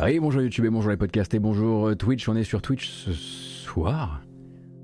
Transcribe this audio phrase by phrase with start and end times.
[0.00, 2.28] Oui, bonjour YouTube et bonjour les podcasts et bonjour euh, Twitch.
[2.28, 4.22] On est sur Twitch ce soir,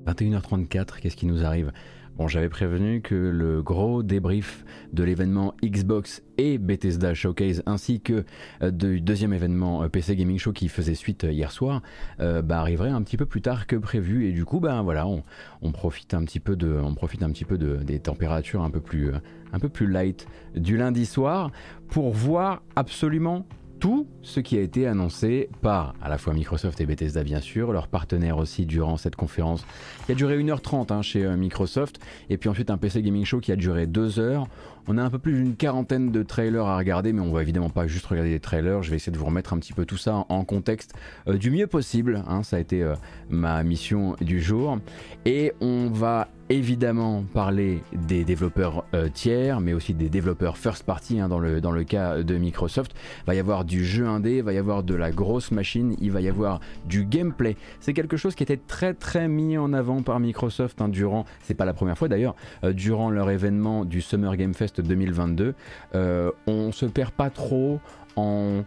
[0.08, 0.98] 21h34.
[0.98, 1.70] Qu'est-ce qui nous arrive?
[2.16, 8.24] Bon, j'avais prévenu que le gros débrief de l'événement Xbox et Bethesda Showcase ainsi que
[8.62, 11.82] euh, du deuxième événement euh, PC Gaming Show qui faisait suite hier soir
[12.18, 15.72] bah, arriverait un petit peu plus tard que prévu et du coup bah voilà on,
[15.72, 18.80] profite un petit peu de on profite un petit peu de, des températures un peu
[18.80, 19.12] plus
[19.52, 20.26] un peu plus light
[20.56, 21.52] du lundi soir
[21.88, 23.46] pour voir absolument
[23.84, 27.70] tout ce qui a été annoncé par à la fois Microsoft et Bethesda bien sûr,
[27.70, 29.66] leurs partenaires aussi durant cette conférence
[30.06, 33.40] qui a duré 1h30 hein, chez euh, Microsoft, et puis ensuite un PC Gaming Show
[33.40, 34.46] qui a duré 2 heures.
[34.86, 37.70] On a un peu plus d'une quarantaine de trailers à regarder, mais on va évidemment
[37.70, 38.82] pas juste regarder des trailers.
[38.82, 40.92] Je vais essayer de vous remettre un petit peu tout ça en contexte
[41.26, 42.22] euh, du mieux possible.
[42.28, 42.42] Hein.
[42.42, 42.94] ça a été euh,
[43.30, 44.78] ma mission du jour.
[45.24, 51.18] Et on va évidemment parler des développeurs euh, tiers, mais aussi des développeurs first party
[51.18, 52.92] hein, dans, le, cas de Microsoft.
[53.22, 55.96] Il va y avoir du jeu indé, il va y avoir de la grosse machine,
[56.02, 57.56] il va y avoir du gameplay.
[57.80, 61.54] C'est quelque chose qui était très très mis en avant par Microsoft hein, durant, c'est
[61.54, 65.54] pas la première fois d'ailleurs, durant leur événement du Summer Game Fest 2022,
[65.94, 67.80] euh, on se perd pas trop
[68.16, 68.64] en,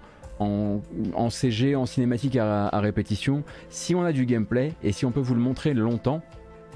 [1.29, 3.43] CG, en cinématique à, répétition.
[3.69, 6.21] Si on a du gameplay et si on peut vous le montrer longtemps,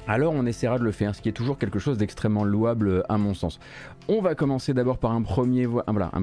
[0.08, 3.18] alors on essaiera de le faire, ce qui est toujours quelque chose d'extrêmement louable à
[3.18, 3.60] mon sens.
[4.08, 5.68] On va commencer d'abord par un premier,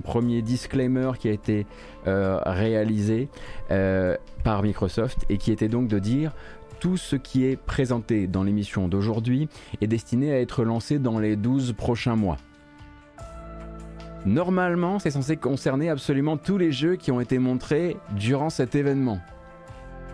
[0.03, 1.65] premier disclaimer qui a été
[2.07, 3.29] euh, réalisé
[3.71, 6.33] euh, par Microsoft et qui était donc de dire
[6.81, 9.49] tout ce qui est présenté dans l'émission d'aujourd'hui
[9.81, 12.37] est destiné à être lancé dans les 12 prochains mois.
[14.27, 19.19] Normalement, c'est censé concerner absolument tous les jeux qui ont été montrés durant cet événement.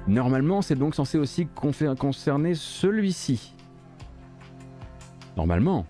[0.07, 1.49] Normalement, c'est donc censé aussi
[1.97, 3.55] concerner celui-ci.
[5.37, 5.87] Normalement.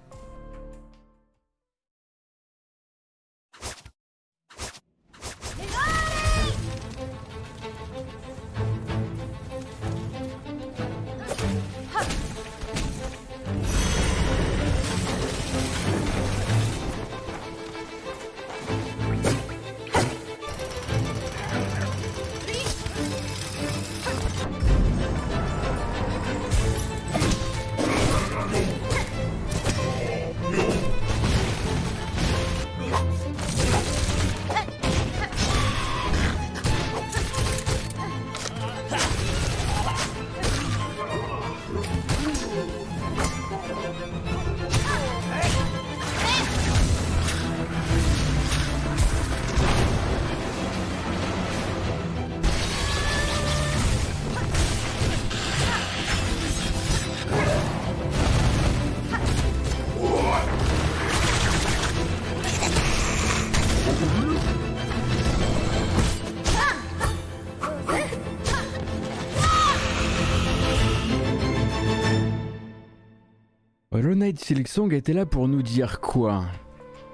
[74.46, 76.44] Silk Song était là pour nous dire quoi?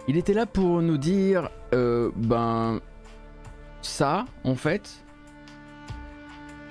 [0.09, 2.81] Il était là pour nous dire, euh, ben,
[3.83, 5.05] ça, en fait,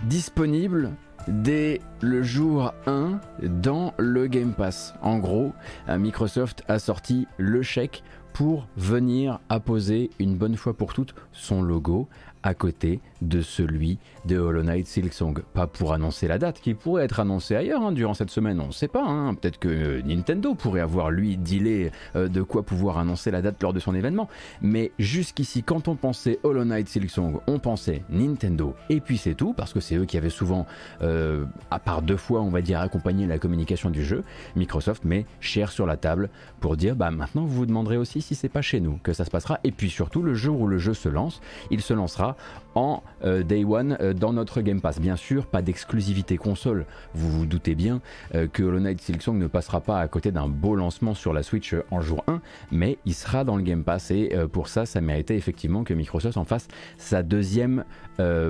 [0.03, 0.91] disponible
[1.29, 4.93] dès le jour 1 dans le Game Pass.
[5.01, 5.53] En gros,
[5.87, 8.03] euh, Microsoft a sorti le chèque
[8.33, 12.09] pour venir apposer une bonne fois pour toutes son logo
[12.43, 15.41] à côté de celui de Hollow Knight Silksong.
[15.53, 18.67] Pas pour annoncer la date, qui pourrait être annoncée ailleurs hein, durant cette semaine, on
[18.67, 19.03] ne sait pas.
[19.03, 19.33] Hein.
[19.35, 23.61] Peut-être que euh, Nintendo pourrait avoir lui dealé euh, de quoi pouvoir annoncer la date
[23.61, 24.29] lors de son événement.
[24.61, 29.53] Mais jusqu'ici, quand on pensait Hollow Knight Silksong, on pensait Nintendo, et puis c'est tout,
[29.53, 30.65] parce que c'est eux qui avaient souvent,
[31.01, 34.23] euh, à part deux fois, on va dire, accompagné la communication du jeu.
[34.55, 38.35] Microsoft met cher sur la table pour dire, bah maintenant vous vous demanderez aussi si
[38.35, 39.59] c'est pas chez nous que ça se passera.
[39.63, 41.41] Et puis surtout, le jour où le jeu se lance,
[41.71, 42.35] il se lancera
[42.75, 44.99] en euh, Day One euh, dans notre Game Pass.
[44.99, 46.85] Bien sûr, pas d'exclusivité console.
[47.13, 48.01] Vous vous doutez bien
[48.35, 51.43] euh, que Hollow Knight Silksong ne passera pas à côté d'un beau lancement sur la
[51.43, 52.41] Switch en jour 1,
[52.71, 56.37] mais il sera dans le Game Pass et pour ça, ça méritait effectivement que Microsoft
[56.37, 56.67] en fasse
[56.97, 57.83] sa deuxième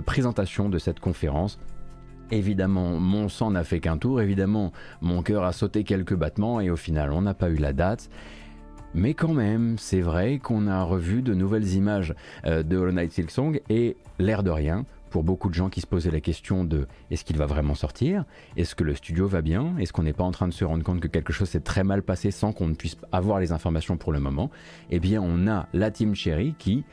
[0.05, 1.59] présentation de cette conférence.
[2.31, 6.69] Évidemment, mon sang n'a fait qu'un tour, évidemment, mon cœur a sauté quelques battements et
[6.69, 8.09] au final, on n'a pas eu la date.
[8.93, 12.15] Mais quand même, c'est vrai qu'on a revu de nouvelles images
[12.45, 15.87] euh, de Hollow Knight Silksong et l'air de rien, pour beaucoup de gens qui se
[15.87, 18.25] posaient la question de est-ce qu'il va vraiment sortir
[18.57, 20.83] Est-ce que le studio va bien Est-ce qu'on n'est pas en train de se rendre
[20.83, 23.97] compte que quelque chose s'est très mal passé sans qu'on ne puisse avoir les informations
[23.97, 24.49] pour le moment
[24.89, 26.83] Eh bien, on a la Team Cherry qui,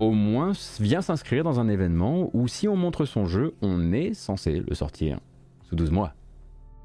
[0.00, 4.14] au moins, vient s'inscrire dans un événement où si on montre son jeu, on est
[4.14, 5.20] censé le sortir
[5.62, 6.14] sous 12 mois.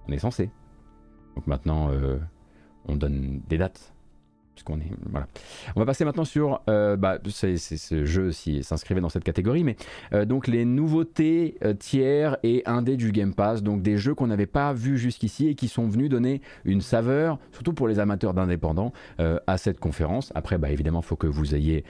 [0.08, 0.50] On est censé.
[1.36, 2.18] Donc maintenant, euh,
[2.86, 3.93] on donne des dates
[5.76, 9.76] On va passer maintenant sur euh, bah, ce jeu s'inscrivait dans cette catégorie, mais
[10.14, 14.28] euh, donc les nouveautés euh, tiers et indés du Game Pass, donc des jeux qu'on
[14.28, 18.34] n'avait pas vus jusqu'ici et qui sont venus donner une saveur, surtout pour les amateurs
[18.34, 18.94] d'indépendants,
[19.48, 20.32] à cette conférence.
[20.36, 21.84] Après, bah évidemment, faut que vous ayez,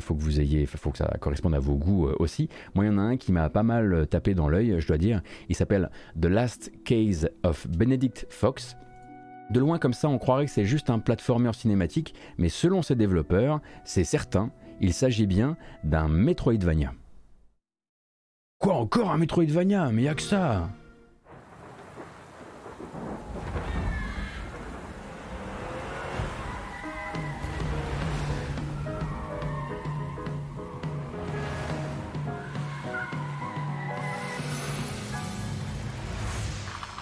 [0.00, 2.48] faut que vous ayez, faut que ça corresponde à vos goûts aussi.
[2.74, 4.98] Moi, il y en a un qui m'a pas mal tapé dans l'œil, je dois
[4.98, 5.22] dire.
[5.48, 8.76] Il s'appelle The Last Case of Benedict Fox.
[9.52, 12.94] De loin comme ça, on croirait que c'est juste un platformer cinématique, mais selon ses
[12.94, 14.50] développeurs, c'est certain,
[14.80, 16.94] il s'agit bien d'un Metroidvania.
[18.58, 19.90] Quoi encore un Metroidvania?
[19.92, 20.70] Mais y a que ça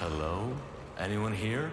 [0.00, 0.52] Hello?
[0.98, 1.70] Anyone here?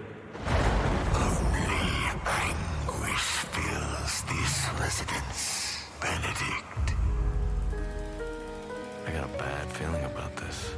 [4.87, 6.95] Residence, Benedict.
[9.05, 10.73] I got a bad feeling about this.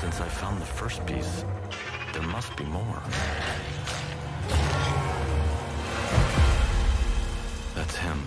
[0.00, 1.44] Since I found the first piece,
[2.12, 3.02] there must be more.
[7.74, 8.18] That's him.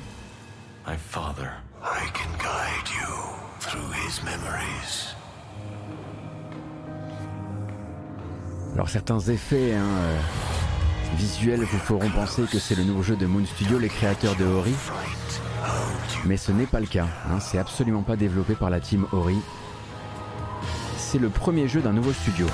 [0.88, 1.54] My father.
[1.82, 3.12] I can guide you
[3.60, 5.14] through his memories.
[8.74, 10.20] Alors certains effets, hein, euh,
[11.16, 14.46] visuels vous feront penser que c'est le nouveau jeu de Moon Studio, les créateurs de
[14.46, 14.74] Ori.
[16.26, 17.40] Mais ce n'est pas le cas, hein.
[17.40, 19.38] c'est absolument pas développé par la team Ori.
[20.98, 22.48] C'est le premier jeu d'un nouveau studio.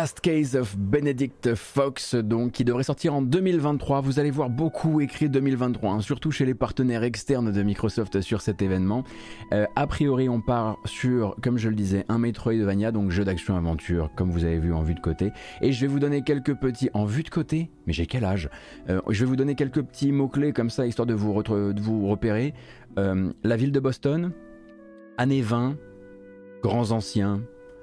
[0.00, 4.00] Last Case of Benedict Fox, donc, qui devrait sortir en 2023.
[4.00, 8.40] Vous allez voir beaucoup écrit 2023, hein, surtout chez les partenaires externes de Microsoft sur
[8.40, 9.04] cet événement.
[9.52, 14.08] Euh, a priori, on part sur, comme je le disais, un Metroidvania, donc jeu d'action-aventure,
[14.16, 15.32] comme vous avez vu en vue de côté.
[15.60, 16.88] Et je vais vous donner quelques petits...
[16.94, 18.48] En vue de côté Mais j'ai quel âge?
[18.88, 22.08] Euh, Je vais vous donner quelques petits mots-clés comme ça, histoire de vous, de vous
[22.08, 22.54] repérer.
[22.98, 24.32] Euh, la ville de Boston,
[25.18, 25.76] années 20,
[26.62, 27.42] grands anciens,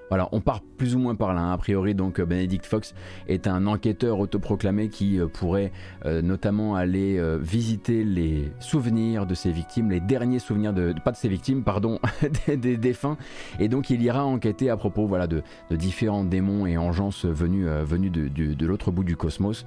[0.10, 1.42] voilà, on part plus ou moins par là.
[1.42, 1.54] Hein.
[1.54, 2.94] A priori, donc euh, Benedict Fox
[3.28, 5.72] est un enquêteur autoproclamé qui euh, pourrait
[6.06, 6.98] euh, notamment aller
[7.40, 12.00] visiter les souvenirs de ses victimes, les derniers souvenirs de, pas de ses victimes, pardon,
[12.48, 13.18] des, défunts.
[13.60, 18.66] Et donc il ira enquêter à propos, voilà, de, différents démons et engences venus, de
[18.66, 19.66] l'autre bout du cosmos.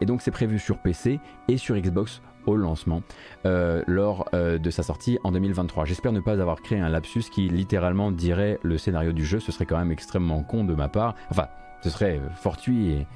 [0.00, 3.02] et donc c'est prévu sur PC et sur Xbox au lancement
[3.46, 5.84] euh, lors euh, de sa sortie en 2023.
[5.84, 9.52] J'espère ne pas avoir créé un lapsus qui littéralement dirait le scénario du jeu, ce
[9.52, 11.14] serait quand même extrêmement con de ma part.
[11.30, 11.48] Enfin,
[11.82, 13.06] ce serait fortuit et,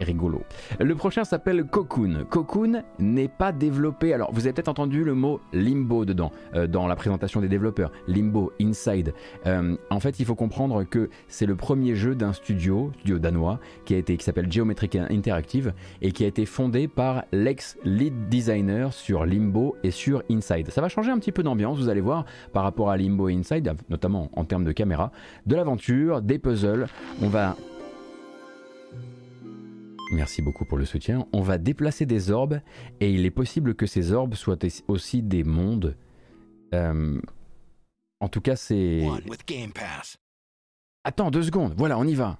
[0.00, 0.42] rigolo.
[0.78, 2.24] Le prochain s'appelle Cocoon.
[2.28, 4.12] Cocoon n'est pas développé.
[4.14, 7.92] Alors, vous avez peut-être entendu le mot limbo dedans, euh, dans la présentation des développeurs.
[8.06, 9.12] Limbo, Inside.
[9.46, 13.60] Euh, en fait, il faut comprendre que c'est le premier jeu d'un studio, studio danois,
[13.84, 19.76] qui qui s'appelle Geometric Interactive et qui a été fondé par l'ex-lead designer sur Limbo
[19.82, 20.70] et sur Inside.
[20.70, 23.74] Ça va changer un petit peu d'ambiance, vous allez voir, par rapport à Limbo Inside,
[23.88, 25.12] notamment en termes de caméra,
[25.46, 26.86] de l'aventure, des puzzles.
[27.22, 27.56] On va
[30.10, 31.26] Merci beaucoup pour le soutien.
[31.32, 32.60] On va déplacer des orbes
[33.00, 35.96] et il est possible que ces orbes soient aussi des mondes.
[36.74, 37.20] Euh,
[38.20, 39.02] en tout cas, c'est.
[41.04, 41.74] Attends deux secondes.
[41.76, 42.38] Voilà, on y va.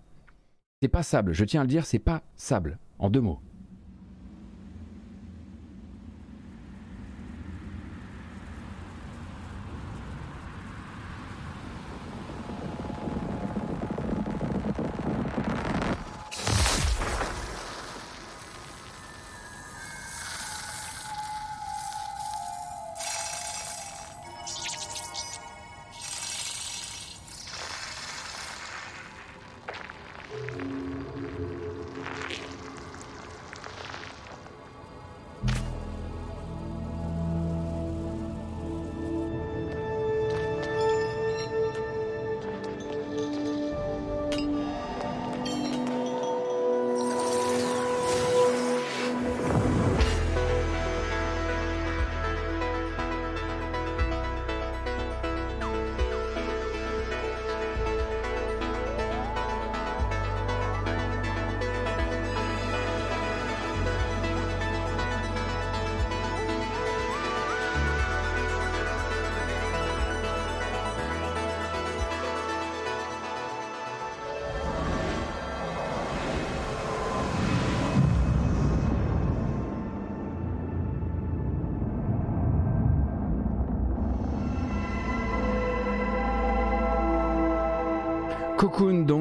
[0.82, 1.32] C'est pas sable.
[1.32, 2.78] Je tiens à le dire, c'est pas sable.
[2.98, 3.40] En deux mots.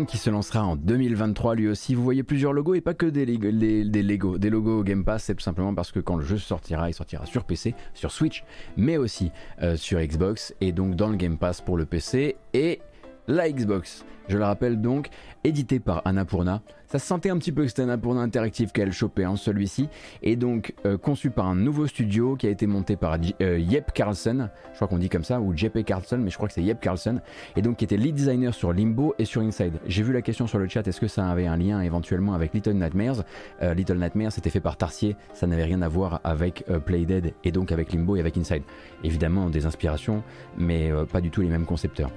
[0.09, 1.93] Qui se lancera en 2023 lui aussi.
[1.93, 5.35] Vous voyez plusieurs logos et pas que des, des Lego, des logos Game Pass, c'est
[5.35, 8.43] tout simplement parce que quand le jeu sortira, il sortira sur PC, sur Switch,
[8.75, 12.81] mais aussi euh, sur Xbox et donc dans le Game Pass pour le PC et
[13.29, 14.03] la Xbox.
[14.27, 15.09] Je le rappelle donc,
[15.43, 16.61] édité par Annapurna.
[16.87, 19.87] Ça se sentait un petit peu que c'était Annapurna Interactive qu'elle chopait en celui-ci,
[20.23, 23.91] et donc euh, conçu par un nouveau studio qui a été monté par euh, Yep
[23.93, 26.63] Carlson, je crois qu'on dit comme ça, ou JP Carlson, mais je crois que c'est
[26.63, 27.21] Yep Carlson,
[27.55, 29.73] et donc qui était lead designer sur Limbo et sur Inside.
[29.85, 32.53] J'ai vu la question sur le chat, est-ce que ça avait un lien éventuellement avec
[32.53, 33.23] Little Nightmares?
[33.61, 37.51] Euh, Little Nightmares c'était fait par Tarsier, ça n'avait rien à voir avec Playdead et
[37.51, 38.63] donc avec Limbo et avec Inside.
[39.03, 40.23] Évidemment des inspirations,
[40.57, 42.11] mais pas du tout les mêmes concepteurs.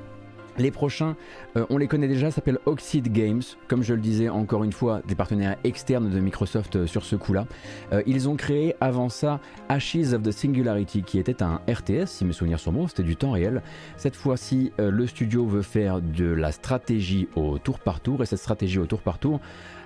[0.58, 1.16] Les prochains,
[1.56, 3.42] euh, on les connaît déjà, s'appellent Oxide Games.
[3.68, 7.16] Comme je le disais encore une fois, des partenaires externes de Microsoft euh, sur ce
[7.16, 7.46] coup-là.
[7.92, 12.24] Euh, ils ont créé avant ça Ashes of the Singularity, qui était un RTS, si
[12.24, 13.62] mes souvenirs sont bons, c'était du temps réel.
[13.96, 18.38] Cette fois-ci, le studio veut faire de la stratégie au tour par tour, et cette
[18.38, 19.40] stratégie au tour par tour,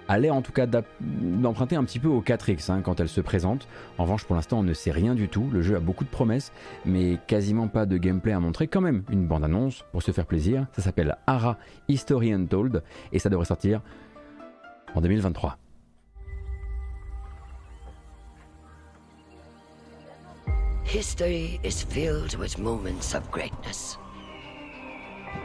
[0.08, 0.66] a l'air en tout cas
[1.00, 3.68] d'emprunter un petit peu au 4X hein, quand elle se présente.
[3.98, 5.48] En revanche, pour l'instant, on ne sait rien du tout.
[5.52, 6.52] Le jeu a beaucoup de promesses,
[6.84, 8.68] mais quasiment pas de gameplay à montrer.
[8.68, 10.66] Quand même, une bande-annonce pour se faire plaisir.
[10.72, 11.58] Ça s'appelle Ara
[11.88, 12.82] History Untold
[13.12, 13.80] et ça devrait sortir
[14.94, 15.58] en 2023.
[20.84, 23.98] History is filled with moments of greatness.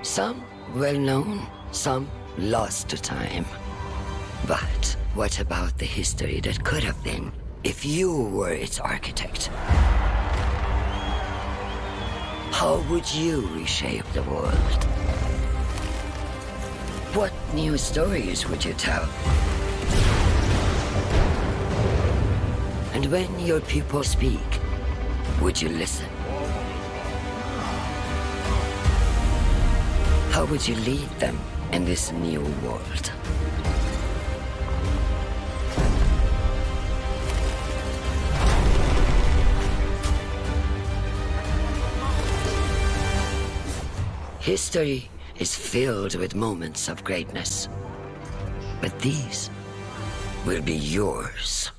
[0.03, 0.43] Some
[0.75, 1.41] well known,
[1.71, 3.45] some lost to time.
[4.47, 7.31] But what about the history that could have been
[7.63, 9.47] if you were its architect?
[12.51, 14.83] How would you reshape the world?
[17.13, 19.03] What new stories would you tell?
[22.93, 24.59] And when your people speak,
[25.41, 26.09] would you listen?
[30.31, 31.37] How would you lead them
[31.71, 33.11] in this new world?
[44.41, 45.07] History
[45.39, 47.69] is filled with moments of greatness.
[48.81, 49.51] But these
[50.47, 51.71] will be yours.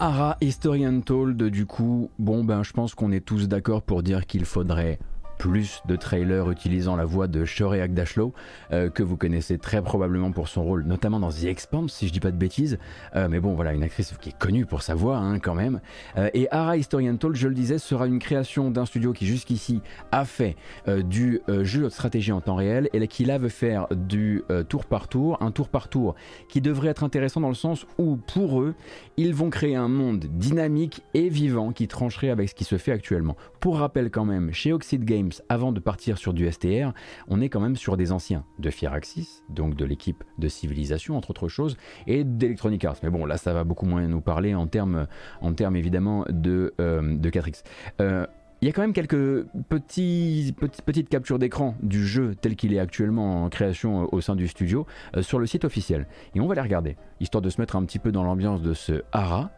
[0.00, 4.26] Ara Historian Told, du coup, bon ben je pense qu'on est tous d'accord pour dire
[4.26, 4.98] qu'il faudrait
[5.38, 8.32] plus de trailers utilisant la voix de Shorey Agdashlow,
[8.72, 12.12] euh, que vous connaissez très probablement pour son rôle, notamment dans The Expanse, si je
[12.12, 12.78] dis pas de bêtises.
[13.14, 15.80] Euh, mais bon, voilà, une actrice qui est connue pour sa voix, hein, quand même.
[16.16, 19.80] Euh, et Ara Historian Told, je le disais, sera une création d'un studio qui jusqu'ici
[20.12, 24.42] a fait du jeu de stratégie en temps réel et qui là veut faire du
[24.68, 26.14] tour par tour, un tour par tour
[26.48, 28.74] qui devrait être intéressant dans le sens où, pour eux,
[29.16, 32.92] ils vont créer un monde dynamique et vivant qui trancherait avec ce qui se fait
[32.92, 33.36] actuellement.
[33.60, 36.92] Pour rappel quand même, chez Oxide Games, avant de partir sur du STR,
[37.28, 41.30] on est quand même sur des anciens de Firaxis, donc de l'équipe de Civilisation entre
[41.30, 42.96] autres choses, et d'Electronic Arts.
[43.02, 45.06] Mais bon, là ça va beaucoup moins nous parler en termes,
[45.40, 47.62] en termes évidemment de, euh, de 4X.
[48.00, 48.26] Euh,
[48.62, 50.54] il y a quand même quelques petits,
[50.86, 54.48] petites captures d'écran du jeu tel qu'il est actuellement en création euh, au sein du
[54.48, 54.86] studio
[55.20, 56.06] sur le site officiel.
[56.34, 58.72] Et on va les regarder, histoire de se mettre un petit peu dans l'ambiance de
[58.72, 59.50] ce hara.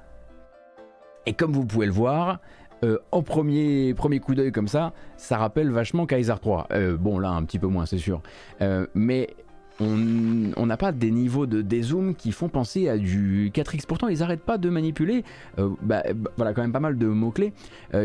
[1.27, 2.41] Et comme vous pouvez le voir,
[2.85, 6.69] euh, en premier, premier coup d'œil comme ça, ça rappelle vachement Kaiser 3.
[6.73, 8.21] Euh, bon, là, un petit peu moins, c'est sûr.
[8.61, 9.29] Euh, mais
[9.81, 13.87] on n'a pas des niveaux de dézoom qui font penser à du 4X.
[13.87, 15.25] Pourtant, ils n'arrêtent pas de manipuler.
[15.57, 17.53] Bah, bah, voilà, quand même pas mal de mots-clés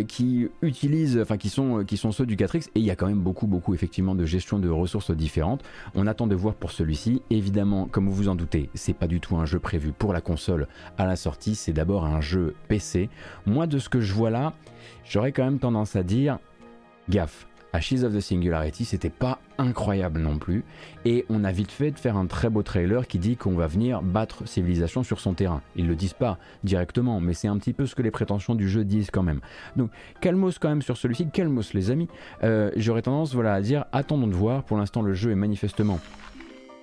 [0.07, 2.69] qui utilisent, enfin, qui sont, qui sont ceux du 4X.
[2.75, 5.63] Et il y a quand même beaucoup, beaucoup, effectivement, de gestion de ressources différentes.
[5.95, 7.21] On attend de voir pour celui-ci.
[7.29, 10.21] Évidemment, comme vous vous en doutez, c'est pas du tout un jeu prévu pour la
[10.21, 11.55] console à la sortie.
[11.55, 13.09] C'est d'abord un jeu PC.
[13.45, 14.53] Moi, de ce que je vois là,
[15.05, 16.37] j'aurais quand même tendance à dire
[17.09, 17.47] gaffe.
[17.73, 20.63] Ashes of the Singularity, c'était pas incroyable non plus,
[21.05, 23.67] et on a vite fait de faire un très beau trailer qui dit qu'on va
[23.67, 25.61] venir battre Civilisation sur son terrain.
[25.75, 28.69] Ils le disent pas directement, mais c'est un petit peu ce que les prétentions du
[28.69, 29.41] jeu disent quand même.
[29.75, 29.89] Donc
[30.21, 32.07] calmos quand même sur celui-ci, calmos les amis.
[32.43, 35.99] Euh, j'aurais tendance voilà, à dire attendons de voir, pour l'instant le jeu est manifestement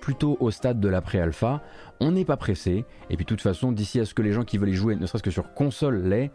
[0.01, 1.61] plutôt au stade de la pré-alpha,
[2.01, 4.43] on n'est pas pressé, et puis de toute façon d'ici à ce que les gens
[4.43, 6.31] qui veulent y jouer, ne serait-ce que sur console, l'aient,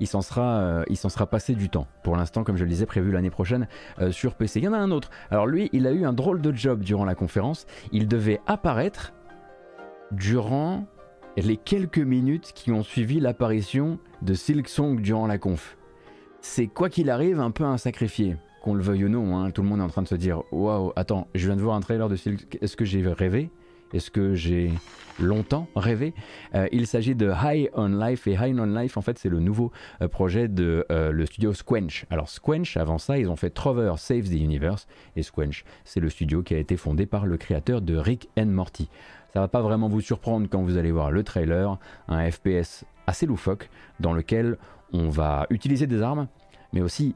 [0.00, 1.86] il s'en sera, euh, il s'en sera passé du temps.
[2.02, 3.68] Pour l'instant, comme je le disais, prévu l'année prochaine
[4.00, 4.60] euh, sur PC.
[4.60, 5.10] Il y en a un autre.
[5.30, 7.66] Alors lui, il a eu un drôle de job durant la conférence.
[7.92, 9.12] Il devait apparaître
[10.10, 10.86] durant
[11.36, 15.76] les quelques minutes qui ont suivi l'apparition de Silk Song durant la conf.
[16.40, 19.36] C'est quoi qu'il arrive un peu un sacrifié, qu'on le veuille ou non.
[19.36, 19.50] Hein.
[19.50, 21.74] Tout le monde est en train de se dire waouh, attends, je viens de voir
[21.74, 23.50] un trailer de Silk, est-ce que j'ai rêvé?
[23.94, 24.72] Et ce que j'ai
[25.18, 26.12] longtemps rêvé?
[26.54, 29.38] Euh, il s'agit de High on Life et High on Life en fait c'est le
[29.38, 29.72] nouveau
[30.02, 32.04] euh, projet de euh, le studio Squench.
[32.10, 34.86] Alors Squench avant ça ils ont fait Trover Saves the Universe
[35.16, 38.46] et Squench c'est le studio qui a été fondé par le créateur de Rick and
[38.46, 38.90] Morty.
[39.32, 43.26] Ça va pas vraiment vous surprendre quand vous allez voir le trailer, un FPS assez
[43.26, 43.70] loufoque
[44.00, 44.58] dans lequel
[44.92, 46.28] on va utiliser des armes
[46.72, 47.14] mais aussi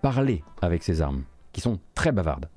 [0.00, 2.48] parler avec ces armes qui sont très bavardes.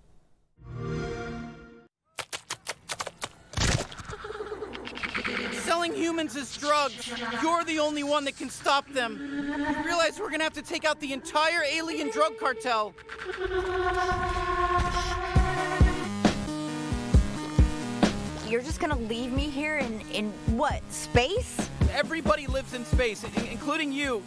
[6.09, 7.07] Humans as drugs.
[7.43, 9.19] You're the only one that can stop them.
[9.45, 12.95] You realize we're gonna have to take out the entire alien drug cartel.
[18.47, 21.69] You're just gonna leave me here in, in what, space?
[21.93, 24.23] Everybody lives in space, including you.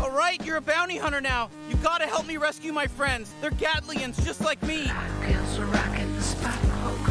[0.00, 1.50] All right, you're a bounty hunter now.
[1.68, 3.34] You gotta help me rescue my friends.
[3.40, 4.88] They're Gatlians, just like me.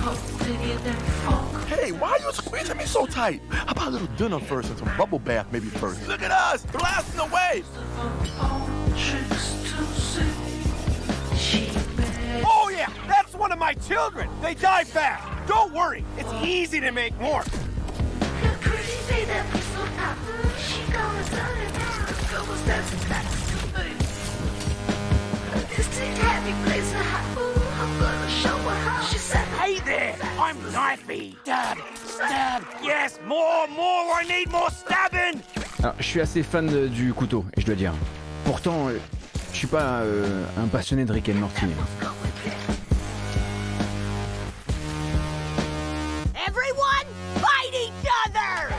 [0.03, 3.41] Hey, why are you squeezing me so tight?
[3.47, 6.05] How about a little dinner first and some bubble bath maybe first?
[6.09, 7.63] Look at us, blasting away!
[12.45, 14.29] Oh yeah, that's one of my children.
[14.41, 15.47] They die fast.
[15.47, 17.43] Don't worry, it's easy to make more.
[19.07, 19.45] Hey there!
[30.39, 31.35] I'm knifey!
[31.43, 31.77] Stab!
[32.05, 32.63] Stab!
[32.83, 33.19] Yes!
[33.27, 33.67] More!
[33.67, 34.21] More!
[34.21, 35.41] I need more stabbing!
[35.79, 37.93] Alors, je suis assez fan de, du couteau, et je dois dire.
[38.45, 38.97] Pourtant, euh,
[39.51, 41.67] je suis pas euh, un passionné de Rick and Morty.
[46.47, 48.73] Everyone fight each other!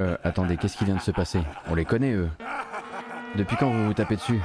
[0.00, 1.40] Euh, attendez, qu'est-ce qui vient de se passer?
[1.68, 2.28] On les connaît, eux.
[3.34, 4.40] Depuis quand vous vous tapez dessus?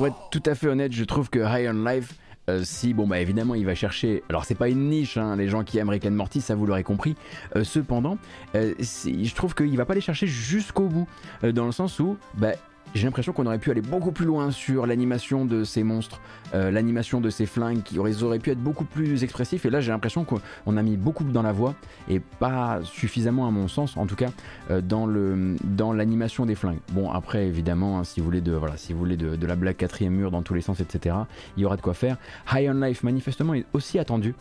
[0.00, 2.14] Pour être tout à fait honnête, je trouve que High on Life,
[2.48, 4.22] euh, si, bon, bah évidemment, il va chercher.
[4.30, 6.64] Alors, c'est pas une niche, hein, les gens qui aiment Rick and Morty, ça vous
[6.64, 7.16] l'aurez compris.
[7.54, 8.16] Euh, cependant,
[8.54, 11.06] euh, je trouve qu'il va pas les chercher jusqu'au bout,
[11.42, 12.52] dans le sens où, bah,
[12.94, 16.20] j'ai l'impression qu'on aurait pu aller beaucoup plus loin sur l'animation de ces monstres,
[16.54, 19.64] euh, l'animation de ces flingues qui auraient, auraient, pu être beaucoup plus expressifs.
[19.64, 21.74] Et là, j'ai l'impression qu'on a mis beaucoup dans la voix
[22.08, 24.30] et pas suffisamment, à mon sens, en tout cas,
[24.70, 26.80] euh, dans le dans l'animation des flingues.
[26.92, 29.76] Bon, après, évidemment, hein, si vous voulez de voilà, si vous voulez de, la blague
[29.76, 31.16] quatrième mur dans tous les sens, etc.
[31.56, 32.16] Il y aura de quoi faire.
[32.52, 34.34] High on Life, manifestement, est aussi attendu.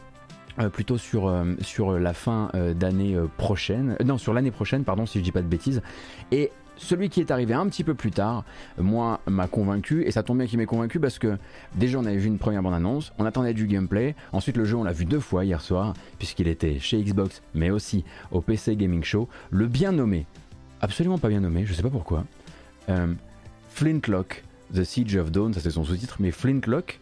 [0.60, 1.32] Euh, plutôt sur,
[1.62, 5.48] sur la fin d'année prochaine, non sur l'année prochaine pardon si je dis pas de
[5.48, 5.82] bêtises
[6.32, 8.44] et celui qui est arrivé un petit peu plus tard,
[8.78, 11.38] moi, m'a convaincu, et ça tombe bien qu'il m'ait convaincu parce que
[11.76, 14.84] déjà on avait vu une première bande-annonce, on attendait du gameplay, ensuite le jeu on
[14.84, 19.04] l'a vu deux fois hier soir, puisqu'il était chez Xbox, mais aussi au PC Gaming
[19.04, 20.26] Show, le bien nommé,
[20.82, 22.26] absolument pas bien nommé, je sais pas pourquoi,
[22.90, 23.14] euh,
[23.70, 27.00] Flintlock, The Siege of Dawn, ça c'est son sous-titre, mais Flintlock,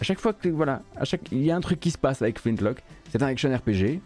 [0.00, 2.20] à chaque fois que, voilà, à chaque, il y a un truc qui se passe
[2.22, 4.00] avec Flintlock, c'est un action RPG,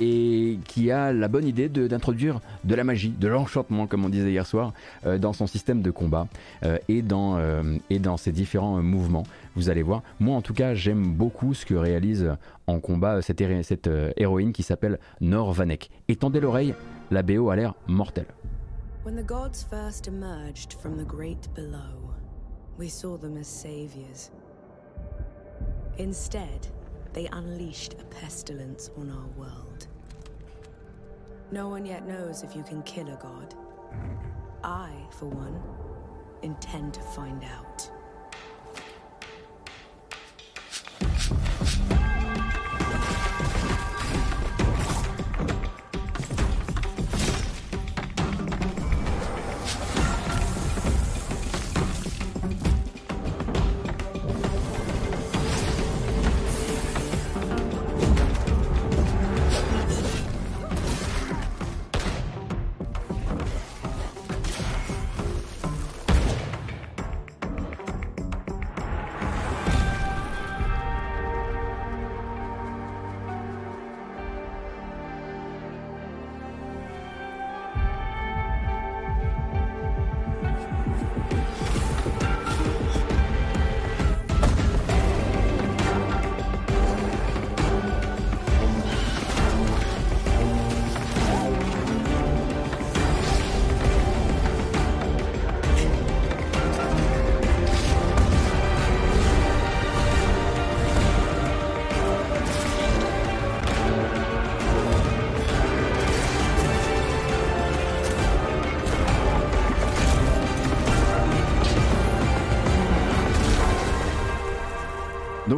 [0.00, 4.30] et qui a la bonne idée d'introduire de, la magie, de l'enchantement, comme on disait
[4.30, 4.72] hier soir,
[5.06, 6.26] euh, dans son système de combat
[6.64, 9.24] euh, et, dans, euh, et dans ses différents mouvements.
[9.56, 10.02] Vous allez voir.
[10.18, 12.32] Moi, en tout cas, j'aime beaucoup ce que réalise
[12.66, 13.40] en combat cette,
[14.16, 15.90] héroïne qui s'appelle Nor Vanek.
[16.08, 16.74] Et tendez l'oreille,
[17.10, 18.26] la BO a l'air mortelle.
[19.04, 22.14] When the gods first emerged from the great below,
[22.78, 24.30] we saw them as saviors.
[25.98, 26.68] Instead,
[27.12, 29.69] they unleashed a pestilence on our world.
[31.52, 33.54] No one yet knows if you can kill a god.
[34.62, 35.60] I, for one,
[36.42, 37.90] intend to find out.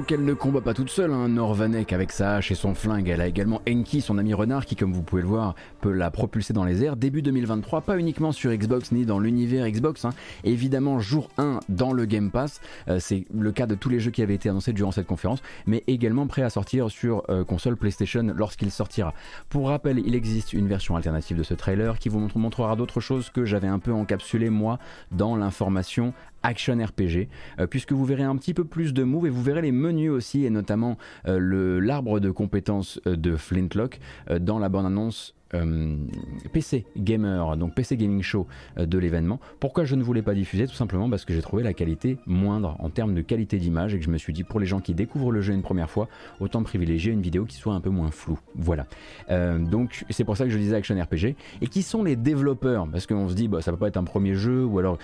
[0.02, 3.08] Donc elle ne combat pas toute seule, hein, Norvanek avec sa hache et son flingue.
[3.08, 6.10] Elle a également Enki, son ami renard, qui comme vous pouvez le voir peut la
[6.10, 6.96] propulser dans les airs.
[6.96, 10.04] Début 2023, pas uniquement sur Xbox ni dans l'univers Xbox.
[10.04, 10.10] Hein.
[10.42, 12.60] Évidemment, jour 1 dans le Game Pass.
[12.88, 15.40] Euh, c'est le cas de tous les jeux qui avaient été annoncés durant cette conférence,
[15.66, 19.14] mais également prêt à sortir sur euh, console PlayStation lorsqu'il sortira.
[19.50, 23.30] Pour rappel, il existe une version alternative de ce trailer qui vous montrera d'autres choses
[23.30, 24.80] que j'avais un peu encapsulé moi
[25.12, 27.28] dans l'information action RPG,
[27.58, 30.10] euh, puisque vous verrez un petit peu plus de moves et vous verrez les menus
[30.10, 34.00] aussi, et notamment euh, l'arbre de compétences euh, de Flintlock
[34.40, 38.46] dans la bande-annonce PC Gamer, donc PC Gaming Show
[38.78, 39.38] euh, de l'événement.
[39.60, 40.66] Pourquoi je ne voulais pas diffuser?
[40.66, 43.98] Tout simplement parce que j'ai trouvé la qualité moindre en termes de qualité d'image et
[43.98, 46.08] que je me suis dit pour les gens qui découvrent le jeu une première fois,
[46.40, 48.38] autant privilégier une vidéo qui soit un peu moins floue.
[48.54, 48.86] Voilà.
[49.30, 51.36] Euh, donc c'est pour ça que je disais Action RPG.
[51.60, 52.88] Et qui sont les développeurs?
[52.90, 54.98] Parce qu'on se dit bah, ça peut pas être un premier jeu ou alors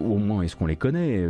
[0.00, 1.24] au moins est-ce qu'on les connaît?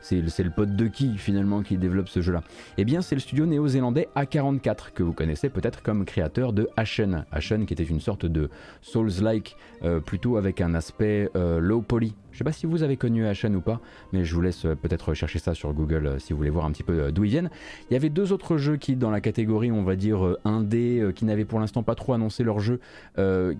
[0.00, 2.42] C'est le pote de qui finalement qui développe ce jeu-là?
[2.78, 7.26] Eh bien c'est le studio néo-zélandais A44 que vous connaissez peut-être comme créateur de Ashen.
[7.32, 12.14] Ashen qui était une sorte de Souls-like, euh, plutôt avec un aspect euh, low poly.
[12.30, 13.80] Je sais pas si vous avez connu Ashen ou pas,
[14.12, 16.72] mais je vous laisse euh, peut-être chercher ça sur Google si vous voulez voir un
[16.72, 17.50] petit peu d'où ils viennent.
[17.90, 21.24] Il y avait deux autres jeux qui, dans la catégorie, on va dire indé, qui
[21.24, 22.80] n'avaient pour l'instant pas trop annoncé leur jeu,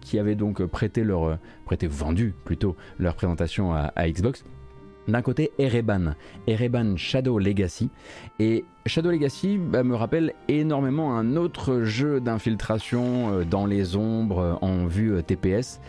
[0.00, 4.44] qui avaient donc prêté leur, prêté vendu plutôt leur présentation à Xbox.
[5.08, 6.14] D'un côté, Ereban,
[6.46, 7.90] Ereban Shadow Legacy.
[8.38, 14.38] Et Shadow Legacy bah, me rappelle énormément un autre jeu d'infiltration euh, dans les ombres
[14.38, 15.80] euh, en vue euh, TPS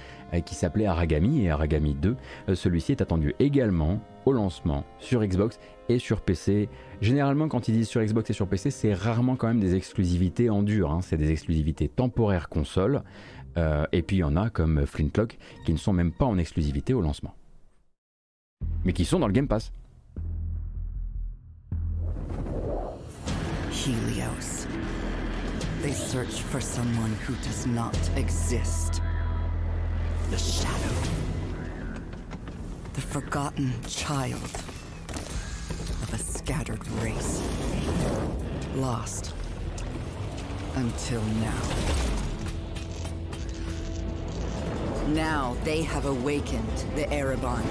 [0.47, 2.15] qui s'appelait Aragami et Aragami 2.
[2.55, 6.69] Celui-ci est attendu également au lancement sur Xbox et sur PC.
[7.01, 10.49] Généralement, quand ils disent sur Xbox et sur PC, c'est rarement quand même des exclusivités
[10.49, 10.91] en dur.
[10.91, 11.01] Hein.
[11.03, 13.03] C'est des exclusivités temporaires console.
[13.91, 16.95] et puis il y en a comme Flintlock qui ne sont même pas en exclusivité
[16.95, 17.35] au lancement.
[18.85, 19.71] Mais qui sont dans le Game Pass.
[23.71, 24.67] Helios.
[25.81, 29.01] They search for someone who does not exist.
[30.29, 30.95] The Shadow.
[32.93, 34.41] The forgotten child
[35.11, 37.41] of a scattered race.
[38.75, 39.33] Lost.
[40.75, 41.61] Until now.
[45.09, 47.61] Now they have awakened the Erebon.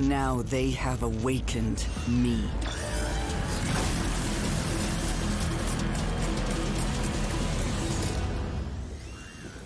[0.00, 2.42] Now they have awakened me.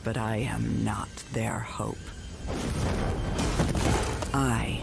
[0.03, 1.97] But I am not their hope.
[4.35, 4.81] I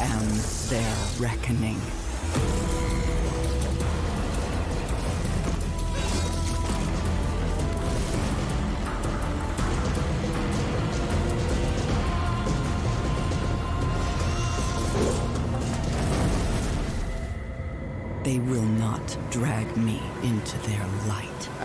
[0.00, 0.26] am
[0.70, 1.80] their reckoning.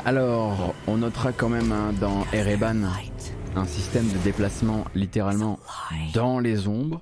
[0.05, 2.83] Alors, on notera quand même hein, dans Ereban
[3.55, 5.59] un système de déplacement littéralement
[6.13, 7.01] dans les ombres.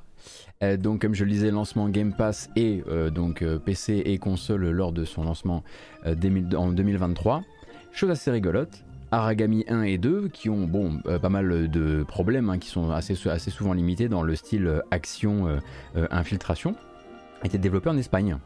[0.62, 4.18] Euh, donc comme je le disais, lancement Game Pass et euh, donc euh, PC et
[4.18, 5.64] console lors de son lancement
[6.06, 7.44] en 2023.
[7.92, 12.60] Chose assez rigolote, Aragami 1 et 2 qui ont bon pas mal de problèmes, hein,
[12.60, 15.60] qui sont assez, assez souvent limités dans le style action
[16.12, 16.76] infiltration,
[17.44, 18.38] étaient développés en Espagne.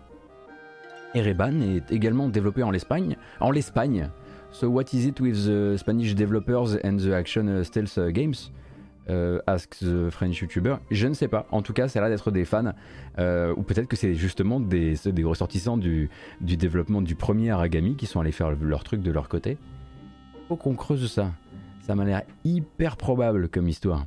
[1.14, 3.18] Ereban est également développé en l'Espagne.
[3.40, 4.10] En l'Espagne.
[4.52, 8.52] So what is it with the Spanish developers and the action uh, stealth uh, games?
[9.10, 10.78] Uh, ask the French YouTuber.
[10.90, 11.46] Je ne sais pas.
[11.52, 12.72] En tout cas, ça a l'air d'être des fans.
[13.20, 17.96] Euh, ou peut-être que c'est justement des, des ressortissants du, du, développement du premier Aragami
[17.96, 19.58] qui sont allés faire leur truc de leur côté.
[20.48, 21.32] Faut qu'on creuse ça.
[21.84, 24.06] Ça m'a l'air hyper probable comme histoire.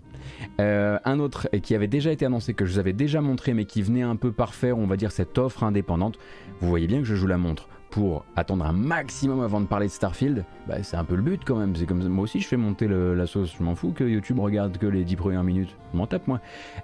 [0.61, 3.67] Euh, un autre qui avait déjà été annoncé, que je vous avais déjà montré, mais
[3.67, 6.19] qui venait un peu parfaire, on va dire, cette offre indépendante.
[6.61, 9.89] Vous voyez bien que je joue la montre pour attendre un maximum avant de parler
[9.89, 10.47] de Starfield.
[10.67, 11.77] Bah, c'est un peu le but quand même.
[11.77, 13.55] C'est comme moi aussi, je fais monter la sauce.
[13.59, 15.77] Je m'en fous que YouTube regarde que les 10 premières minutes.
[15.93, 16.41] Je m'en tape moi.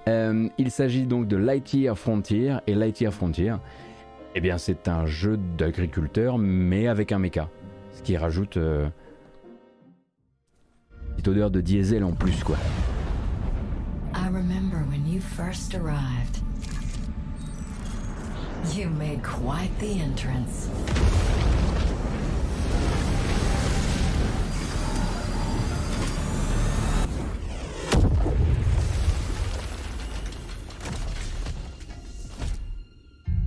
[0.09, 3.55] Euh, il s'agit donc de Lightyear Frontier et Lightyear Frontier.
[4.35, 7.49] Eh bien, c'est un jeu d'agriculteur, mais avec un mecha.
[7.95, 8.89] Ce qui rajoute euh,
[11.13, 12.57] petite odeur de diesel en plus, quoi.
[14.15, 16.41] I remember when you first arrived.
[18.75, 20.69] You made quite the entrance.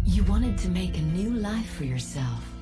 [0.06, 2.55] You wanted to make a new life for yourself.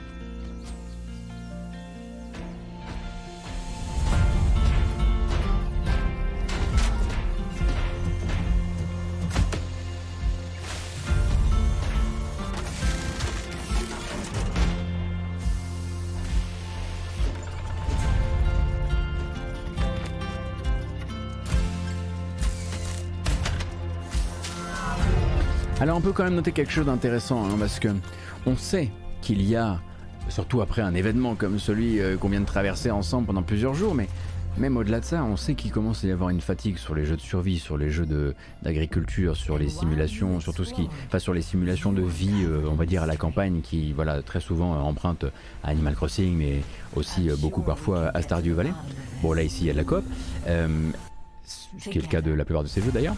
[25.96, 27.90] On peut quand même noter quelque chose d'intéressant, hein, parce que
[28.46, 28.90] on sait
[29.22, 29.80] qu'il y a,
[30.30, 33.96] surtout après un événement comme celui euh, qu'on vient de traverser ensemble pendant plusieurs jours,
[33.96, 34.08] mais
[34.58, 37.06] même au-delà de ça, on sait qu'il commence à y avoir une fatigue sur les
[37.06, 38.08] jeux de survie, sur les jeux
[38.62, 42.68] d'agriculture, sur les simulations, sur tout ce qui, enfin sur les simulations de vie, euh,
[42.70, 45.26] on va dire à la campagne, qui voilà très souvent euh, empruntent
[45.64, 46.62] à Animal Crossing, mais
[46.96, 48.74] aussi euh, beaucoup parfois à Stardew Valley.
[49.24, 50.04] Bon là ici il y a de la coop,
[50.46, 53.16] ce qui est le cas de la plupart de ces jeux d'ailleurs.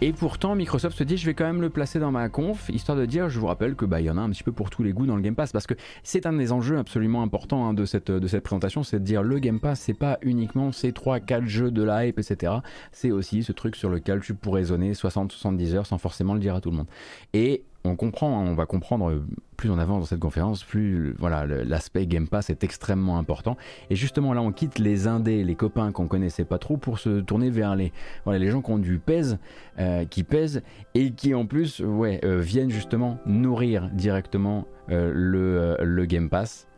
[0.00, 2.96] Et pourtant, Microsoft se dit, je vais quand même le placer dans ma conf, histoire
[2.96, 4.70] de dire, je vous rappelle que bah il y en a un petit peu pour
[4.70, 7.66] tous les goûts dans le Game Pass, parce que c'est un des enjeux absolument importants
[7.66, 10.70] hein, de cette de cette présentation, c'est de dire le Game Pass, c'est pas uniquement
[10.70, 12.52] ces 3-4 jeux de la hype, etc.
[12.92, 16.54] C'est aussi ce truc sur lequel tu pourrais raisonner 60-70 heures sans forcément le dire
[16.54, 16.88] à tout le monde.
[17.32, 21.14] Et on comprend, hein, on va comprendre euh, plus on avance dans cette conférence, plus
[21.18, 23.56] voilà l'aspect Game Pass est extrêmement important.
[23.90, 27.20] Et justement là, on quitte les indés, les copains qu'on connaissait pas trop, pour se
[27.20, 27.92] tourner vers les
[28.24, 29.38] voilà les gens qui ont du pèse,
[29.78, 30.62] euh, qui pèsent
[30.94, 36.68] et qui en plus ouais euh, viennent justement nourrir directement le, Game Pass.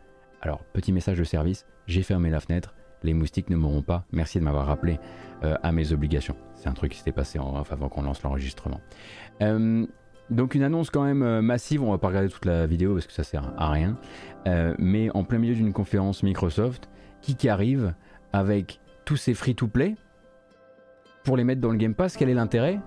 [0.41, 2.73] Alors petit message de service, j'ai fermé la fenêtre.
[3.03, 4.05] Les moustiques ne mourront pas.
[4.11, 4.99] Merci de m'avoir rappelé
[5.41, 6.35] à mes obligations.
[6.53, 8.79] C'est un truc qui s'était passé en off avant qu'on lance l'enregistrement.
[10.29, 13.07] Donc une annonce quand même euh, massive, on va pas regarder toute la vidéo parce
[13.07, 13.97] que ça sert à rien,
[14.47, 16.89] Euh, mais en plein milieu d'une conférence Microsoft,
[17.21, 17.93] qui qui arrive
[18.33, 19.95] avec tous ces free-to-play
[21.23, 22.79] pour les mettre dans le Game Pass, quel est l'intérêt?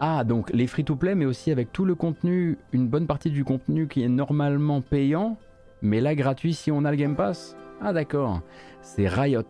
[0.00, 3.86] Ah, donc les free-to-play, mais aussi avec tout le contenu, une bonne partie du contenu
[3.86, 5.36] qui est normalement payant,
[5.80, 7.56] mais là gratuit si on a le Game Pass.
[7.80, 8.40] Ah d'accord,
[8.82, 9.42] c'est Riot.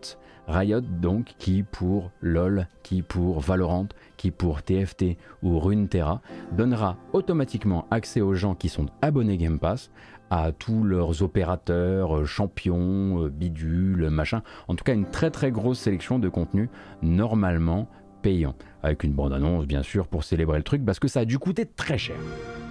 [0.49, 7.85] Riot donc qui pour LOL, qui pour Valorant, qui pour TFT ou Runeterra donnera automatiquement
[7.91, 9.91] accès aux gens qui sont abonnés Game Pass
[10.31, 14.41] à tous leurs opérateurs, euh, champions, euh, bidules, machin.
[14.67, 16.69] En tout cas, une très très grosse sélection de contenus
[17.03, 17.87] normalement
[18.23, 18.55] payants.
[18.81, 21.65] Avec une bande-annonce, bien sûr, pour célébrer le truc, parce que ça a dû coûter
[21.65, 22.17] très cher.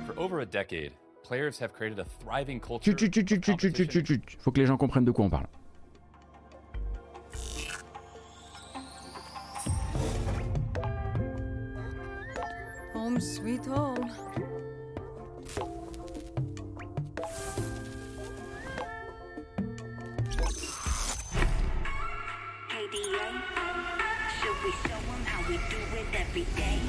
[0.07, 2.97] For over a decade, players have created a thriving culture.
[2.99, 4.37] Chut, chut, chut.
[4.41, 5.47] Faut que les gens comprennent de quoi on parle.
[13.09, 14.11] Home sweet home.
[24.37, 26.81] Should we show them how we do it every day?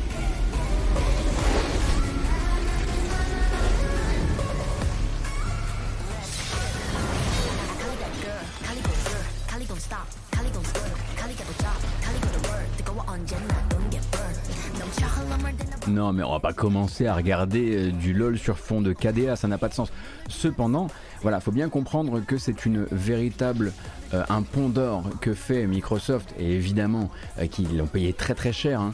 [9.79, 10.63] Stop, Kali gon'
[11.15, 12.19] Kali job, Kali
[12.77, 13.68] to go on Jenna.
[15.87, 19.35] Non, mais on va pas commencer à regarder euh, du LOL sur fond de KDA,
[19.35, 19.91] ça n'a pas de sens.
[20.27, 20.87] Cependant,
[21.21, 23.73] voilà, faut bien comprendre que c'est une véritable
[24.13, 28.53] euh, un pont d'or que fait Microsoft et évidemment euh, qu'ils l'ont payé très très
[28.53, 28.93] cher hein,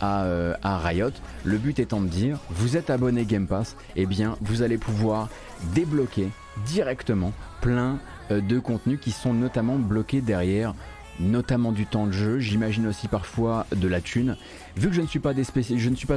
[0.00, 0.26] à,
[0.62, 1.10] à Riot.
[1.44, 5.28] Le but étant de dire, vous êtes abonné Game Pass, et bien vous allez pouvoir
[5.74, 6.28] débloquer
[6.66, 7.98] directement plein
[8.30, 10.74] de contenus qui sont notamment bloqués derrière
[11.20, 14.36] notamment du temps de jeu, j'imagine aussi parfois de la thune.
[14.76, 15.32] Vu que je ne suis pas,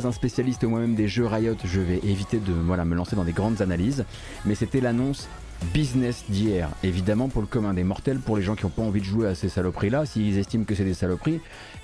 [0.08, 3.62] un spécialiste moi-même des jeux Riot, je vais éviter de me lancer dans des grandes
[3.62, 4.06] analyses,
[4.46, 5.28] mais c'était l'annonce
[5.74, 6.70] business d'hier.
[6.84, 9.28] Évidemment pour le commun des mortels, pour les gens qui n'ont pas envie de jouer
[9.28, 11.40] à ces saloperies-là, s'ils estiment que c'est des saloperies,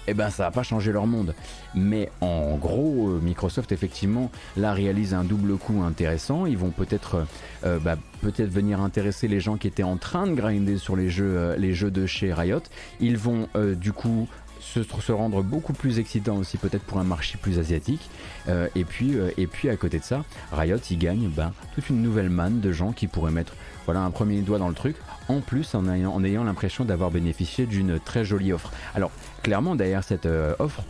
[0.07, 1.33] eh ben ça va pas changer leur monde.
[1.73, 6.45] Mais en gros, euh, Microsoft effectivement là réalise un double coup intéressant.
[6.45, 7.25] Ils vont peut-être
[7.65, 11.09] euh, bah, peut-être venir intéresser les gens qui étaient en train de grinder sur les
[11.09, 12.61] jeux, euh, les jeux de chez Riot.
[12.99, 14.27] Ils vont euh, du coup
[14.65, 18.10] se, rendre beaucoup plus excitants aussi peut-être pour un marché plus asiatique.
[18.49, 21.89] Euh, et, puis, euh, et puis à côté de ça, Riot il gagne ben, toute
[21.89, 24.95] une nouvelle manne de gens qui pourraient mettre voilà, un premier doigt dans le truc,
[25.28, 28.71] en plus en ayant, en ayant l'impression d'avoir bénéficié d'une très jolie offre.
[28.95, 29.12] Alors
[29.43, 30.84] clairement derrière cette euh, offre,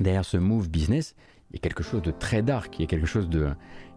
[0.00, 1.14] derrière ce move business,
[1.50, 3.48] il y a quelque chose de très dark, il y a quelque chose de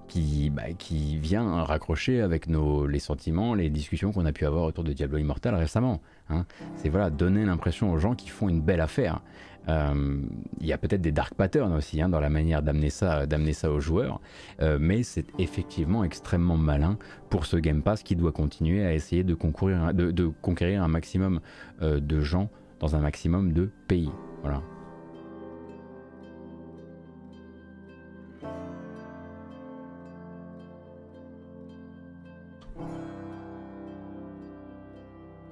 [0.07, 4.63] qui, bah, qui vient raccrocher avec nos, les sentiments, les discussions qu'on a pu avoir
[4.63, 6.01] autour de Diablo Immortal récemment.
[6.29, 6.45] hein.
[6.75, 9.21] C'est voilà, donner l'impression aux gens qu'ils font une belle affaire.
[9.69, 10.21] Euh,
[10.61, 13.53] Il y a peut-être des dark patterns aussi hein, dans la manière d'amener ça, d'amener
[13.53, 14.21] ça aux joueurs,
[14.61, 16.97] Euh, mais c'est effectivement extrêmement malin
[17.29, 21.41] pour ce Game Pass qui doit continuer à essayer de, de conquérir un maximum
[21.81, 24.09] euh, de gens dans un maximum de pays.
[24.41, 24.61] Voilà.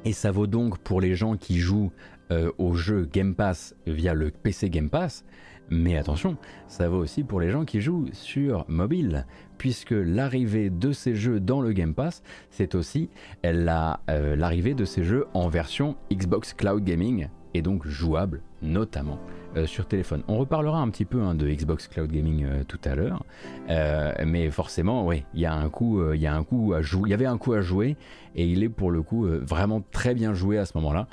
[0.05, 1.91] Et ça vaut donc pour les gens qui jouent
[2.31, 5.25] euh, au jeu Game Pass via le PC Game Pass,
[5.69, 6.37] mais attention,
[6.67, 9.25] ça vaut aussi pour les gens qui jouent sur mobile,
[9.57, 13.09] puisque l'arrivée de ces jeux dans le Game Pass, c'est aussi
[13.43, 19.19] la, euh, l'arrivée de ces jeux en version Xbox Cloud Gaming, et donc jouable notamment
[19.55, 20.21] euh, sur téléphone.
[20.27, 23.23] On reparlera un petit peu hein, de Xbox Cloud Gaming euh, tout à l'heure,
[23.69, 26.81] euh, mais forcément, oui, il y a un coup, il y a un coup à
[26.81, 27.07] jouer.
[27.07, 27.95] Il y avait un coup à jouer,
[28.35, 31.07] et il est pour le coup vraiment très bien joué à ce moment-là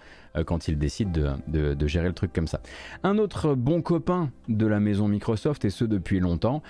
[0.47, 2.61] quand il décide de, gérer le truc comme ça.
[3.03, 6.63] Un autre bon copain de la maison Microsoft, et ce depuis longtemps,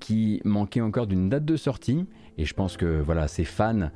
[0.00, 2.06] qui manquait encore d'une date de sortie,
[2.38, 3.90] et je pense que voilà, ses fans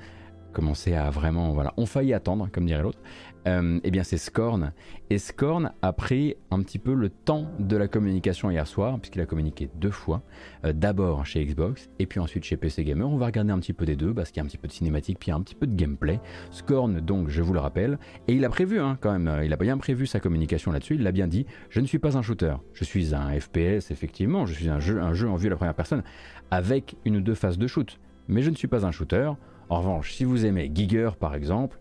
[0.57, 2.99] commençaient à vraiment, voilà, ont failli attendre, comme dirait l'autre,
[3.47, 4.73] euh, eh bien c'est Scorn.
[5.11, 9.21] Et Scorn a pris un petit peu le temps de la communication hier soir, puisqu'il
[9.21, 10.23] a communiqué deux fois.
[10.65, 13.09] Euh, d'abord chez Xbox, et puis ensuite chez PC Gamer.
[13.09, 14.69] On va regarder un petit peu des deux, parce qu'il y a un petit peu
[14.69, 16.21] de cinématique, puis un petit peu de gameplay.
[16.51, 19.57] Scorn, donc, je vous le rappelle, et il a prévu, hein, quand même, il a
[19.57, 22.57] bien prévu sa communication là-dessus, il l'a bien dit, je ne suis pas un shooter,
[22.73, 26.03] je suis un FPS, effectivement, je suis un jeu, en vue à la première personne,
[26.51, 27.99] avec une deux phases de shoot.
[28.29, 29.31] Mais je ne suis pas un shooter.
[29.69, 31.79] En revanche, si vous aimez Giger par exemple,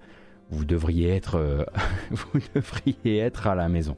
[0.49, 1.65] vous devriez être, euh,
[2.11, 3.97] vous devriez être à la maison.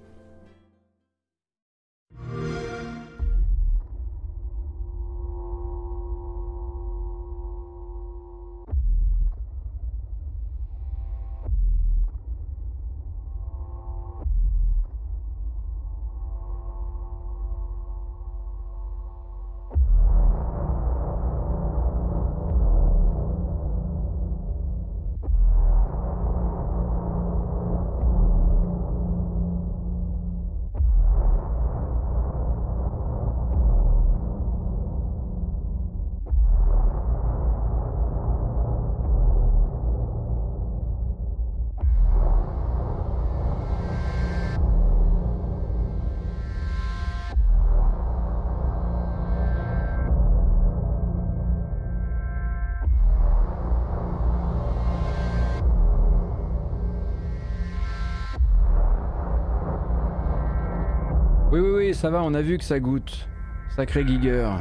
[61.97, 63.27] Ça va, on a vu que ça goûte.
[63.75, 64.51] Sacré Giger.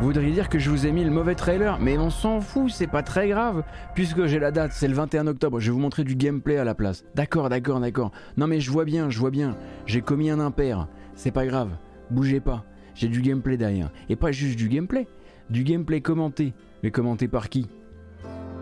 [0.00, 2.86] Voudriez dire que je vous ai mis le mauvais trailer, mais on s'en fout, c'est
[2.86, 6.04] pas très grave, puisque j'ai la date, c'est le 21 octobre, je vais vous montrer
[6.04, 7.04] du gameplay à la place.
[7.14, 8.12] D'accord, d'accord, d'accord.
[8.36, 9.56] Non mais je vois bien, je vois bien,
[9.86, 11.70] j'ai commis un impair, c'est pas grave,
[12.10, 13.90] bougez pas, j'ai du gameplay derrière.
[14.08, 15.06] Et pas juste du gameplay,
[15.50, 16.52] du gameplay commenté.
[16.82, 17.66] Mais commenté par qui?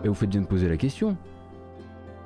[0.03, 1.17] Et vous faites bien de poser la question.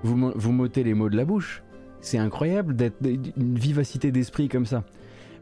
[0.04, 1.64] Vous, vous m'ôtez les mots de la bouche.
[2.02, 4.84] C'est incroyable d'être une vivacité d'esprit comme ça.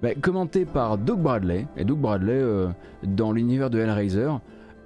[0.01, 1.67] Bah, commenté par Doug Bradley.
[1.75, 2.69] Et Doug Bradley, euh,
[3.03, 4.29] dans l'univers de Hellraiser,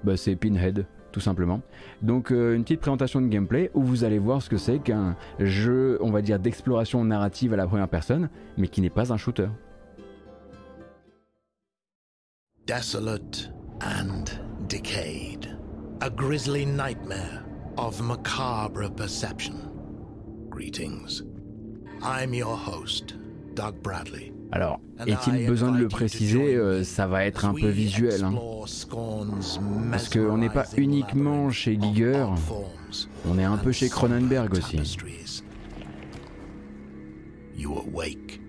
[0.04, 1.62] bah, c'est Pinhead, tout simplement.
[2.02, 5.16] Donc euh, une petite présentation de gameplay où vous allez voir ce que c'est qu'un
[5.40, 9.18] jeu, on va dire, d'exploration narrative à la première personne, mais qui n'est pas un
[9.18, 9.50] shooter.
[12.66, 14.32] Desolate and
[14.70, 15.58] decayed.
[16.02, 17.44] A grisly nightmare
[17.78, 19.56] of macabre perception.
[20.50, 21.24] Greetings.
[22.02, 23.16] I'm your host,
[23.54, 24.32] Doug Bradley.
[24.52, 28.24] Alors, est-il besoin de le préciser euh, Ça va être un peu visuel.
[28.24, 28.36] Hein.
[29.92, 32.26] Parce qu'on n'est pas uniquement chez Giger,
[33.26, 34.80] on est un peu chez Cronenberg aussi.
[37.56, 38.42] You awake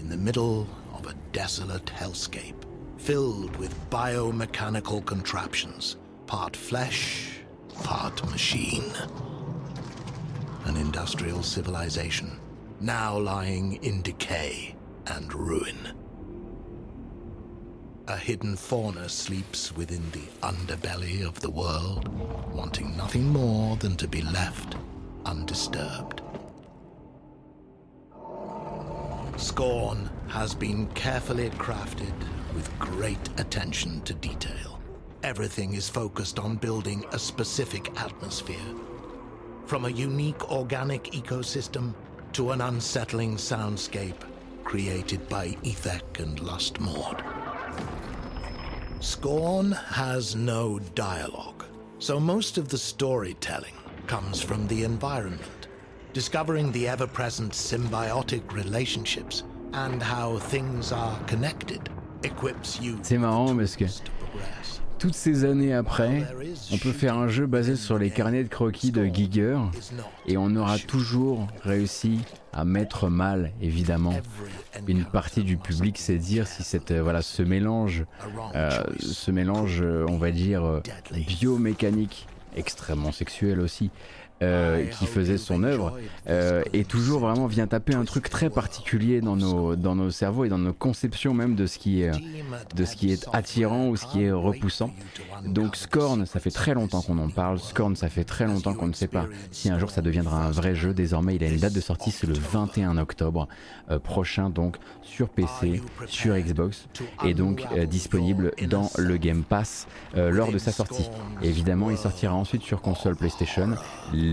[0.00, 2.66] in the middle of a desolate hellscape
[2.98, 5.96] filled with biomechanical contraptions,
[6.26, 7.42] part flesh,
[7.84, 8.82] part machine.
[10.64, 12.40] An industrial civilization
[12.80, 14.74] now lying in decay
[15.06, 15.76] and ruin.
[18.08, 22.08] A hidden fauna sleeps within the underbelly of the world,
[22.52, 24.76] wanting nothing more than to be left
[25.24, 26.22] undisturbed.
[29.36, 32.14] Scorn has been carefully crafted
[32.54, 34.80] with great attention to detail.
[35.22, 38.56] Everything is focused on building a specific atmosphere.
[39.66, 41.92] From a unique organic ecosystem
[42.36, 44.20] to an unsettling soundscape
[44.62, 47.24] created by Ethek and Lustmord.
[49.00, 51.64] Scorn has no dialogue,
[51.98, 53.72] so most of the storytelling
[54.06, 55.68] comes from the environment,
[56.12, 61.88] discovering the ever-present symbiotic relationships and how things are connected
[62.22, 63.86] equips you C'est marrant parce que
[64.98, 66.22] toutes ces années après,
[66.72, 69.58] on peut faire un jeu basé sur les carnets de croquis de Giger
[70.26, 72.20] et on aura toujours réussi
[72.52, 74.14] à mettre mal, évidemment,
[74.88, 78.06] une partie du public, c'est dire si cette, euh, voilà, ce mélange,
[78.54, 80.80] euh, ce mélange, euh, on va dire,
[81.12, 82.26] biomécanique,
[82.56, 83.90] extrêmement sexuel aussi,
[84.42, 89.20] euh, qui faisait son œuvre euh, et toujours vraiment vient taper un truc très particulier
[89.20, 92.12] dans nos, dans nos cerveaux et dans nos conceptions même de ce qui est,
[92.74, 94.90] de ce qui est attirant ou ce qui est repoussant.
[95.44, 97.58] Donc Scorn, ça fait très longtemps qu'on en parle.
[97.58, 100.50] Scorn, ça fait très longtemps qu'on ne sait pas si un jour ça deviendra un
[100.50, 100.92] vrai jeu.
[100.92, 103.48] Désormais, il a une date de sortie, c'est le 21 octobre
[103.90, 106.88] euh, prochain, donc sur PC, sur Xbox
[107.24, 111.08] et donc euh, disponible dans le Game Pass euh, lors de sa sortie.
[111.42, 113.70] Évidemment, il sortira ensuite sur console PlayStation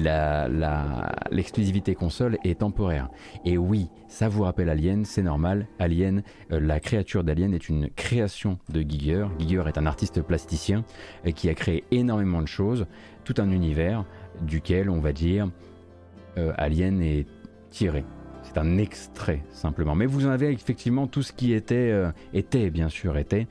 [0.01, 3.09] la- la- l'exclusivité console est temporaire.
[3.45, 5.67] Et oui, ça vous rappelle Alien, c'est normal.
[5.79, 9.25] Alien, euh, la créature d'Alien est une création de Giger.
[9.39, 10.83] Giger est un artiste plasticien
[11.25, 12.85] euh, qui a créé énormément de choses,
[13.23, 14.05] tout un univers
[14.41, 15.49] duquel, on va dire,
[16.37, 17.27] euh, Alien est
[17.69, 18.03] tiré.
[18.41, 19.95] C'est un extrait simplement.
[19.95, 21.93] Mais vous en avez effectivement tout ce qui était,
[22.33, 23.47] était bien sûr, était.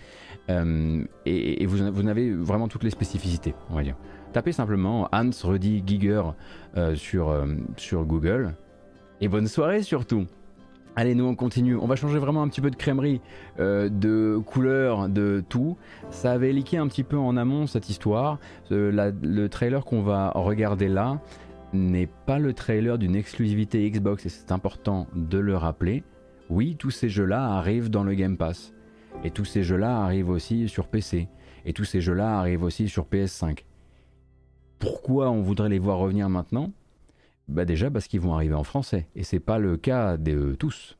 [0.50, 3.96] Et, vous, vous en avez vraiment toutes les spécificités, on va dire.
[4.32, 6.22] Tapez simplement Hans Rudi Giger
[6.76, 8.54] euh, sur, euh, sur Google.
[9.20, 10.26] Et bonne soirée surtout.
[10.94, 11.76] Allez, nous on continue.
[11.76, 13.22] On va changer vraiment un petit peu de crèmerie,
[13.60, 15.78] euh, de couleur, de tout.
[16.10, 18.38] Ça avait leaké un petit peu en amont cette histoire.
[18.72, 21.18] Euh, le trailer qu'on va regarder là
[21.72, 26.04] n'est pas le trailer d'une exclusivité Xbox et c'est important de le rappeler.
[26.50, 28.74] Oui, tous ces jeux-là arrivent dans le Game Pass.
[29.24, 31.28] Et tous ces jeux-là arrivent aussi sur PC.
[31.64, 33.60] Et tous ces jeux-là arrivent aussi sur PS5.
[34.82, 36.72] Pourquoi on voudrait les voir revenir maintenant?
[37.46, 39.06] Bah déjà parce qu'ils vont arriver en français.
[39.14, 40.98] Et c'est pas le cas de tous.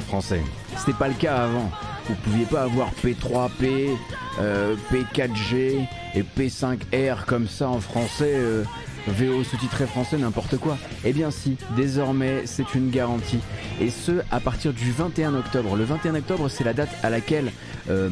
[0.00, 0.42] Français.
[0.76, 1.70] C'était pas le cas avant.
[2.08, 3.88] Vous pouviez pas avoir P3P,
[4.38, 8.64] euh, P4G et P5R comme ça en français, euh,
[9.06, 10.76] VO sous-titré français, n'importe quoi.
[11.04, 13.40] Eh bien si, désormais c'est une garantie.
[13.80, 15.76] Et ce, à partir du 21 octobre.
[15.76, 17.52] Le 21 octobre, c'est la date à laquelle
[17.88, 18.10] euh,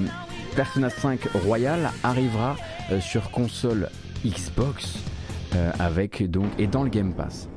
[0.55, 2.57] Persona 5 Royal arrivera
[2.91, 3.89] euh, sur console
[4.25, 4.99] Xbox
[5.55, 7.49] euh, avec donc et dans le Game Pass.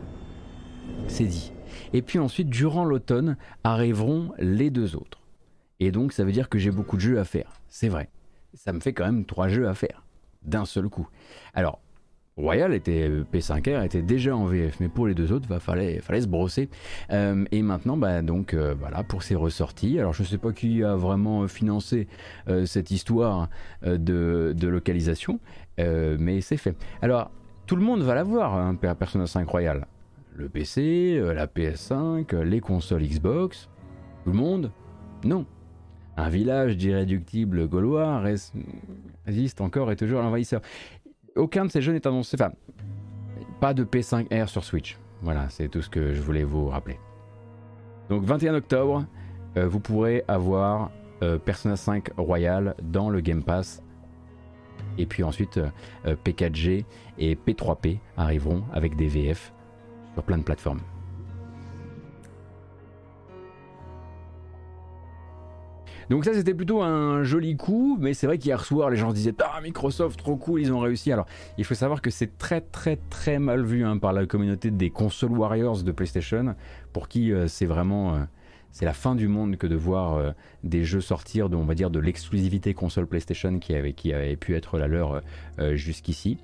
[1.07, 1.51] C'est dit.
[1.95, 5.21] Et puis ensuite, durant l'automne, arriveront les deux autres.
[5.79, 7.53] Et donc, ça veut dire que j'ai beaucoup de jeux à faire.
[7.69, 8.09] C'est vrai.
[8.53, 10.03] Ça me fait quand même trois jeux à faire.
[10.43, 11.07] D'un seul coup.
[11.53, 11.79] Alors,
[12.35, 16.27] Royal était P5R était déjà en VF, mais pour les deux autres, il fallait, se
[16.27, 16.67] brosser.
[17.11, 19.97] Euh, et maintenant, bah, donc euh, voilà, pour ces ressorties.
[19.97, 22.09] Alors, je ne sais pas qui a vraiment financé
[22.49, 23.49] euh, cette histoire
[23.85, 25.39] euh, de, localisation,
[25.79, 26.75] euh, mais c'est fait.
[27.01, 27.31] Alors,
[27.67, 29.87] tout le monde va l'avoir, hein, Persona 5 Royal.
[30.35, 33.69] Le PC, euh, la PS5, euh, les consoles Xbox.
[34.23, 34.71] Tout le monde
[35.23, 35.45] Non.
[36.17, 38.21] Un village d'irréductibles gaulois
[39.25, 40.61] résiste encore et toujours à l'envahisseur.
[41.35, 42.37] Aucun de ces jeux n'est annoncé.
[42.39, 42.53] Enfin,
[43.59, 44.97] pas de P5R sur Switch.
[45.21, 46.99] Voilà, c'est tout ce que je voulais vous rappeler.
[48.09, 49.05] Donc 21 octobre,
[49.57, 50.91] euh, vous pourrez avoir
[51.43, 53.81] Persona 5 Royal dans le Game Pass.
[54.97, 55.69] Et puis ensuite, euh,
[56.05, 56.85] euh, P4G
[57.17, 59.53] et P3P arriveront avec des VF
[60.15, 60.81] sur plein de plateformes.
[66.09, 69.15] Donc ça c'était plutôt un joli coup, mais c'est vrai qu'hier soir les gens se
[69.15, 71.11] disaient ah Microsoft trop cool ils ont réussi.
[71.11, 71.25] Alors
[71.57, 74.91] il faut savoir que c'est très très très mal vu hein, par la communauté des
[74.91, 76.55] console warriors de PlayStation,
[76.93, 78.19] pour qui euh, c'est vraiment euh,
[78.71, 80.31] c'est la fin du monde que de voir euh,
[80.63, 84.35] des jeux sortir de on va dire de l'exclusivité console PlayStation qui avait qui avait
[84.35, 85.21] pu être la leur
[85.73, 86.37] jusqu'ici.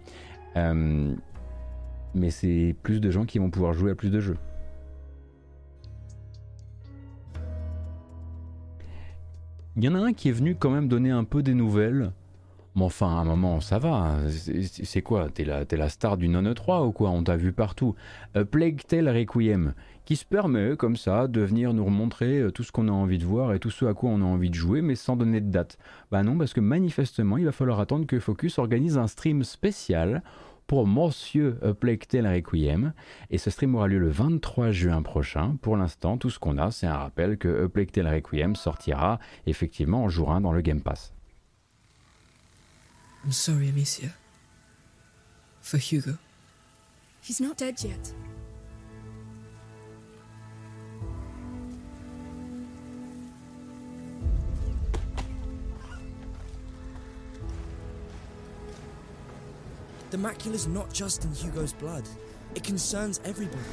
[2.15, 4.37] Euh, mais c'est plus de gens qui vont pouvoir jouer à plus de jeux.
[9.77, 12.11] Il y en a un qui est venu quand même donner un peu des nouvelles.
[12.75, 14.17] Mais enfin, à un moment, ça va.
[14.29, 15.29] C'est quoi?
[15.29, 17.09] T'es la, star du non 3 ou quoi?
[17.09, 17.95] On t'a vu partout.
[18.33, 19.73] A Plague Tale Requiem,
[20.05, 23.17] qui se permet, comme ça, de venir nous remontrer euh, tout ce qu'on a envie
[23.17, 25.41] de voir et tout ce à quoi on a envie de jouer, mais sans donner
[25.41, 25.77] de date.
[26.11, 30.21] Bah non, parce que manifestement, il va falloir attendre que Focus organise un stream spécial
[30.71, 32.93] pour Monsieur Plague Tale Requiem.
[33.29, 35.57] Et ce stream aura lieu le 23 juin prochain.
[35.61, 40.05] Pour l'instant, tout ce qu'on a, c'est un rappel que Plague Tale Requiem sortira effectivement
[40.05, 41.13] en jour 1 dans le Game Pass.
[43.25, 44.11] I'm sorry, Amicia.
[45.61, 46.13] For Hugo.
[47.21, 48.15] He's not dead yet.
[60.11, 62.03] The macula's not just in Hugo's blood.
[62.53, 63.63] It concerns everybody.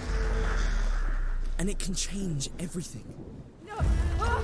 [1.59, 3.03] And it can change everything.
[3.67, 3.77] No!
[4.23, 4.41] No,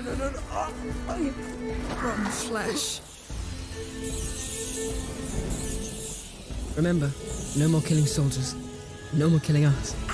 [0.00, 0.38] no, no, no.
[0.50, 0.74] Oh,
[1.08, 1.32] oh.
[2.04, 3.00] Rotten flesh.
[6.76, 7.10] Remember,
[7.56, 8.54] no more killing soldiers.
[9.14, 10.07] No more killing us.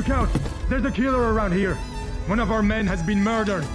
[0.00, 0.30] Look out!
[0.70, 1.74] There's a killer around here.
[2.24, 3.66] One of our men has been murdered.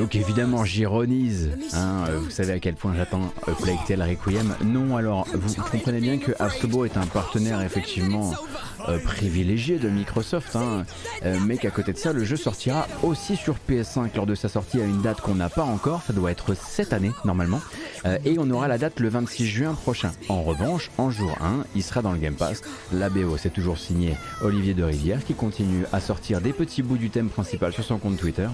[0.00, 4.56] Donc évidemment j'ironise, hein, euh, vous savez à quel point j'attends A Plague Requiem.
[4.64, 8.32] Non alors, vous comprenez bien que Asobo est un partenaire effectivement
[8.88, 10.86] euh, privilégié de Microsoft, hein,
[11.26, 14.48] euh, mais qu'à côté de ça le jeu sortira aussi sur PS5 lors de sa
[14.48, 17.60] sortie à une date qu'on n'a pas encore, ça doit être cette année normalement,
[18.06, 20.12] Euh, et on aura la date le 26 juin prochain.
[20.30, 22.62] En revanche, en jour 1, il sera dans le Game Pass.
[22.94, 26.96] La BO c'est toujours signé Olivier de Rivière qui continue à sortir des petits bouts
[26.96, 28.48] du thème principal sur son compte Twitter.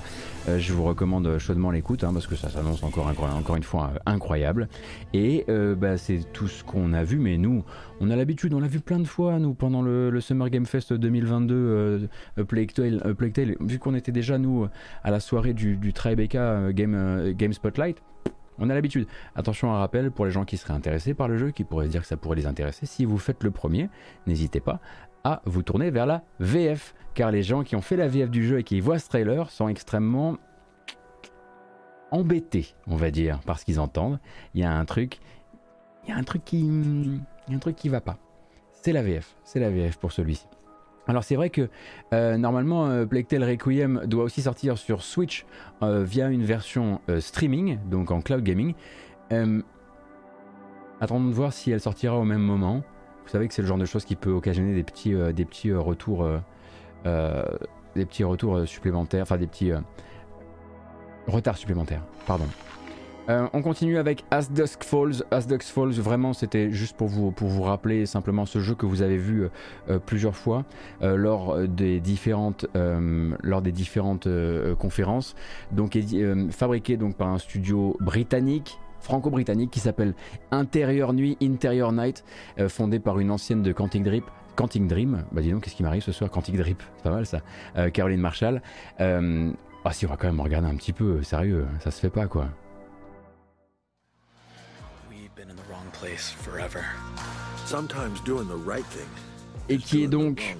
[0.49, 3.09] Euh, je vous recommande chaudement l'écoute hein, parce que ça s'annonce encore,
[3.57, 4.69] une fois euh, incroyable.
[5.13, 7.65] Et euh, bah, c'est tout ce qu'on a vu, mais nous,
[8.01, 10.93] on a l'habitude, on l'a vu plein de fois, nous, pendant le, Summer Game Fest
[10.93, 12.73] 2022, euh, Plague
[13.61, 14.67] vu qu'on était déjà, nous,
[15.03, 18.03] à la soirée du, du Tribeca Game, Game Spotlight.
[18.59, 19.07] On a l'habitude.
[19.35, 21.91] Attention, un rappel pour les gens qui seraient intéressés par le jeu, qui pourraient se
[21.91, 22.87] dire que ça pourrait les intéresser.
[22.87, 23.91] Si vous faites le premier,
[24.27, 24.81] n'hésitez pas
[25.25, 28.47] à vous tourner vers la VF, car les gens qui ont fait la VF du
[28.47, 30.37] jeu et qui voient ce trailer sont extrêmement
[32.11, 34.21] embêtés, on va dire, par ce qu'ils entendent.
[34.55, 35.19] Il y a un truc,
[36.05, 38.19] il y a un truc qui, il y a un truc qui va pas.
[38.83, 40.47] C'est la VF, c'est la VF pour celui-ci.
[41.09, 41.71] Alors c'est vrai que
[42.13, 45.47] euh, normalement euh, Tale Requiem doit aussi sortir sur Switch
[45.83, 48.75] euh, via une version euh, streaming, donc en cloud gaming.
[51.01, 52.83] Attendons de voir si elle sortira au même moment.
[53.25, 55.73] Vous savez que c'est le genre de choses qui peut occasionner des petits, des petits
[55.73, 56.27] retours,
[57.95, 59.79] des petits retours euh, supplémentaires, enfin des petits euh,
[61.27, 62.03] retards supplémentaires.
[62.27, 62.45] Pardon.
[63.29, 65.25] Euh, on continue avec As Dusk Falls.
[65.33, 68.87] As Dusk Falls, vraiment, c'était juste pour vous, pour vous rappeler simplement ce jeu que
[68.87, 69.49] vous avez vu
[69.89, 70.65] euh, plusieurs fois
[71.03, 75.35] euh, lors des différentes, euh, lors des différentes euh, conférences.
[75.73, 80.15] Donc, euh, fabriqué donc par un studio britannique franco-britannique qui s'appelle
[80.51, 82.25] Intérieur Nuit, Interior Night,
[82.59, 84.23] euh, fondé par une ancienne de Quantic Dream.
[84.57, 87.27] Quantic Dream, bah dis donc, qu'est-ce qui m'arrive ce soir Quantic Dream, c'est pas mal
[87.27, 87.41] ça.
[87.77, 88.63] Euh, Caroline Marshall.
[89.01, 89.53] Euh,
[89.85, 92.27] ah si, on va quand même regarder un petit peu, sérieux, ça se fait pas
[92.27, 92.49] quoi.
[95.09, 96.81] We've been in the wrong place forever.
[97.67, 99.07] Sometimes doing the right thing.
[99.69, 100.57] et qui est donc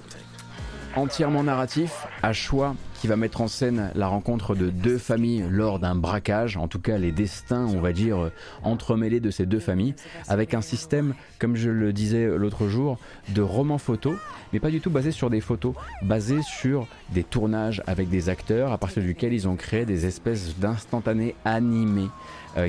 [0.95, 5.79] entièrement narratif, à choix, qui va mettre en scène la rencontre de deux familles lors
[5.79, 8.31] d'un braquage, en tout cas les destins, on va dire,
[8.63, 9.95] entremêlés de ces deux familles,
[10.27, 12.97] avec un système, comme je le disais l'autre jour,
[13.29, 14.15] de roman photo,
[14.53, 18.71] mais pas du tout basé sur des photos, basé sur des tournages avec des acteurs,
[18.71, 22.09] à partir duquel ils ont créé des espèces d'instantanés animés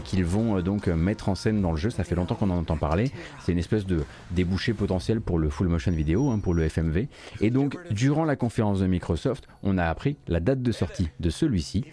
[0.04, 1.90] qu'ils vont euh, donc euh, mettre en scène dans le jeu.
[1.90, 3.10] Ça fait longtemps qu'on en entend parler.
[3.40, 7.08] C'est une espèce de débouché potentiel pour le full motion vidéo, hein, pour le FMV.
[7.40, 11.30] Et donc, durant la conférence de Microsoft, on a appris la date de sortie de
[11.30, 11.84] celui-ci.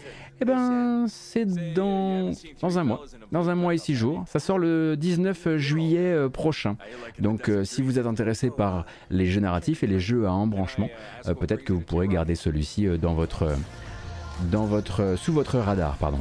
[0.41, 2.31] Eh ben, c'est dans,
[2.61, 3.05] dans un mois.
[3.31, 4.25] Dans un mois et six jours.
[4.27, 6.75] Ça sort le 19 juillet euh, prochain.
[7.19, 10.89] Donc, euh, si vous êtes intéressé par les jeux narratifs et les jeux à embranchement,
[11.27, 13.55] euh, peut-être que vous pourrez garder celui-ci euh, dans votre, euh,
[14.51, 16.19] dans votre, euh, sous votre radar, pardon.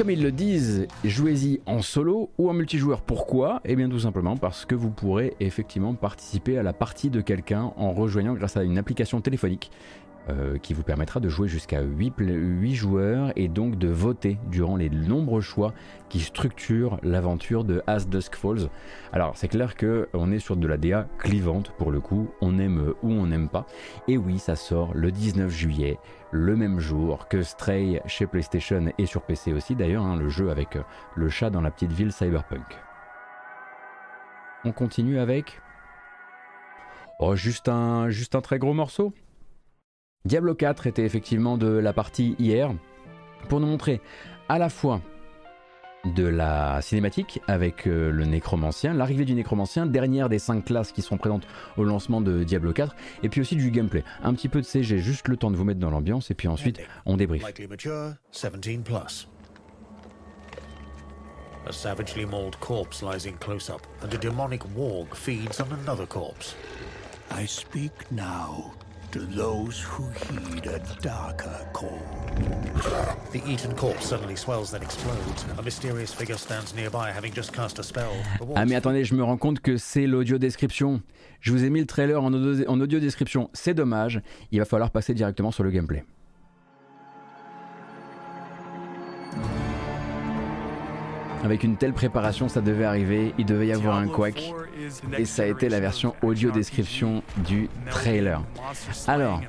[0.00, 3.02] Comme ils le disent, jouez-y en solo ou en multijoueur.
[3.02, 3.60] Pourquoi?
[3.66, 7.74] Eh bien tout simplement parce que vous pourrez effectivement participer à la partie de quelqu'un
[7.76, 9.70] en rejoignant grâce à une application téléphonique
[10.28, 12.14] euh, qui vous permettra de jouer jusqu'à 8,
[12.74, 15.72] joueurs et donc de voter durant les nombreux choix
[16.10, 18.68] qui structurent l'aventure de As Dusk Falls.
[19.12, 22.92] Alors c'est clair qu'on est sur de la DA clivante pour le coup, on aime
[23.02, 23.66] ou on n'aime pas.
[24.08, 25.98] Et oui, ça sort le 19 juillet,
[26.32, 30.50] le même jour que Stray chez PlayStation et sur PC aussi d'ailleurs, hein, le jeu
[30.50, 30.82] avec euh,
[31.16, 32.78] le chat dans la petite ville cyberpunk.
[34.64, 35.60] On continue avec...
[37.18, 37.34] Oh,
[37.66, 39.12] un, juste un très gros morceau
[40.26, 42.74] Diablo 4 était effectivement de la partie hier
[43.48, 44.02] pour nous montrer
[44.50, 45.00] à la fois
[46.04, 51.00] de la cinématique avec euh, le nécromancien, l'arrivée du nécromancien, dernière des 5 classes qui
[51.00, 51.46] seront présentes
[51.78, 54.04] au lancement de Diablo 4, et puis aussi du gameplay.
[54.22, 56.48] Un petit peu de CG, juste le temps de vous mettre dans l'ambiance, et puis
[56.48, 57.44] ensuite on débrief.
[61.66, 66.06] A savagely mauled corpse lies in close up, and a demonic warg feeds on another
[66.06, 66.56] corpse.
[67.30, 68.72] I speak now
[69.12, 71.98] to those who heed a darker call.
[73.32, 75.44] The eaten corpse suddenly swells then explodes.
[75.58, 78.12] A mysterious figure stands nearby having just cast a spell.
[78.54, 81.02] Ah mais attendez, je me rends compte que c'est l'audio description.
[81.40, 83.50] Je vous ai mis le trailer en audio, en audio description.
[83.52, 84.20] C'est dommage.
[84.52, 86.04] Il va falloir passer directement sur le gameplay.
[91.42, 94.52] Avec une telle préparation, ça devait arriver, il devait y avoir un quack,
[95.16, 98.42] et ça a été la version audio description du trailer.
[99.06, 99.40] Alors,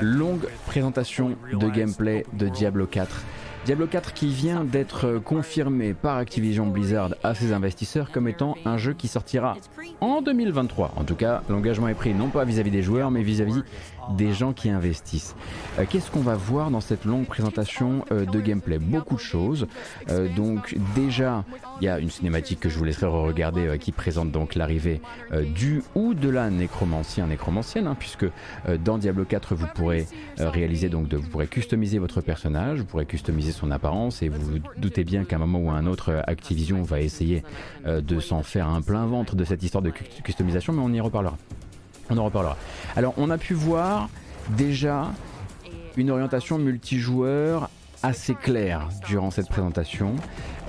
[0.00, 3.24] longue présentation de gameplay de Diablo 4.
[3.64, 8.76] Diablo 4 qui vient d'être confirmé par Activision Blizzard à ses investisseurs comme étant un
[8.76, 9.56] jeu qui sortira
[10.00, 10.94] en 2023.
[10.96, 13.62] En tout cas, l'engagement est pris non pas vis-à-vis des joueurs, mais vis-à-vis
[14.10, 15.34] des gens qui investissent.
[15.78, 18.78] Euh, qu'est-ce qu'on va voir dans cette longue présentation euh, de gameplay?
[18.78, 19.66] Beaucoup de choses.
[20.10, 21.44] Euh, donc déjà,
[21.80, 25.00] il y a une cinématique que je vous laisserai regarder qui présente donc l'arrivée
[25.54, 28.26] du ou de la nécromancien nécromancienne, hein, puisque
[28.84, 30.06] dans Diablo 4 vous pourrez
[30.38, 34.58] réaliser donc vous pourrez customiser votre personnage, vous pourrez customiser son apparence et vous vous
[34.76, 37.42] doutez bien qu'à un moment ou à un autre Activision va essayer
[37.86, 41.36] de s'en faire un plein ventre de cette histoire de customisation, mais on y reparlera.
[42.12, 42.58] On en reparlera.
[42.94, 44.10] Alors on a pu voir
[44.50, 45.10] déjà
[45.96, 47.70] une orientation multijoueur
[48.02, 50.16] assez claire durant cette présentation.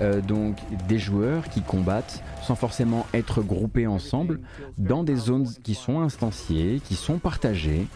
[0.02, 0.56] Euh, donc
[0.88, 4.40] des joueurs qui combattent sans forcément être groupés ensemble
[4.78, 7.88] dans des zones qui sont instanciées, qui sont partagées,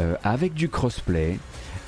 [0.00, 1.38] euh, avec du crossplay,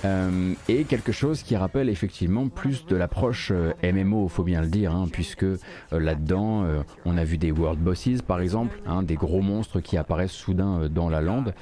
[0.05, 4.69] euh, et quelque chose qui rappelle effectivement plus de l'approche euh, MMO, faut bien le
[4.69, 5.59] dire, hein, puisque euh,
[5.93, 6.65] là-dedans,
[7.05, 10.89] on a vu des world bosses par exemple, hein, des gros monstres qui apparaissent soudain
[10.89, 11.55] dans la lande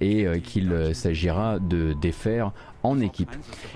[0.00, 2.52] et qu'il s'agira de défaire
[2.82, 3.30] en équipe.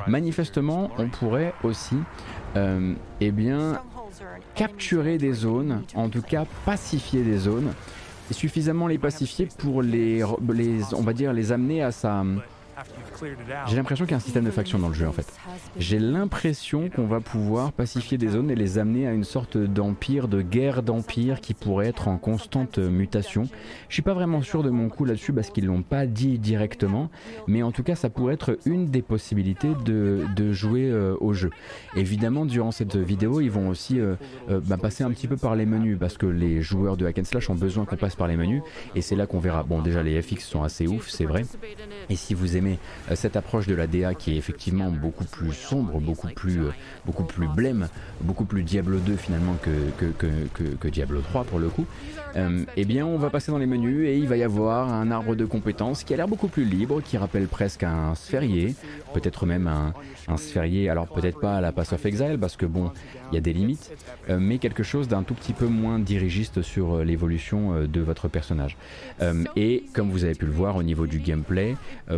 [0.07, 1.97] Manifestement, on pourrait aussi,
[2.57, 3.81] eh bien,
[4.55, 7.73] capturer des zones, en tout cas pacifier des zones,
[8.31, 12.25] et suffisamment les pacifier pour les, les on va dire, les amener à sa
[13.66, 15.27] j'ai l'impression qu'il y a un système de faction dans le jeu en fait.
[15.79, 20.29] J'ai l'impression qu'on va pouvoir pacifier des zones et les amener à une sorte d'empire,
[20.29, 23.49] de guerre d'empire qui pourrait être en constante mutation.
[23.89, 27.11] Je suis pas vraiment sûr de mon coup là-dessus parce qu'ils l'ont pas dit directement,
[27.47, 31.51] mais en tout cas ça pourrait être une des possibilités de, jouer euh, au jeu.
[31.97, 34.14] Évidemment durant cette vidéo ils vont aussi euh,
[34.51, 37.18] euh, bah, passer un petit peu par les menus parce que les joueurs de hack
[37.18, 38.62] and slash ont besoin qu'on passe par les menus
[38.95, 39.62] et c'est là qu'on verra.
[39.62, 41.45] Bon déjà les FX sont assez ouf c'est vrai.
[42.11, 42.79] Et si vous aimez
[43.17, 46.71] cette approche de la DA qui est effectivement beaucoup plus sombre, beaucoup plus, euh,
[47.05, 47.89] beaucoup plus blême,
[48.21, 49.71] beaucoup plus Diablo 2 finalement que,
[50.79, 51.87] que, Diablo 3 pour le coup,
[52.37, 55.11] euh, eh bien on va passer dans les menus et il va y avoir un
[55.11, 58.74] arbre de compétences qui a l'air beaucoup plus libre, qui rappelle presque un sphérié,
[59.12, 59.93] peut-être même un,
[60.28, 60.37] un
[60.91, 62.91] alors peut-être pas à la Pass of Exile parce que bon,
[63.30, 63.93] il y a des limites,
[64.28, 68.76] mais quelque chose d'un tout petit peu moins dirigiste sur l'évolution de votre personnage.
[69.57, 71.76] et comme vous avez pu le voir au niveau du gameplay,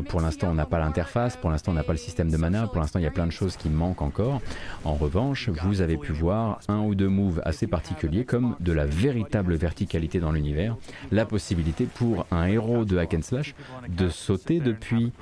[0.08, 2.66] pour l'instant on n'a pas l'interface, pour l'instant on n'a pas le système de mana,
[2.66, 4.40] pour l'instant il y a plein de choses qui manquent encore.
[4.84, 8.86] En revanche, vous avez pu voir un ou deux moves assez particuliers comme de la
[8.86, 10.76] véritable verticalité dans l'univers,
[11.10, 13.54] la possibilité pour un héros de hack and slash
[13.88, 15.12] de sauter depuis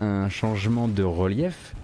[0.00, 1.74] un changement de relief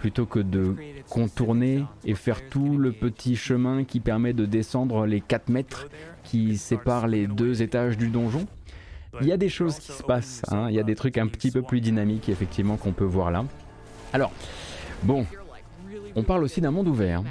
[0.00, 0.76] plutôt que de
[1.08, 5.88] contourner et faire tout le petit chemin qui permet de descendre les 4 mètres
[6.22, 8.46] qui séparent les deux étages du donjon
[9.20, 10.66] il y a des choses qui se passent, hein.
[10.68, 13.44] il y a des trucs un petit peu plus dynamiques effectivement qu'on peut voir là.
[14.12, 14.32] Alors,
[15.02, 15.26] bon,
[16.14, 17.22] on parle aussi d'un monde ouvert.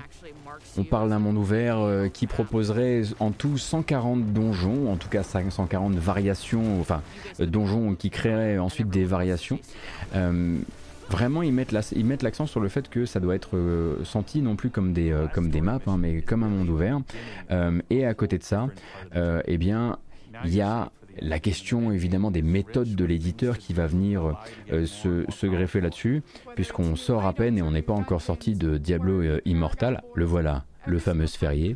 [0.78, 5.24] On parle d'un monde ouvert euh, qui proposerait en tout 140 donjons, en tout cas
[5.24, 7.02] 140 variations, enfin
[7.40, 9.60] euh, donjons qui créeraient ensuite des variations.
[10.16, 10.58] Euh,
[11.10, 11.72] vraiment ils mettent,
[12.24, 13.58] l'accent sur le fait que ça doit être
[14.04, 17.00] senti non plus comme des, comme maps, hein, mais comme un monde ouvert.
[17.90, 18.68] Et à côté de ça,
[19.14, 19.98] eh bien,
[20.44, 24.40] il y a la question évidemment des méthodes de l'éditeur qui va venir
[24.70, 26.24] se, se, greffer là-dessus,
[26.56, 30.04] puisqu'on sort à peine et on n'est pas encore sorti de Diablo Immortal.
[30.14, 31.76] Le voilà, le fameux sphérié.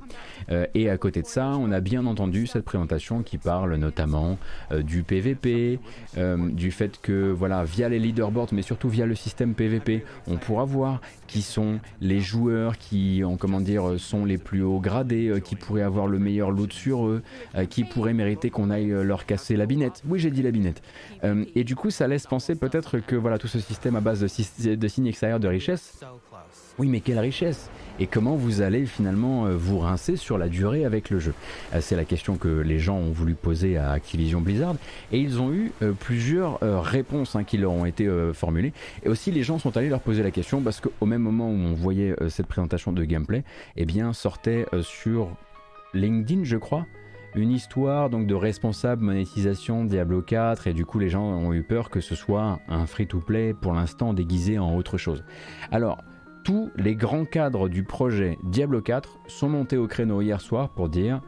[0.51, 4.37] Euh, et à côté de ça, on a bien entendu cette présentation qui parle notamment
[4.71, 5.79] euh, du PVP,
[6.17, 10.37] euh, du fait que voilà, via les leaderboards, mais surtout via le système PVP, on
[10.37, 15.39] pourra voir qui sont les joueurs qui, en comment dire, sont les plus hauts gradés,
[15.43, 17.21] qui pourraient avoir le meilleur loot sur eux,
[17.69, 20.01] qui pourraient mériter qu'on aille leur casser la binette.
[20.07, 20.81] Oui, j'ai dit la binette.
[21.23, 24.75] et du coup, ça laisse penser peut-être que voilà, tout ce système à base de,
[24.75, 25.99] de signes extérieurs de richesse.
[26.79, 27.69] Oui, mais quelle richesse
[28.01, 31.33] et comment vous allez finalement euh, vous rincer sur la durée avec le jeu?
[31.73, 34.75] Euh, C'est la question que les gens ont voulu poser à Activision Blizzard
[35.11, 38.71] et ils ont eu euh, plusieurs réponses hein, qui leur ont été formulées.
[39.03, 41.53] Et aussi les gens sont allés leur poser la question parce qu'au même moment où
[41.53, 43.43] on voyait cette présentation de gameplay,
[43.75, 45.35] eh bien sortait sur
[45.93, 46.85] LinkedIn, je crois,
[47.35, 51.63] une histoire donc de responsable monétisation Diablo 4 et du coup les gens ont eu
[51.63, 55.23] peur que ce soit un free-to-play pour l'instant déguisé en autre chose.
[55.71, 55.97] Alors
[56.43, 60.89] tous les grands cadres du projet Diablo 4 sont montés au créneau hier soir pour
[60.89, 61.21] dire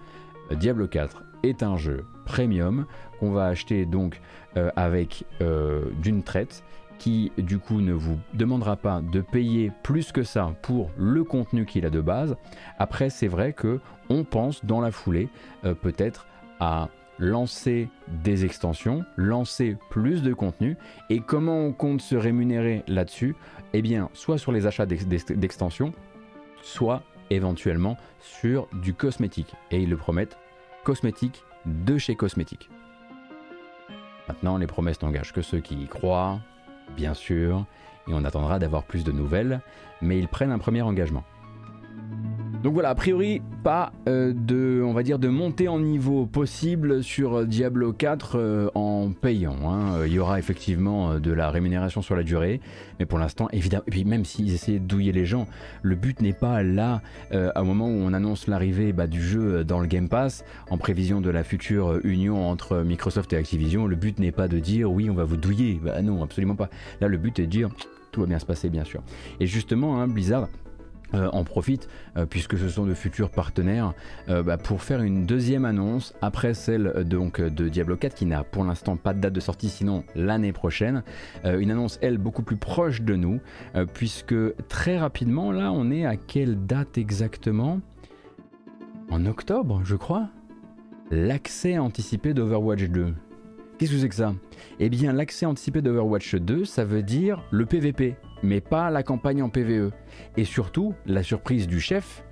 [0.51, 2.85] euh, Diablo 4 est un jeu premium
[3.19, 4.21] qu'on va acheter donc
[4.57, 6.63] euh, avec euh, d'une traite
[6.97, 11.65] qui du coup ne vous demandera pas de payer plus que ça pour le contenu
[11.65, 12.35] qu'il a de base.
[12.77, 15.29] Après c'est vrai que on pense dans la foulée
[15.81, 16.27] peut-être
[16.59, 16.89] à
[17.21, 17.87] lancer
[18.23, 20.75] des extensions, lancer plus de contenu
[21.09, 23.35] et comment on compte se rémunérer là-dessus?
[23.73, 25.93] Eh bien, soit sur les achats d'extensions,
[26.61, 29.53] soit éventuellement sur du cosmétique.
[29.71, 30.37] Et ils le promettent,
[30.83, 32.69] cosmétique de chez cosmétique.
[34.27, 36.39] Maintenant, les promesses n'engagent que ceux qui y croient,
[36.95, 37.65] bien sûr,
[38.07, 39.61] et on attendra d'avoir plus de nouvelles,
[40.01, 41.23] mais ils prennent un premier engagement.
[42.63, 47.03] Donc voilà, a priori, pas euh, de, on va dire, de montée en niveau possible
[47.03, 49.55] sur Diablo 4 euh, en payant.
[49.65, 49.95] Hein.
[49.95, 52.61] Euh, il y aura effectivement de la rémunération sur la durée,
[52.99, 55.47] mais pour l'instant, évidemment, et puis même s'ils essaient de douiller les gens,
[55.81, 57.01] le but n'est pas là,
[57.31, 60.77] à un moment où on annonce l'arrivée bah, du jeu dans le Game Pass, en
[60.77, 64.91] prévision de la future union entre Microsoft et Activision, le but n'est pas de dire
[64.91, 65.79] oui, on va vous douiller.
[65.83, 66.69] Bah non, absolument pas.
[66.99, 67.69] Là, le but est de dire
[68.11, 69.01] tout va bien se passer, bien sûr.
[69.39, 70.47] Et justement, hein, Blizzard
[71.13, 73.93] euh, en profite, euh, puisque ce sont de futurs partenaires,
[74.29, 78.43] euh, bah, pour faire une deuxième annonce après celle donc, de Diablo 4 qui n'a
[78.43, 81.03] pour l'instant pas de date de sortie, sinon l'année prochaine.
[81.43, 83.39] une annonce, elle, beaucoup plus proche de nous,
[83.93, 84.35] puisque
[84.67, 87.81] très rapidement, là, on est à quelle date exactement?
[89.09, 90.29] En octobre, je crois
[91.11, 93.13] L'accès anticipé d'Overwatch 2.
[93.77, 94.33] Qu'est-ce que c'est que ça?
[94.79, 99.41] Eh bien, l'accès anticipé d'Overwatch 2, ça veut dire le PVP, mais pas la campagne
[99.41, 99.91] en PVE.
[100.37, 102.23] Et surtout, la surprise du chef,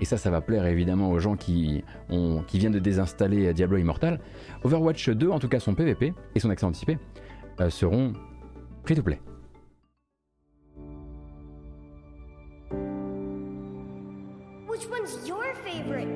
[0.00, 3.78] et ça, ça va plaire évidemment aux gens qui, ont, qui viennent de désinstaller Diablo
[3.78, 4.20] Immortal,
[4.64, 6.98] Overwatch 2, en tout cas son PVP et son accès anticipé,
[7.60, 8.12] euh, seront
[8.84, 9.20] free to play.
[14.68, 16.08] Which one's your favorite?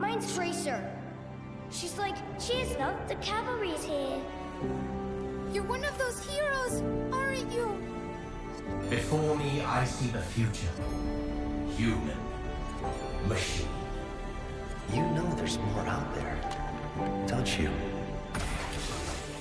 [0.00, 0.82] Mine's Tracer.
[1.70, 2.16] She's like,
[3.08, 4.20] the cavalry's here.
[5.52, 5.93] You're one of
[8.90, 10.72] Before me, I see the future.
[11.76, 12.16] Human.
[13.28, 13.68] Machine.
[14.92, 16.38] You know there's more out there,
[17.26, 17.70] don't you?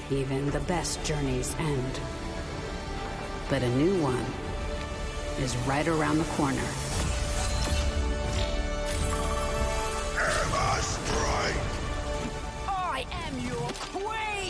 [0.09, 1.99] Even the best journeys end.
[3.49, 4.25] But a new one
[5.43, 6.67] is right around the corner.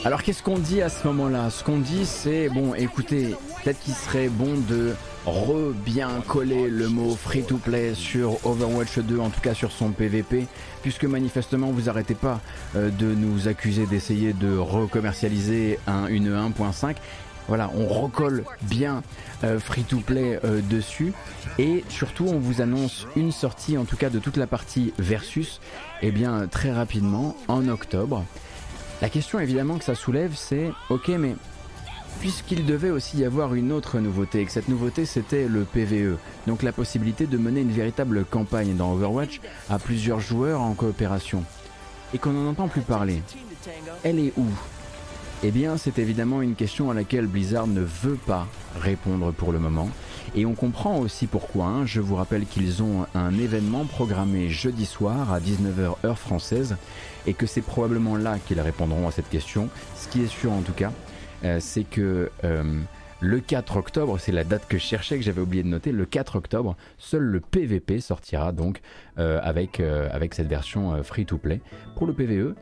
[0.06, 1.50] Alors qu'est-ce qu'on dit à ce moment-là?
[1.50, 4.94] Ce qu'on dit c'est, bon écoutez, peut-être qu'il serait bon de
[5.26, 10.48] re-bien coller le mot free-to-play sur Overwatch 2, en tout cas sur son PVP,
[10.82, 12.42] puisque manifestement vous arrêtez pas
[12.76, 16.96] euh, de nous accuser d'essayer de recommercialiser un, une 1.5.
[17.48, 19.02] Voilà, on recolle bien
[19.44, 21.14] euh, free-to-play euh, dessus
[21.58, 25.62] et surtout on vous annonce une sortie en tout cas de toute la partie versus,
[26.02, 28.26] eh bien très rapidement en octobre.
[29.02, 31.36] La question évidemment que ça soulève, c'est ok, mais
[32.20, 36.18] puisqu'il devait aussi y avoir une autre nouveauté, et que cette nouveauté c'était le PVE,
[36.48, 41.44] donc la possibilité de mener une véritable campagne dans Overwatch à plusieurs joueurs en coopération,
[42.14, 43.22] et qu'on n'en entend plus parler,
[44.04, 44.46] elle est où?
[45.46, 48.48] Eh bien, c'est évidemment une question à laquelle Blizzard ne veut pas
[48.80, 49.90] répondre pour le moment,
[50.36, 51.66] et on comprend aussi pourquoi.
[51.66, 51.86] Hein.
[51.86, 56.78] Je vous rappelle qu'ils ont un événement programmé jeudi soir à 19h heure française
[57.28, 59.70] et que c'est probablement là qu'ils répondront à cette question.
[59.98, 60.92] Ce qui est sûr en tout cas,
[61.60, 62.64] c'est que euh,
[63.24, 66.06] le 4 octobre, c'est la date que je cherchais, que j'avais oublié de noter, le
[66.06, 68.82] 4 octobre, seul le PVP sortira donc
[69.18, 71.62] euh, avec, euh, cette version euh, free-to-play.
[71.96, 72.54] Pour le PVE,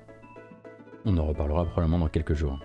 [1.06, 2.60] on en reparlera probablement dans quelques jours.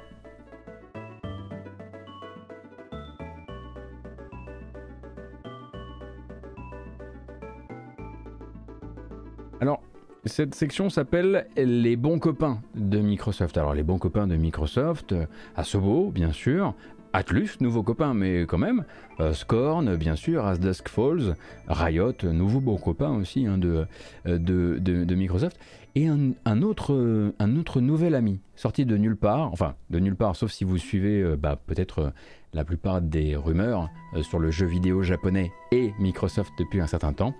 [9.63, 9.81] Alors,
[10.27, 13.57] cette section s'appelle les bons copains de Microsoft.
[13.57, 16.75] Alors, les bons copains de Microsoft, euh, Asobo, bien sûr,
[17.13, 18.85] Atlus, nouveau copain, mais quand même,
[19.21, 21.37] euh, Scorn, bien sûr, As Dusk Falls,
[21.69, 23.87] Riot, nouveau bon copain aussi hein, de,
[24.27, 25.59] euh, de, Microsoft,
[25.95, 30.37] et un, autre, un autre nouvel ami, sorti de nulle part, enfin, de nulle part,
[30.37, 32.13] sauf si vous suivez bah, peut-être
[32.53, 33.89] la plupart des rumeurs
[34.21, 37.35] sur le jeu vidéo japonais et Microsoft depuis un certain temps.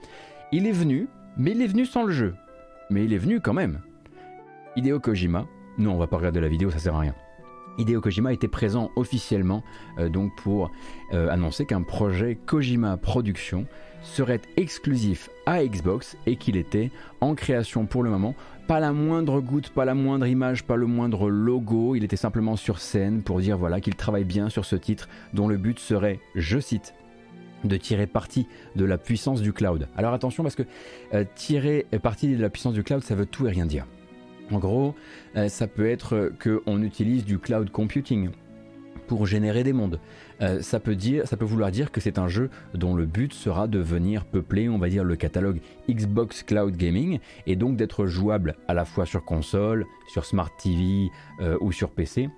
[0.53, 1.07] Il est venu,
[1.37, 2.35] mais il est venu sans le jeu.
[2.91, 3.81] Mais il est venu quand même.
[4.77, 5.47] Hideo Kojima,
[5.79, 7.15] non, on va pas regarder la vidéo, ça sert à rien.
[7.79, 9.63] Hideo Kojima était présent officiellement
[9.99, 10.71] euh, donc pour
[11.13, 13.67] euh, annoncer qu'un projet Kojima Productions
[14.03, 18.35] serait exclusif à Xbox et qu'il était en création pour le moment.
[18.69, 21.95] Pas la moindre goutte, pas la moindre image, pas le moindre logo.
[21.95, 25.49] Il était simplement sur scène pour dire voilà qu'il travaille bien sur ce titre dont
[25.49, 26.95] le but serait, je cite,
[27.69, 29.89] de tirer parti de la puissance du cloud.
[29.97, 30.65] Alors attention parce que
[31.15, 33.87] euh, tirer parti de la puissance du cloud, ça veut tout et rien dire.
[34.51, 34.95] En gros,
[35.37, 38.31] euh, ça peut être qu'on utilise du cloud computing
[39.09, 40.01] pour générer des mondes.
[40.41, 43.69] Euh, ça, peut ça peut vouloir dire que c'est un jeu dont le but sera
[43.69, 48.57] de venir peupler, on va dire, le catalogue Xbox Cloud Gaming et donc d'être jouable
[48.69, 51.11] à la fois sur console, sur Smart TV
[51.61, 52.29] ou sur PC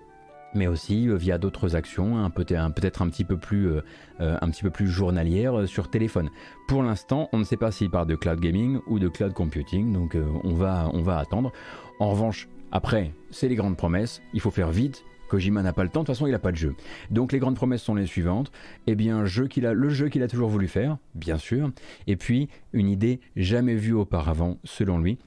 [0.54, 3.82] mais aussi euh, via d'autres actions, peut-être un petit peu plus, euh,
[4.20, 4.38] euh,
[4.80, 6.30] journalières sur téléphone.
[6.66, 9.92] Pour l'instant, on ne sait pas s'il parle de cloud gaming ou de cloud computing,
[9.92, 11.52] donc on, va, attendre.
[12.00, 15.04] En revanche, après, c'est les grandes promesses, il faut faire vite.
[15.28, 16.74] Kojima n'a pas le temps, de toute façon il n'a pas de jeu.
[17.10, 18.50] Donc les grandes promesses sont les suivantes.
[18.86, 21.70] Eh bien, le jeu qu'il a toujours voulu faire, bien sûr.
[22.06, 25.18] Et puis, une idée jamais vue auparavant, selon lui.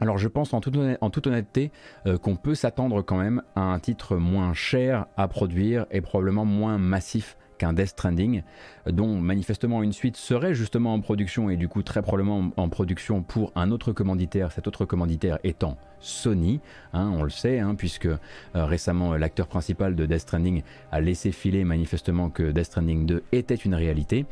[0.00, 1.70] Alors je pense en toute, honnêteté
[2.06, 6.46] euh, qu'on peut s'attendre quand même à un titre moins cher à produire et probablement
[6.46, 8.42] moins massif qu'un Death Stranding,
[8.86, 12.68] euh, dont manifestement une suite serait justement en production et du coup très probablement en
[12.70, 16.60] production pour un autre commanditaire, cet autre commanditaire étant Sony,
[16.94, 18.18] hein, on le sait, hein, puisque euh,
[18.54, 23.54] récemment l'acteur principal de Death Stranding a laissé filer manifestement que Death Stranding 2 était
[23.54, 24.24] une réalité.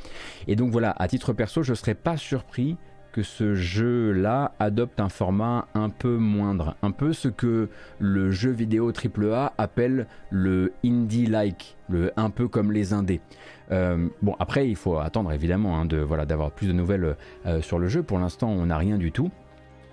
[0.47, 2.79] Et donc voilà, à titre perso, je ne serais pas surpris
[3.13, 8.51] que ce jeu-là adopte un format un peu moindre, un peu ce que le jeu
[8.51, 11.77] vidéo AAA appelle le indie-like,
[12.17, 13.21] un peu comme les indés.
[13.71, 17.61] Euh, bon, après, il faut attendre évidemment hein, de voilà d'avoir plus de nouvelles euh,
[17.61, 18.03] sur le jeu.
[18.03, 19.31] Pour l'instant, on n'a rien du tout.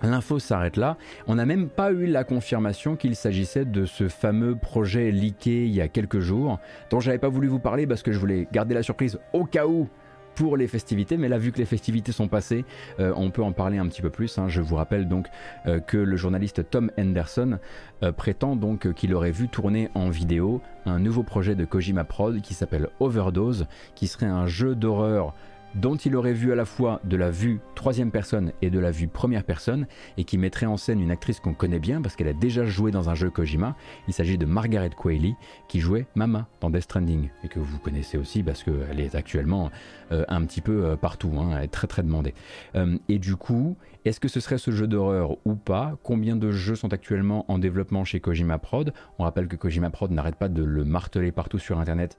[0.02, 0.96] L'info s'arrête là.
[1.26, 5.74] On n'a même pas eu la confirmation qu'il s'agissait de ce fameux projet leaké il
[5.74, 6.58] y a quelques jours,
[6.90, 9.66] dont j'avais pas voulu vous parler parce que je voulais garder la surprise au cas
[9.66, 9.88] où
[10.36, 12.64] pour les festivités, mais là vu que les festivités sont passées,
[13.00, 14.38] euh, on peut en parler un petit peu plus.
[14.38, 14.48] hein.
[14.48, 15.26] Je vous rappelle donc
[15.66, 17.58] euh, que le journaliste Tom Henderson
[18.02, 22.40] euh, prétend donc qu'il aurait vu tourner en vidéo un nouveau projet de Kojima Prod
[22.42, 25.34] qui s'appelle Overdose, qui serait un jeu d'horreur
[25.76, 28.90] dont il aurait vu à la fois de la vue troisième personne et de la
[28.90, 32.28] vue première personne, et qui mettrait en scène une actrice qu'on connaît bien parce qu'elle
[32.28, 33.76] a déjà joué dans un jeu Kojima.
[34.08, 35.34] Il s'agit de Margaret Qualley,
[35.68, 39.70] qui jouait Mama dans Death Stranding, et que vous connaissez aussi parce qu'elle est actuellement
[40.12, 42.34] euh, un petit peu euh, partout, hein, elle est très très demandée.
[42.74, 45.98] Euh, et du coup, est-ce que ce serait ce jeu d'horreur ou pas?
[46.02, 48.92] Combien de jeux sont actuellement en développement chez Kojima Prod?
[49.18, 52.18] On rappelle que Kojima Prod n'arrête pas de le marteler partout sur Internet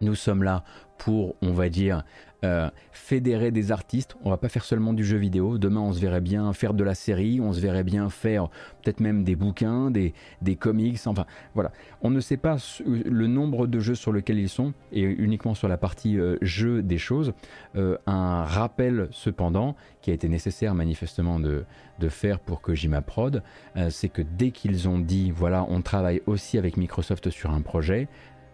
[0.00, 0.64] nous sommes là
[0.98, 2.02] pour, on va dire,
[2.44, 4.16] euh, fédérer des artistes.
[4.24, 5.58] On va pas faire seulement du jeu vidéo.
[5.58, 8.48] Demain, on se verrait bien faire de la série, on se verrait bien faire
[8.82, 10.98] peut-être même des bouquins, des, des comics.
[11.06, 11.24] Enfin,
[11.54, 11.72] voilà.
[12.02, 15.68] On ne sait pas le nombre de jeux sur lesquels ils sont, et uniquement sur
[15.68, 17.32] la partie euh, jeu des choses.
[17.76, 21.64] Euh, un rappel, cependant, qui a été nécessaire manifestement de,
[21.98, 23.42] de faire pour Kojima Prod,
[23.76, 27.62] euh, c'est que dès qu'ils ont dit, voilà, on travaille aussi avec Microsoft sur un
[27.62, 28.08] projet,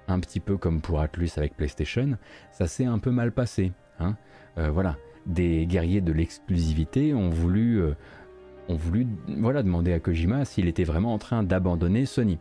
[0.08, 2.16] un petit peu comme pour Atlus avec PlayStation,
[2.52, 3.72] ça s'est un peu mal passé.
[4.00, 4.16] hein.
[4.58, 4.96] Euh, voilà,
[5.26, 7.94] des guerriers de l'exclusivité ont voulu, euh,
[8.68, 12.38] ont voulu voilà, demander à Kojima s'il était vraiment en train d'abandonner Sony.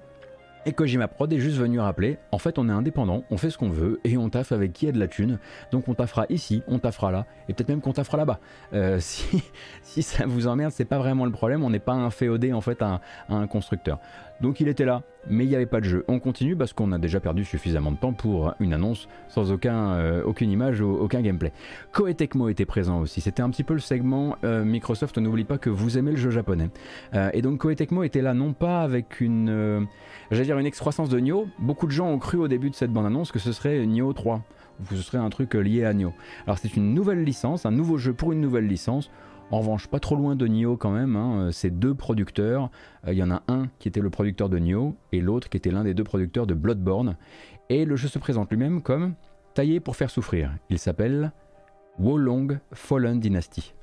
[0.65, 3.57] Et Kojima Prod est juste venu rappeler, en fait on est indépendant, on fait ce
[3.57, 5.39] qu'on veut et on taffe avec qui a de la thune.
[5.71, 8.39] Donc on taffera ici, on taffera là, et peut-être même qu'on taffera là-bas.
[8.73, 12.53] Euh, si, ça vous emmerde, c'est pas vraiment le problème, on n'est pas un féodé
[12.53, 13.99] en fait à un constructeur.
[14.41, 16.03] Donc il était là, mais il n'y avait pas de jeu.
[16.07, 20.23] On continue parce qu'on a déjà perdu suffisamment de temps pour une annonce sans euh,
[20.23, 21.53] aucune image ou aucun gameplay.
[21.91, 23.21] Koei était présent aussi.
[23.21, 25.17] C'était un petit peu le segment euh, Microsoft.
[25.17, 26.69] N'oublie pas que vous aimez le jeu japonais.
[27.13, 29.87] Euh, et donc Koei était là non pas avec une,
[30.31, 31.47] j'allais dire une excroissance de Nioh.
[31.59, 34.41] Beaucoup de gens ont cru au début de cette bande-annonce que ce serait Nioh 3
[34.81, 36.13] ou que ce serait un truc lié à Nioh.
[36.45, 39.09] Alors c'est une nouvelle licence, un nouveau jeu pour une nouvelle licence.
[39.53, 41.49] En revanche, pas trop loin de Nioh quand même, hein.
[41.51, 42.71] c'est deux producteurs.
[43.05, 45.57] Euh, il y en a un qui était le producteur de Nioh et l'autre qui
[45.57, 47.17] était l'un des deux producteurs de Bloodborne.
[47.69, 49.13] Et le jeu se présente lui-même comme
[49.53, 50.49] taillé pour faire souffrir.
[50.71, 51.33] Il s'appelle
[51.99, 53.75] Wolong Fallen Dynasty.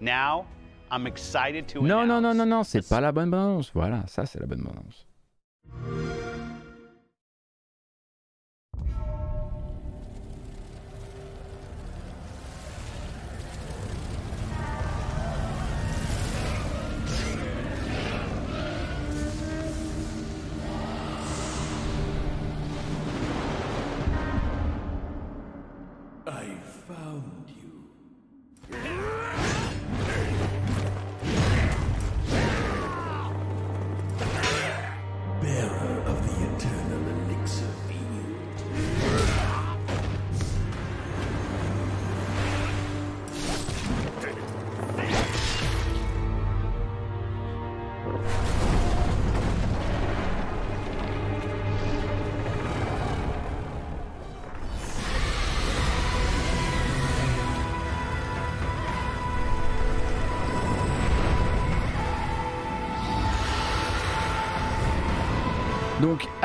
[0.00, 0.46] Now,
[0.90, 3.70] I'm excited to non, non, non, non, non, c'est pas la bonne balance.
[3.74, 5.06] Voilà, ça c'est la bonne balance.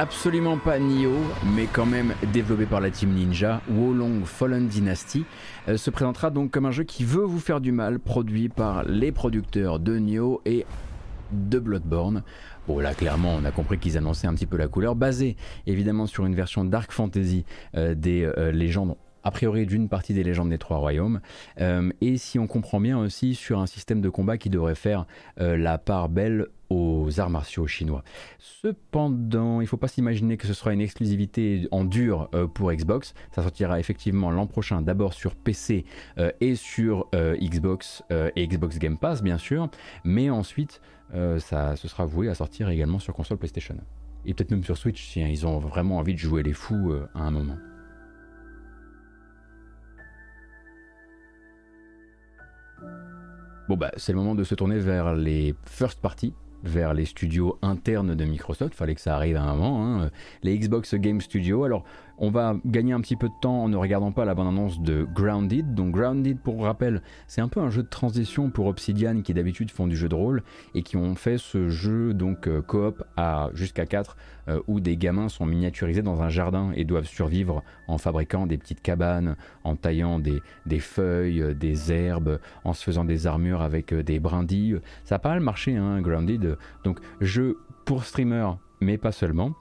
[0.01, 1.13] Absolument pas Nioh,
[1.55, 5.25] mais quand même développé par la team Ninja, Wolong Fallen Dynasty
[5.67, 8.83] euh, se présentera donc comme un jeu qui veut vous faire du mal, produit par
[8.83, 10.65] les producteurs de Nioh et
[11.31, 12.23] de Bloodborne.
[12.67, 15.35] Bon là clairement on a compris qu'ils annonçaient un petit peu la couleur, basée
[15.67, 17.45] évidemment sur une version Dark Fantasy
[17.75, 21.19] euh, des euh, légendes a priori d'une partie des légendes des trois royaumes,
[21.59, 25.05] et si on comprend bien aussi sur un système de combat qui devrait faire
[25.37, 28.03] la part belle aux arts martiaux chinois.
[28.39, 32.71] Cependant, il ne faut pas s'imaginer que ce sera une exclusivité en dur euh, pour
[32.71, 33.13] Xbox.
[33.31, 35.83] Ça sortira effectivement l'an prochain, d'abord sur PC
[36.17, 38.03] euh, et sur euh, Xbox
[38.35, 39.69] et Xbox Game Pass, bien sûr,
[40.03, 40.81] mais ensuite,
[41.39, 43.75] ça, ce sera voué à sortir également sur console PlayStation.
[44.25, 47.21] Et peut-être même sur Switch si ils ont vraiment envie de jouer les fous à
[47.21, 47.57] un moment.
[53.67, 56.33] Bon bah c'est le moment de se tourner vers les first parties
[56.63, 58.73] vers les studios internes de Microsoft.
[58.75, 59.43] Fallait que ça arrive à.
[59.43, 60.09] Hein.
[60.43, 61.63] Les Xbox Game Studios.
[61.63, 61.83] Alors,
[62.21, 65.07] on va gagner un petit peu de temps en ne regardant pas la bande-annonce de
[65.11, 65.73] Grounded.
[65.73, 69.71] Donc Grounded, pour rappel, c'est un peu un jeu de transition pour Obsidian qui d'habitude
[69.71, 70.43] font du jeu de rôle
[70.75, 74.15] et qui ont fait ce jeu donc euh, coop à jusqu'à 4
[74.49, 78.59] euh, où des gamins sont miniaturisés dans un jardin et doivent survivre en fabriquant des
[78.59, 80.41] petites cabanes, en taillant des,
[80.79, 84.79] feuilles, euh, des herbes, en se faisant des armures avec des brindilles.
[85.05, 86.55] Ça a pas mal marché, hein, Grounded.
[86.83, 89.55] Donc jeu pour streamer, mais pas seulement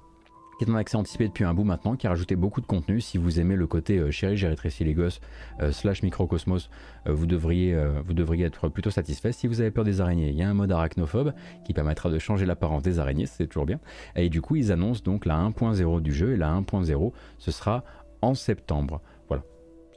[0.61, 3.01] qui est en accès anticipé depuis un bout maintenant, qui a rajouté beaucoup de contenu.
[3.01, 5.23] Si vous aimez le côté euh, chéri, j'ai rétréci les gosses,
[5.63, 6.69] euh, slash microcosmos,
[7.07, 9.33] euh, vous, devriez, vous devriez être plutôt satisfait.
[9.33, 11.33] Si vous avez peur des araignées, il y a un mode arachnophobe
[11.65, 13.81] qui permettra de changer l'apparence des araignées, c'est toujours bien.
[14.17, 17.83] Et du coup, ils annoncent donc la 1.0 du jeu, et la 1.0, ce sera
[18.21, 19.01] en septembre.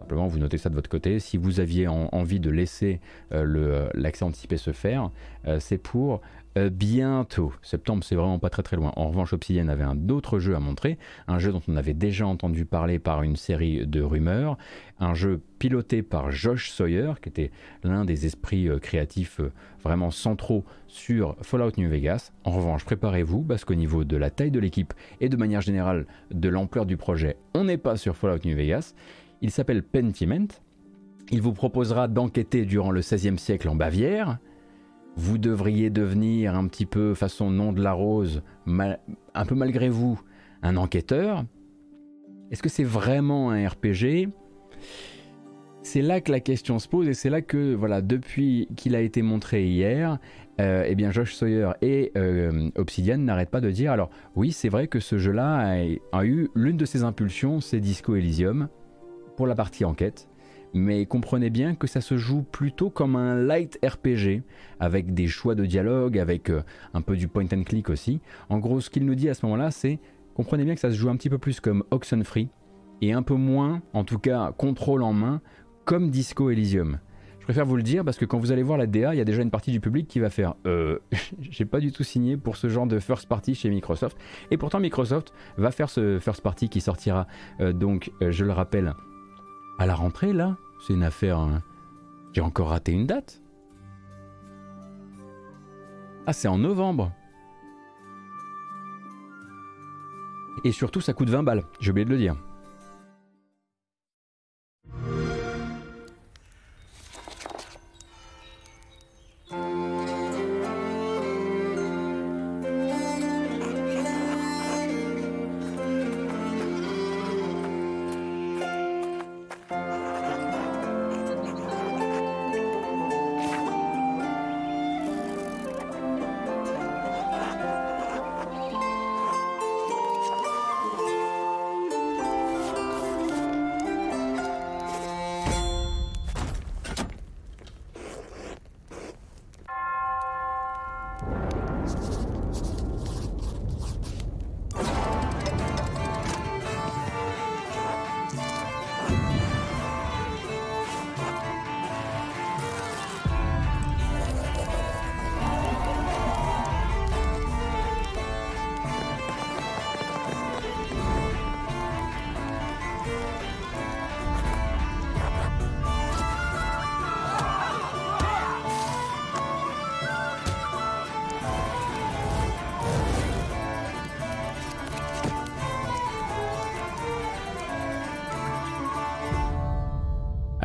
[0.03, 1.19] Simplement, vous notez ça de votre côté.
[1.19, 2.99] Si vous aviez envie de laisser
[3.31, 5.11] l'accès anticipé se faire,
[5.59, 6.19] c'est pour
[6.55, 7.51] euh, bientôt.
[7.63, 8.91] Septembre, c'est vraiment pas très très loin.
[8.95, 12.27] En revanche, Obsidian avait un autre jeu à montrer, un jeu dont on avait déjà
[12.27, 14.57] entendu parler par une série de rumeurs,
[14.99, 17.51] un jeu piloté par Josh Sawyer, qui était
[17.83, 19.51] l'un des esprits euh, créatifs euh,
[19.81, 22.31] vraiment centraux sur Fallout New Vegas.
[22.43, 26.05] En revanche, préparez-vous, parce qu'au niveau de la taille de l'équipe et de manière générale
[26.29, 28.93] de l'ampleur du projet, on n'est pas sur Fallout New Vegas.
[29.43, 30.47] Il s'appelle Pentiment.
[31.29, 34.39] Il vous proposera d'enquêter durant le XVIe siècle en Bavière,
[35.17, 40.19] vous devriez devenir un petit peu façon nom de la rose, un peu malgré vous,
[40.61, 41.43] un enquêteur.
[42.51, 44.29] Est-ce que c'est vraiment un RPG
[45.81, 49.01] C'est là que la question se pose et c'est là que, voilà, depuis qu'il a
[49.01, 50.19] été montré hier,
[50.61, 54.69] euh, eh bien Josh Sawyer et euh, Obsidian n'arrêtent pas de dire alors oui c'est
[54.69, 55.79] vrai que ce jeu-là
[56.11, 58.69] a, a eu l'une de ses impulsions, c'est Disco Elysium
[59.35, 60.27] pour la partie enquête
[60.73, 64.41] mais comprenez bien que ça se joue plutôt comme un light RPG,
[64.79, 66.63] avec des choix de dialogue, avec euh,
[66.93, 68.19] un peu du point and click aussi.
[68.49, 69.99] En gros, ce qu'il nous dit à ce moment-là, c'est
[70.33, 72.49] comprenez bien que ça se joue un petit peu plus comme Oxenfree,
[73.01, 75.41] et un peu moins, en tout cas, contrôle en main,
[75.85, 76.99] comme Disco Elysium.
[77.39, 79.21] Je préfère vous le dire parce que quand vous allez voir la DA, il y
[79.21, 80.99] a déjà une partie du public qui va faire euh,
[81.41, 84.17] J'ai pas du tout signé pour ce genre de first party chez Microsoft.
[84.49, 87.27] Et pourtant, Microsoft va faire ce first party qui sortira
[87.59, 88.93] euh, donc, je le rappelle,
[89.83, 90.55] à la rentrée là.
[90.79, 91.39] C'est une affaire.
[91.39, 91.61] hein.
[92.31, 93.41] J'ai encore raté une date.
[96.25, 97.11] Ah, c'est en novembre.
[100.63, 101.63] Et surtout, ça coûte 20 balles.
[101.79, 102.35] J'ai oublié de le dire.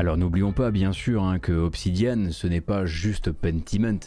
[0.09, 3.99] Alors n'oublions pas bien sûr hein, que Obsidian ce n'est pas juste Pentiment,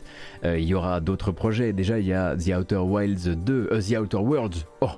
[0.43, 1.73] Euh, il y aura d'autres projets.
[1.73, 4.65] Déjà il y a The Outer Wilds 2, euh, The Outer Worlds.
[4.81, 4.89] Oh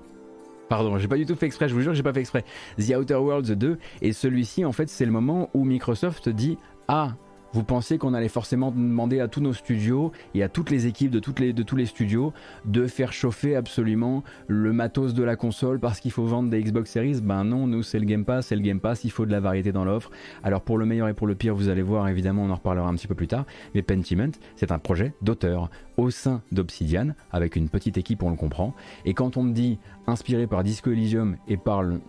[0.69, 2.45] Pardon, j'ai pas du tout fait exprès, je vous jure j'ai pas fait exprès.
[2.79, 7.17] The Outer Worlds 2 et celui-ci en fait c'est le moment où Microsoft dit ah
[7.53, 11.11] vous pensiez qu'on allait forcément demander à tous nos studios et à toutes les équipes
[11.11, 12.33] de, de tous les studios
[12.65, 16.89] de faire chauffer absolument le matos de la console parce qu'il faut vendre des Xbox
[16.89, 19.31] Series Ben non, nous c'est le Game Pass, c'est le Game Pass, il faut de
[19.31, 20.09] la variété dans l'offre.
[20.43, 22.87] Alors pour le meilleur et pour le pire, vous allez voir, évidemment, on en reparlera
[22.87, 23.45] un petit peu plus tard.
[23.75, 28.35] Mais Pentiment, c'est un projet d'auteur au sein d'Obsidian avec une petite équipe, on le
[28.35, 28.73] comprend.
[29.05, 29.77] Et quand on me dit
[30.07, 32.01] inspiré par Disco Elysium et par le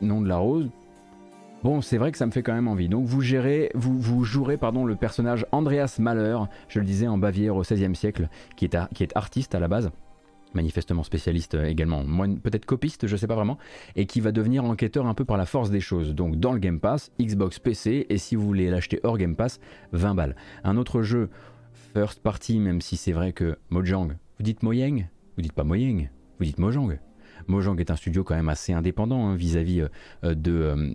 [0.00, 0.70] nom de la rose,
[1.64, 2.88] Bon, c'est vrai que ça me fait quand même envie.
[2.88, 6.38] Donc vous gérez, vous, jouerez pardon, le personnage Andreas Mahler,
[6.68, 9.90] je le disais en Bavière au XVIe siècle, qui est, artiste à la base,
[10.54, 12.04] manifestement spécialiste également,
[12.42, 13.58] peut-être copiste, je sais pas vraiment,
[13.96, 16.14] et qui va devenir enquêteur un peu par la force des choses.
[16.14, 19.58] Donc dans le Game Pass, Xbox PC, et si vous voulez l'acheter hors Game Pass,
[19.92, 20.36] 20 balles.
[20.62, 21.28] Un autre jeu
[21.92, 25.08] first party, même si c'est vrai que Mojang, vous dites Mojang?
[25.36, 26.98] Vous dites pas Mojang, vous dites Mojang.
[27.48, 29.84] Mojang est un studio quand même assez indépendant vis-à-vis
[30.22, 30.92] de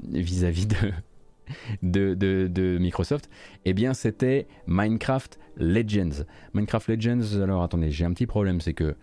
[2.79, 3.29] Microsoft.
[3.65, 6.23] Eh bien, c'était Minecraft Legends.
[6.53, 7.41] Minecraft Legends.
[7.41, 8.95] Alors, attendez, j'ai un petit problème, c'est que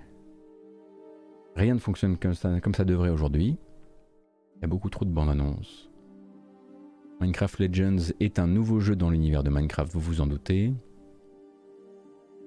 [1.57, 3.59] rien ne fonctionne comme ça, comme ça devrait aujourd'hui.
[4.57, 5.91] Il y a beaucoup trop de bandes annonces.
[7.21, 10.73] Minecraft Legends est un nouveau jeu dans l'univers de Minecraft, vous vous en doutez.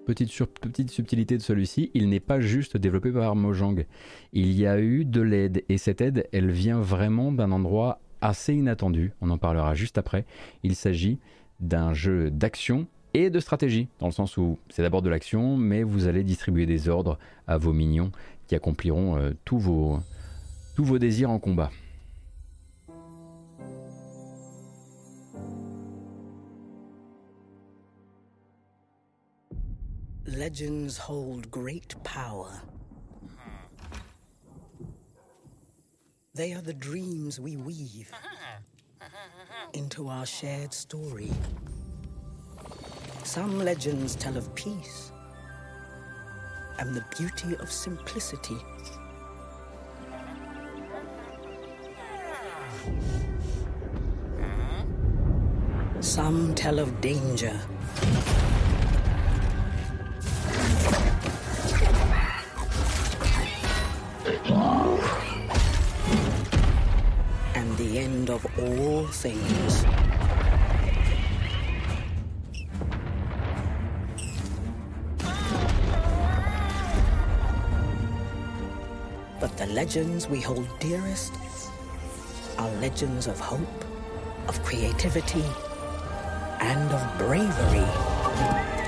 [0.05, 3.85] Petite, subtilité de celui-ci, il n'est pas juste développé par Mojang.
[4.33, 8.53] Il y a eu de l'aide et cette aide, elle vient vraiment d'un endroit assez
[8.53, 9.13] inattendu.
[9.21, 10.25] On en parlera juste après.
[10.63, 11.19] Il s'agit
[11.61, 15.83] d'un jeu d'action et de stratégie, dans le sens où c'est d'abord de l'action, mais
[15.83, 18.11] vous allez distribuer des ordres à vos minions
[18.47, 21.71] qui accompliront euh, tous vos désirs en combat.
[30.25, 32.49] Legends hold great power.
[36.33, 38.09] They are the dreams we weave
[39.73, 41.29] into our shared story.
[43.25, 45.11] Some legends tell of peace
[46.79, 48.57] and the beauty of simplicity.
[55.99, 57.59] Some tell of danger
[64.25, 64.37] and
[67.77, 69.83] the end of all things.
[79.41, 81.33] But the legends we hold dearest
[82.57, 83.83] are legends of hope,
[84.47, 85.43] of creativity,
[86.61, 88.82] and of bravery.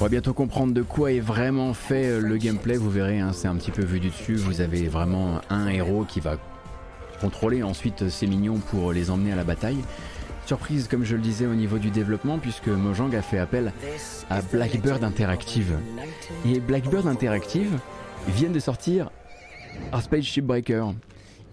[0.00, 3.32] On va bientôt comprendre de quoi est vraiment fait euh, le gameplay, vous verrez, hein,
[3.34, 6.38] c'est un petit peu vu du dessus, vous avez vraiment un héros qui va
[7.20, 9.76] contrôler ensuite ses minions pour les emmener à la bataille.
[10.46, 13.74] Surprise, comme je le disais, au niveau du développement, puisque Mojang a fait appel
[14.30, 15.76] à Blackbird Interactive.
[16.46, 17.78] Et Blackbird Interactive
[18.26, 19.10] viennent de sortir
[20.00, 20.94] Space Shipbreaker.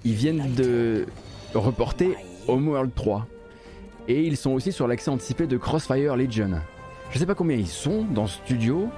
[0.05, 1.05] Ils viennent de
[1.53, 2.15] reporter
[2.47, 3.27] Homeworld 3.
[4.07, 6.61] Et ils sont aussi sur l'accès anticipé de Crossfire Legion.
[7.11, 8.89] Je sais pas combien ils sont dans ce studio,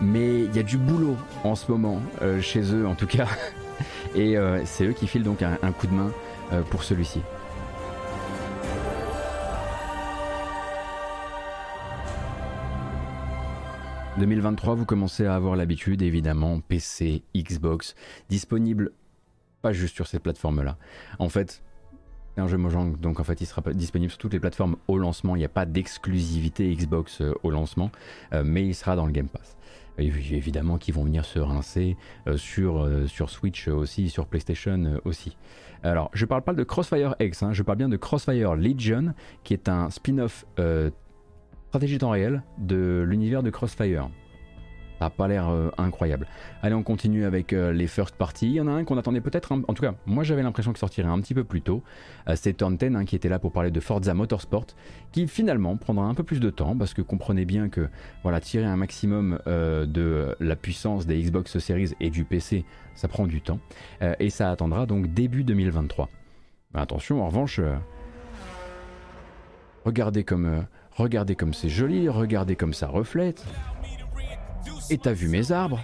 [0.00, 3.28] mais il y a du boulot en ce moment, euh, chez eux en tout cas.
[4.14, 6.10] Et euh, c'est eux qui filent donc un, coup de main
[6.52, 7.20] euh, pour celui-ci.
[14.18, 17.94] 2023, vous commencez à avoir l'habitude, évidemment, PC, Xbox,
[18.28, 18.92] disponible
[19.62, 20.76] pas juste sur ces plateformes-là.
[21.18, 21.62] En fait,
[22.34, 24.96] c'est un jeu Mojang, donc en fait il sera disponible sur toutes les plateformes au
[24.96, 25.36] lancement.
[25.36, 27.90] Il n'y a pas d'exclusivité Xbox euh, au lancement,
[28.32, 29.56] euh, mais il sera dans le Game Pass.
[29.98, 31.96] évidemment qu'ils vont venir se rincer
[32.26, 35.36] euh, sur, sur Switch aussi, sur PlayStation aussi.
[35.82, 39.52] Alors, je parle pas de Crossfire X, hein, je parle bien de Crossfire Legion, qui
[39.52, 40.46] est un spin-off
[41.68, 44.08] stratégie temps réel de l'univers de Crossfire.
[45.10, 46.26] Pas l'air euh, incroyable.
[46.62, 48.46] Allez, on continue avec euh, les first parties.
[48.46, 50.78] Il y en a un qu'on attendait peut-être, en tout cas, moi j'avais l'impression qu'il
[50.78, 51.82] sortirait un petit peu plus tôt.
[52.28, 54.66] Euh, c'est Turn 10 hein, qui était là pour parler de Forza Motorsport,
[55.12, 57.88] qui finalement prendra un peu plus de temps parce que comprenez bien que
[58.22, 62.64] voilà, tirer un maximum de la puissance des Xbox Series et du PC,
[62.94, 63.60] ça prend du temps.
[64.20, 66.08] et ça attendra donc début 2023.
[66.74, 67.60] attention, en revanche,
[69.84, 70.64] regardez comme
[70.96, 73.44] Regardez comme c'est joli, regardez comme ça reflète.
[74.90, 75.80] Et t'as vu mes arbres?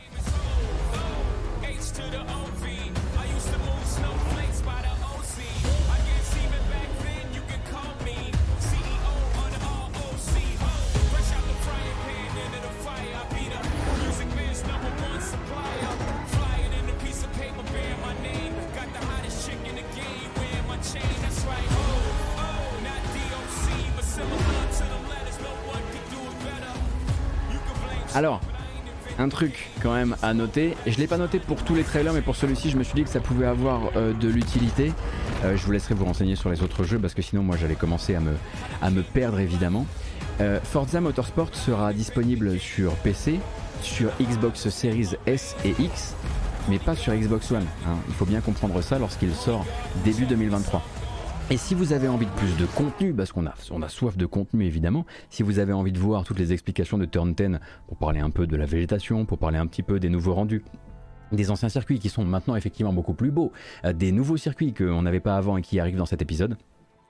[29.39, 32.23] Truc quand même à noter, et je l'ai pas noté pour tous les trailers, mais
[32.23, 34.93] pour celui-ci, je me suis dit que ça pouvait avoir euh, de l'utilité.
[35.44, 37.77] Euh, je vous laisserai vous renseigner sur les autres jeux parce que sinon, moi, j'allais
[37.77, 39.86] commencer à me, perdre évidemment.
[40.40, 43.39] Euh, Forza Motorsport sera disponible sur PC,
[43.81, 46.16] sur Xbox Series S et X,
[46.69, 47.65] mais pas sur Xbox One.
[47.86, 47.94] Hein.
[48.09, 49.65] Il faut bien comprendre ça lorsqu'il sort
[50.05, 50.82] début 2023.
[51.51, 54.66] Et si vous avez envie de plus de contenu, parce qu'on a, soif de contenu
[54.66, 58.20] évidemment, si vous avez envie de voir toutes les explications de Turn 10 pour parler
[58.20, 60.62] un peu de la végétation, pour parler un petit peu des nouveaux rendus,
[61.33, 63.51] des anciens circuits qui sont maintenant effectivement beaucoup plus beaux,
[63.87, 66.59] euh, des nouveaux circuits qu'on n'avait pas avant et qui arrivent dans cet épisode,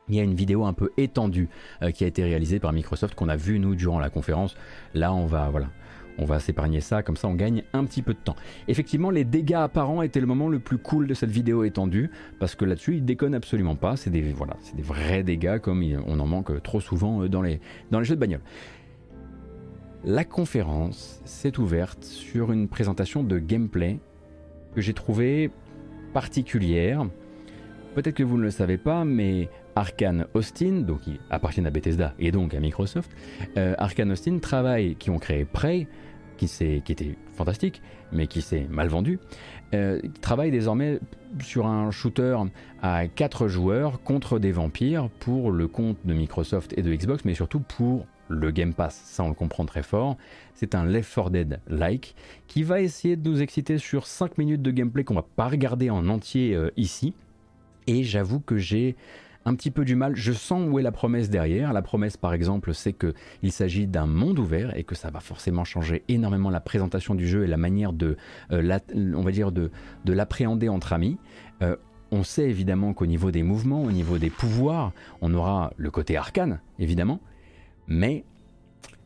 [0.09, 1.49] il y a une vidéo un peu étendue
[1.83, 4.55] euh, qui a été réalisée par Microsoft qu'on a vu nous durant la conférence.
[4.95, 5.67] Là, on va voilà,
[6.19, 8.37] on va s'épargner ça, comme ça on gagne un petit peu de temps.
[8.67, 12.55] Effectivement, les dégâts apparents étaient le moment le plus cool de cette vidéo étendue, parce
[12.55, 13.97] que là-dessus, ils déconnent absolument pas.
[13.97, 17.61] C'est des, voilà, des vrais dégâts, comme on en manque trop souvent euh, dans les,
[17.91, 18.41] dans les jeux de bagnole.
[20.05, 23.99] La conférence s'est ouverte sur une présentation de gameplay
[24.75, 25.51] que j'ai trouvé
[26.13, 27.05] particulière.
[27.95, 32.15] Peut-être que vous ne le savez pas, mais Arkane Austin, donc qui appartiennent à Bethesda
[32.19, 33.11] et donc à Microsoft,
[33.57, 35.87] euh, Arkane Austin travaille, qui ont créé Prey,
[36.39, 37.83] qui, qui était fantastique,
[38.13, 39.19] mais qui s'est mal vendu,
[39.75, 40.99] euh, travaille désormais
[41.43, 42.39] sur un shooter
[42.83, 47.35] à 4 joueurs contre des vampires pour le compte de Microsoft et de Xbox, mais
[47.35, 50.17] surtout pour le Game Pass, ça on le comprend très fort.
[50.55, 52.15] C'est un Left 4 Dead-like
[52.47, 55.91] qui va essayer de nous exciter sur 5 minutes de gameplay qu'on va pas regarder
[55.91, 57.15] en entier euh, ici.
[57.87, 58.97] Et j'avoue que j'ai
[59.49, 60.15] un petit peu du mal.
[60.15, 61.73] Je sens où est la promesse derrière.
[61.73, 65.65] La promesse, par exemple, c'est qu'il s'agit d'un monde ouvert et que ça va forcément
[65.65, 68.17] changer énormément la présentation du jeu et la manière de,
[68.53, 69.71] euh, on va dire, de,
[70.05, 71.17] de l'appréhender entre amis.
[71.63, 71.77] Euh,
[72.11, 76.17] on sait évidemment qu'au niveau des mouvements, au niveau des pouvoirs, on aura le côté
[76.17, 77.21] arcane, évidemment.
[77.87, 78.25] Mais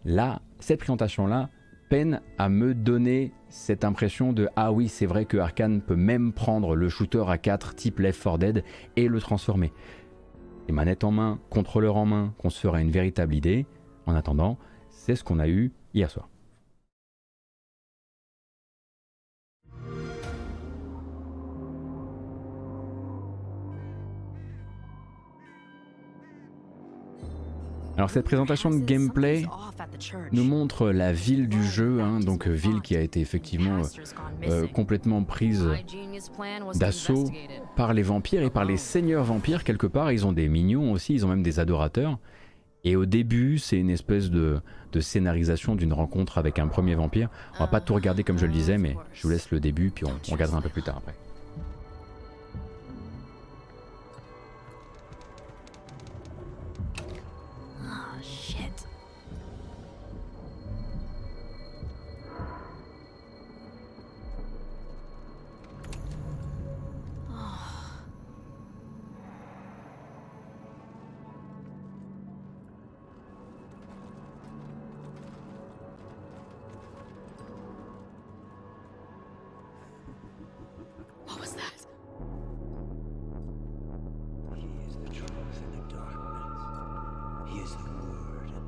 [0.04, 1.50] là, cette présentation-là
[1.88, 6.32] peine à me donner cette impression de ah oui, c'est vrai que Arkane peut même
[6.32, 8.64] prendre le shooter à 4 type Left 4 Dead
[8.96, 9.72] et le transformer
[10.68, 13.66] et manette en main, contrôleur en main, qu'on se fera une véritable idée.
[14.06, 14.58] En attendant,
[14.90, 16.28] c'est ce qu'on a eu hier soir.
[27.96, 29.44] Alors cette présentation de gameplay
[30.32, 34.48] nous montre la ville du jeu, hein, donc euh, ville qui a été effectivement euh,
[34.48, 35.68] euh, complètement prise
[36.74, 37.24] d'assaut
[37.76, 40.10] par les vampires et par les seigneurs vampires quelque part.
[40.10, 42.18] Ils ont des mignons aussi, ils ont même des adorateurs.
[42.84, 44.60] Et au début, c'est une espèce de,
[44.98, 47.28] scénarisation d'une rencontre avec un premier vampire.
[47.56, 49.90] On va pas tout regarder comme je le disais, mais je vous laisse le début,
[49.90, 51.14] puis on, on regardera un peu plus tard après.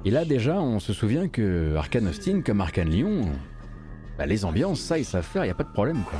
[0.06, 3.22] Et là déjà, on se souvient que Arkane Austin, comme Arkane Lyon,
[4.18, 6.18] bah, les ambiances, ça ils savent faire, y a pas de problème quoi.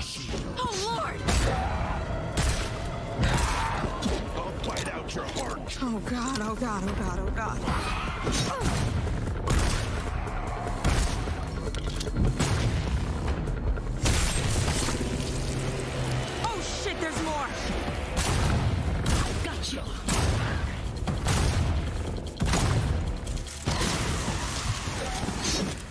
[5.83, 7.59] Oh god, oh god, oh god,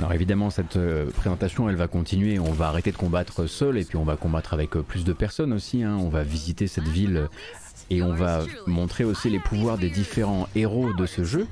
[0.03, 2.37] Alors évidemment, cette euh, présentation, elle va continuer.
[2.37, 5.13] On va arrêter de combattre seul et puis on va combattre avec euh, plus de
[5.13, 5.81] personnes aussi.
[5.81, 5.95] hein.
[5.97, 7.29] On va visiter cette ville
[7.89, 11.47] et on va montrer aussi les pouvoirs des différents héros de ce jeu.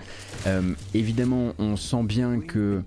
[0.47, 2.83] Euh, évidemment, on sent bien que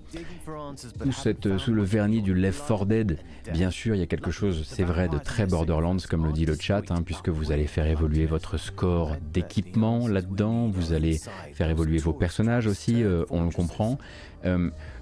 [1.03, 3.17] sous, cette- sous le vernis du Left 4 Dead,
[3.51, 6.45] bien sûr, il y a quelque chose, c'est vrai, de très Borderlands, comme le dit
[6.45, 11.19] le chat, hein, puisque vous allez faire évoluer votre score d'équipement là-dedans, vous allez
[11.53, 13.97] faire évoluer vos personnages aussi, on le comprend.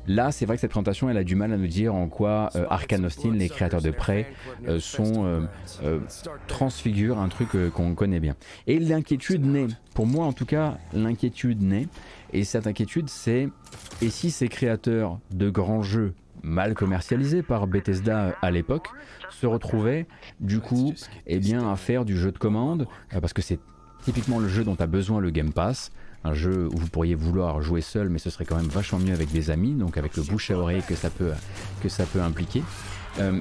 [0.07, 2.49] Là, c'est vrai que cette présentation, elle a du mal à nous dire en quoi
[2.55, 4.27] euh, Arkane Austin, les créateurs de Prey,
[4.67, 5.41] euh, sont euh,
[5.83, 5.99] euh,
[6.47, 8.35] transfigurent un truc euh, qu'on connaît bien.
[8.67, 11.87] Et l'inquiétude naît, pour moi en tout cas, l'inquiétude naît.
[12.31, 13.49] Et cette inquiétude, c'est
[14.01, 18.89] et si ces créateurs de grands jeux mal commercialisés par Bethesda à l'époque
[19.29, 20.07] se retrouvaient
[20.39, 20.93] du coup
[21.25, 23.59] eh bien, à faire du jeu de commande, parce que c'est
[24.03, 25.91] typiquement le jeu dont a besoin le Game Pass,
[26.23, 29.13] un jeu où vous pourriez vouloir jouer seul, mais ce serait quand même vachement mieux
[29.13, 32.63] avec des amis, donc avec le bouche à oreille que ça peut, impliquer.
[33.19, 33.39] Euh,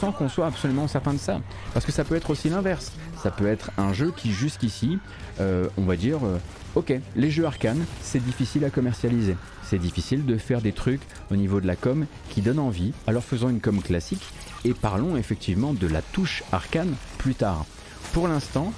[0.00, 1.40] sans qu'on soit absolument certain de ça.
[1.72, 2.92] Parce que ça peut être aussi l'inverse.
[3.22, 4.98] Ça peut être un jeu qui jusqu'ici,
[5.40, 6.38] euh, on va dire, euh,
[6.74, 9.36] ok, les jeux arcane, c'est difficile à commercialiser.
[9.62, 11.00] C'est difficile de faire des trucs
[11.30, 12.92] au niveau de la com qui donnent envie.
[13.06, 14.26] Alors faisons une com classique
[14.64, 17.64] et parlons effectivement de la touche arcane plus tard.
[18.12, 18.74] Pour l'instant,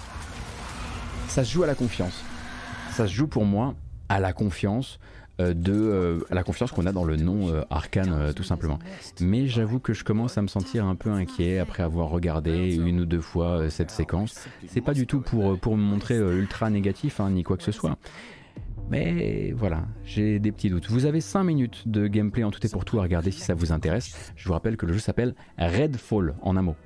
[1.28, 2.25] ça se joue à la confiance.
[2.96, 3.74] Ça se joue pour moi
[4.08, 4.98] à la confiance
[5.38, 8.78] euh, de euh, la confiance qu'on a dans le nom euh, Arcane euh, tout simplement.
[9.20, 13.00] Mais j'avoue que je commence à me sentir un peu inquiet après avoir regardé une
[13.00, 14.48] ou deux fois cette séquence.
[14.66, 17.72] C'est pas du tout pour pour me montrer ultra négatif hein, ni quoi que ce
[17.72, 17.98] soit.
[18.88, 20.88] Mais voilà, j'ai des petits doutes.
[20.88, 23.52] Vous avez 5 minutes de gameplay en tout et pour tout à regarder si ça
[23.52, 24.32] vous intéresse.
[24.36, 26.76] Je vous rappelle que le jeu s'appelle Redfall en un mot.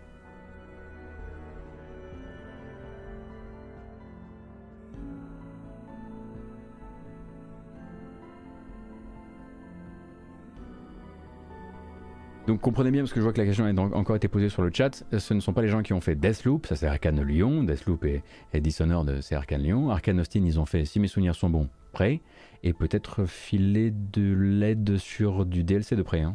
[12.51, 14.63] Donc comprenez bien, parce que je vois que la question a encore été posée sur
[14.63, 17.23] le chat, ce ne sont pas les gens qui ont fait Deathloop, ça c'est Arkane
[17.23, 21.07] Lyon, Deathloop et, et Dishonored c'est Arkane Lyon, Arkane Austin ils ont fait, si mes
[21.07, 22.21] souvenirs sont bons, Prey,
[22.65, 26.23] et peut-être filer de l'aide sur du DLC de Prey.
[26.23, 26.35] Hein.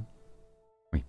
[0.93, 1.03] Oui.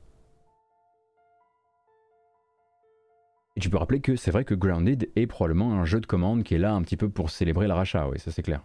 [3.55, 6.43] Et tu peux rappeler que c'est vrai que Grounded est probablement un jeu de commande
[6.43, 8.65] qui est là un petit peu pour célébrer le rachat, oui ça c'est clair.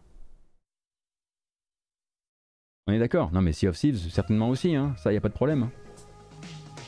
[2.87, 3.31] On est d'accord?
[3.31, 4.95] Non mais Sea of Thieves certainement aussi, hein.
[4.97, 5.69] ça y a pas de problème.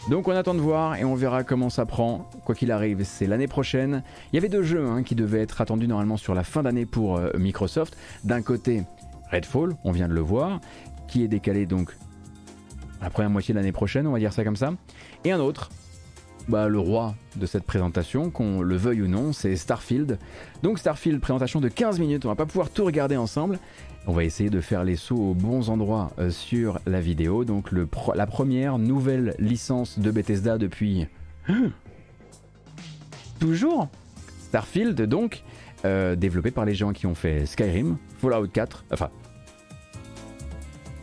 [0.10, 2.28] Donc on attend de voir et on verra comment ça prend.
[2.44, 4.04] Quoi qu'il arrive, c'est l'année prochaine.
[4.32, 6.86] Il y avait deux jeux hein, qui devaient être attendus normalement sur la fin d'année
[6.86, 7.96] pour euh, Microsoft.
[8.26, 8.84] D'un côté,
[9.32, 10.60] Redfall, on vient de le voir,
[11.08, 11.96] qui est décalé donc
[13.02, 14.74] la première moitié de l'année prochaine, on va dire ça comme ça.
[15.24, 15.70] Et un autre,
[16.48, 20.20] bah, le roi de cette présentation, qu'on le veuille ou non, c'est Starfield.
[20.62, 23.60] Donc Starfield, présentation de 15 minutes, on va pas pouvoir tout regarder ensemble.
[24.08, 27.46] On va essayer de faire les sauts aux bons endroits euh, sur la vidéo.
[27.46, 27.70] Donc
[28.16, 31.08] la première nouvelle licence de Bethesda depuis...
[33.40, 33.90] Toujours?
[34.42, 35.44] Starfield donc,
[35.86, 39.10] euh, développé par les gens qui ont fait Skyrim, Fallout 4, enfin...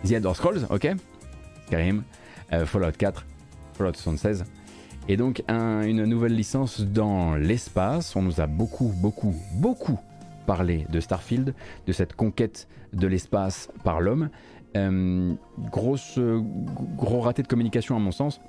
[0.05, 0.89] The Elder Scrolls, ok?
[1.67, 2.03] Skyrim,
[2.53, 3.27] euh, Fallout 4,
[3.75, 4.45] Fallout 76.
[5.11, 8.15] Et donc un- une nouvelle licence dans l'espace.
[8.15, 9.99] On nous a beaucoup, beaucoup, beaucoup
[10.47, 11.53] parlé de Starfield,
[11.89, 14.29] de cette conquête de l'espace par l'homme.
[14.77, 15.33] Euh,
[15.73, 16.17] grosse,
[16.97, 18.41] gros raté de communication à mon sens.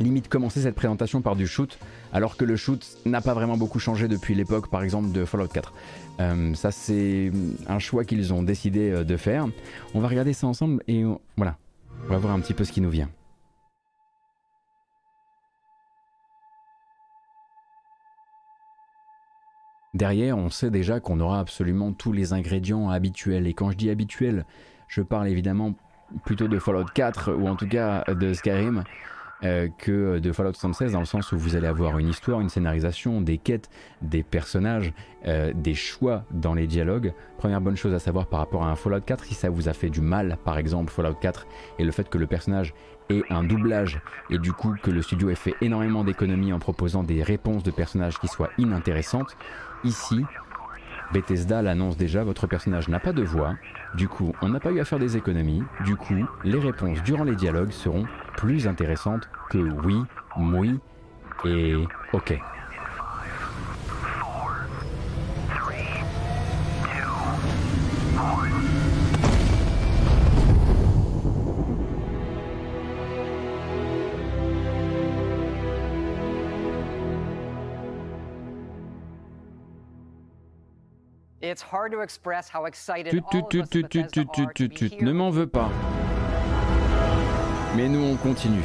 [0.00, 1.78] Limite commencer cette présentation par du shoot,
[2.14, 5.48] alors que le shoot n'a pas vraiment beaucoup changé depuis l'époque, par exemple, de Fallout
[5.48, 5.74] 4.
[6.20, 7.30] Euh, ça, c'est
[7.68, 9.46] un choix qu'ils ont décidé euh, de faire.
[9.92, 11.04] On va regarder ça ensemble et
[11.36, 11.58] voilà,
[12.06, 13.10] on va voir un petit peu ce qui nous vient.
[19.94, 23.46] Derrière, on sait déjà qu'on aura absolument tous les ingrédients habituels.
[23.46, 24.44] Et quand je dis habituels,
[24.86, 25.74] je parle évidemment
[26.24, 28.84] plutôt de Fallout 4 ou en tout cas de Skyrim
[29.44, 32.48] euh, que de Fallout 76 dans le sens où vous allez avoir une histoire, une
[32.48, 33.70] scénarisation, des quêtes,
[34.02, 34.92] des personnages,
[35.26, 37.12] euh, des choix dans les dialogues.
[37.36, 39.74] Première bonne chose à savoir par rapport à un Fallout 4, si ça vous a
[39.74, 41.46] fait du mal par exemple Fallout 4
[41.78, 42.74] et le fait que le personnage
[43.10, 47.04] ait un doublage et du coup que le studio ait fait énormément d'économies en proposant
[47.04, 49.36] des réponses de personnages qui soient inintéressantes,
[49.84, 50.24] ici
[51.12, 53.54] Bethesda l'annonce déjà, votre personnage n'a pas de voix,
[53.94, 57.24] du coup on n'a pas eu à faire des économies, du coup les réponses durant
[57.24, 58.04] les dialogues seront
[58.36, 60.02] plus intéressantes que oui,
[60.38, 60.78] oui
[61.44, 61.74] et
[62.12, 62.38] ok.
[83.10, 85.04] Tut, tut, tut, tut, tut, tut, tut, tut.
[85.04, 85.70] Ne m'en veux pas.
[87.76, 88.64] Mais nous on continue.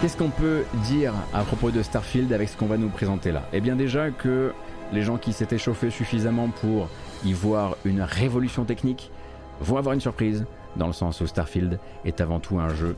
[0.00, 3.42] Qu'est-ce qu'on peut dire à propos de Starfield avec ce qu'on va nous présenter là?
[3.52, 4.52] Eh bien déjà que
[4.92, 6.88] les gens qui s'étaient chauffés suffisamment pour
[7.24, 9.10] y voir une révolution technique
[9.60, 10.44] vont avoir une surprise,
[10.76, 12.96] dans le sens où Starfield est avant tout un jeu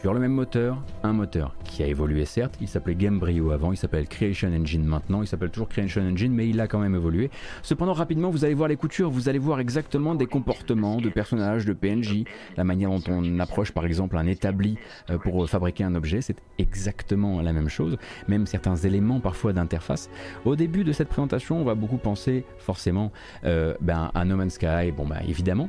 [0.00, 3.76] sur le même moteur, un moteur qui a évolué certes, il s'appelait Gamebryo avant, il
[3.76, 7.30] s'appelle Creation Engine maintenant, il s'appelle toujours Creation Engine mais il a quand même évolué.
[7.62, 11.64] Cependant rapidement vous allez voir les coutures, vous allez voir exactement des comportements de personnages,
[11.64, 12.24] de PNJ,
[12.56, 14.78] la manière dont on approche par exemple un établi
[15.10, 17.96] euh, pour fabriquer un objet, c'est exactement la même chose,
[18.28, 20.10] même certains éléments parfois d'interface.
[20.44, 23.12] Au début de cette présentation on va beaucoup penser forcément
[23.44, 25.68] euh, ben, à No Man's Sky, bon bah évidemment,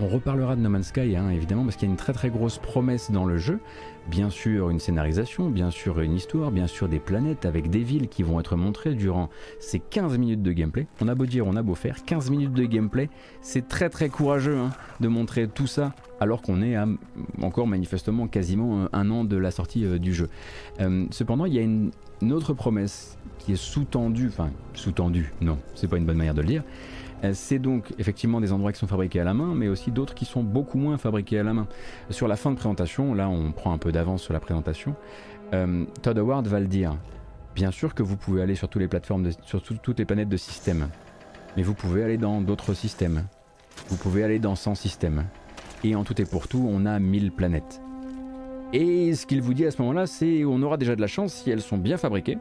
[0.00, 2.30] on reparlera de No Man's Sky, hein, évidemment, parce qu'il y a une très très
[2.30, 3.60] grosse promesse dans le jeu.
[4.08, 8.08] Bien sûr une scénarisation, bien sûr une histoire, bien sûr des planètes avec des villes
[8.08, 9.30] qui vont être montrées durant
[9.60, 10.86] ces 15 minutes de gameplay.
[11.00, 13.08] On a beau dire, on a beau faire, 15 minutes de gameplay,
[13.40, 16.76] c'est très très courageux hein, de montrer tout ça alors qu'on est
[17.40, 20.28] encore manifestement quasiment euh, un an de la sortie euh, du jeu.
[20.80, 21.90] Euh, cependant, il y a une,
[22.22, 26.40] une autre promesse qui est sous-tendue, enfin sous-tendue, non, c'est pas une bonne manière de
[26.40, 26.62] le dire.
[27.22, 30.14] Euh, C'est donc effectivement des endroits qui sont fabriqués à la main, mais aussi d'autres
[30.14, 31.66] qui sont beaucoup moins fabriqués à la main.
[32.10, 34.94] Sur la fin de présentation, là on prend un peu d'avance sur la présentation,
[35.52, 36.96] euh, Todd Howard va le dire.
[37.54, 40.28] Bien sûr que vous pouvez aller sur toutes les plateformes, sur tout- toutes les planètes
[40.28, 40.88] de système,
[41.56, 43.24] mais vous pouvez aller dans d'autres systèmes.
[43.88, 45.24] Vous pouvez aller dans 100 systèmes.
[45.84, 47.80] Et en tout et pour tout, on a 1000 planètes.
[48.72, 51.32] Et ce qu'il vous dit à ce moment-là, c'est on aura déjà de la chance
[51.32, 52.38] si elles sont bien fabriquées.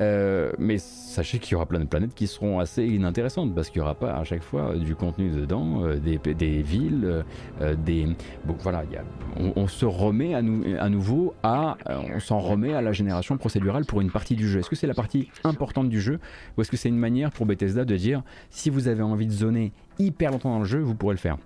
[0.00, 3.80] Euh, mais sachez qu'il y aura plein de planètes qui seront assez inintéressantes parce qu'il
[3.80, 7.24] n'y aura pas à chaque fois du contenu dedans, euh, des, des villes,
[7.60, 8.06] euh, des.
[8.44, 11.76] Bon, voilà, il y a- on, se remet à, à nouveau à.
[11.90, 14.60] euh, on s'en remet à la génération procédurale pour une partie du jeu.
[14.60, 16.20] Est-ce que c'est la partie importante du jeu
[16.56, 19.32] ou est-ce que c'est une manière pour Bethesda de dire si vous avez envie de
[19.32, 21.38] zoner hyper longtemps dans le jeu, vous pourrez le faire?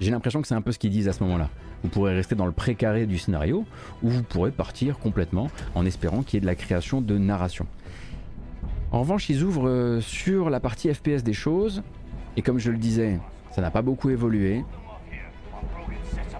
[0.00, 1.48] J'ai l'impression que c'est un peu ce qu'ils disent à ce moment-là.
[1.82, 3.64] Vous pourrez rester dans le précaré du scénario
[4.02, 7.66] ou vous pourrez partir complètement en espérant qu'il y ait de la création de narration.
[8.92, 11.82] En revanche, ils ouvrent euh, sur la partie FPS des choses
[12.36, 13.18] et comme je le disais,
[13.50, 14.64] ça n'a pas beaucoup évolué.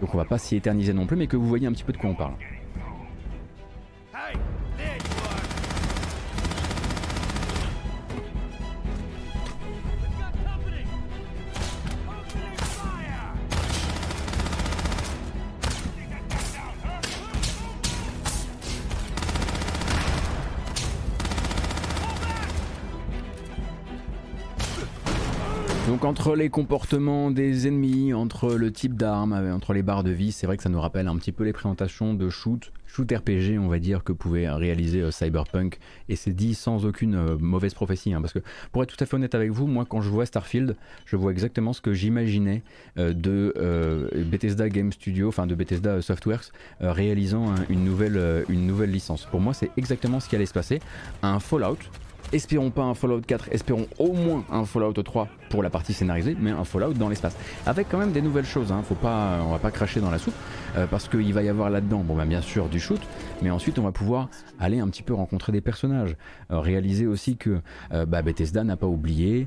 [0.01, 1.93] Donc on va pas s'y éterniser non plus, mais que vous voyez un petit peu
[1.93, 2.35] de quoi on parle.
[26.07, 30.31] Entre les comportements des ennemis, entre le type d'armes, euh, entre les barres de vie,
[30.31, 33.59] c'est vrai que ça nous rappelle un petit peu les présentations de shoot, shoot RPG
[33.59, 35.79] on va dire que pouvait réaliser euh, Cyberpunk
[36.09, 38.39] et c'est dit sans aucune euh, mauvaise prophétie hein, parce que
[38.71, 40.77] pour être tout à fait honnête avec vous, moi quand je vois Starfield,
[41.07, 42.63] je vois exactement ce que j'imaginais
[42.97, 43.53] de
[44.31, 49.25] Bethesda Game Studio, enfin de Bethesda Softworks réalisant une nouvelle licence.
[49.25, 50.81] Pour moi c'est exactement ce qui allait se passer,
[51.23, 51.79] un Fallout
[52.33, 56.37] Espérons pas un Fallout 4, espérons au moins un Fallout 3 pour la partie scénarisée,
[56.39, 57.37] mais un Fallout dans l'espace.
[57.67, 58.83] Avec quand même des nouvelles choses, hein.
[58.83, 60.35] Faut pas, on va pas cracher dans la soupe,
[60.77, 63.01] euh, parce qu'il va y avoir là-dedans, bon bah bien sûr du shoot,
[63.43, 64.29] mais ensuite on va pouvoir
[64.59, 66.17] aller un petit peu rencontrer des personnages.
[66.51, 67.61] Euh, réaliser aussi que
[67.93, 69.47] euh, bah, Bethesda n'a pas oublié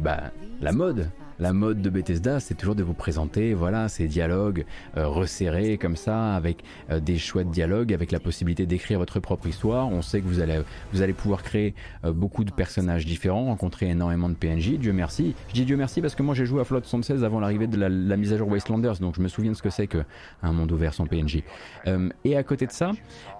[0.00, 0.32] bah,
[0.62, 1.10] la mode.
[1.38, 4.64] La mode de Bethesda, c'est toujours de vous présenter, voilà, ces dialogues
[4.96, 9.46] euh, resserrés comme ça, avec euh, des chouettes dialogues, avec la possibilité d'écrire votre propre
[9.46, 9.88] histoire.
[9.88, 10.60] On sait que vous allez,
[10.92, 11.74] vous allez pouvoir créer
[12.04, 14.78] euh, beaucoup de personnages différents, rencontrer énormément de PNJ.
[14.78, 15.34] Dieu merci.
[15.48, 17.78] Je dis Dieu merci parce que moi j'ai joué à Fallout 76 avant l'arrivée de
[17.78, 20.04] la, la mise à jour Wastelanders, donc je me souviens de ce que c'est qu'un
[20.42, 21.42] monde ouvert sans PNJ.
[21.86, 22.92] Euh, et à côté de ça,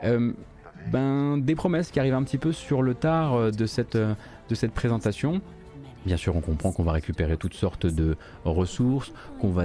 [0.04, 0.32] euh,
[0.90, 4.54] ben, des promesses qui arrivent un petit peu sur le tard euh, de cette, de
[4.54, 5.40] cette présentation.
[6.06, 9.64] Bien sûr, on comprend qu'on va récupérer toutes sortes de ressources, qu'on va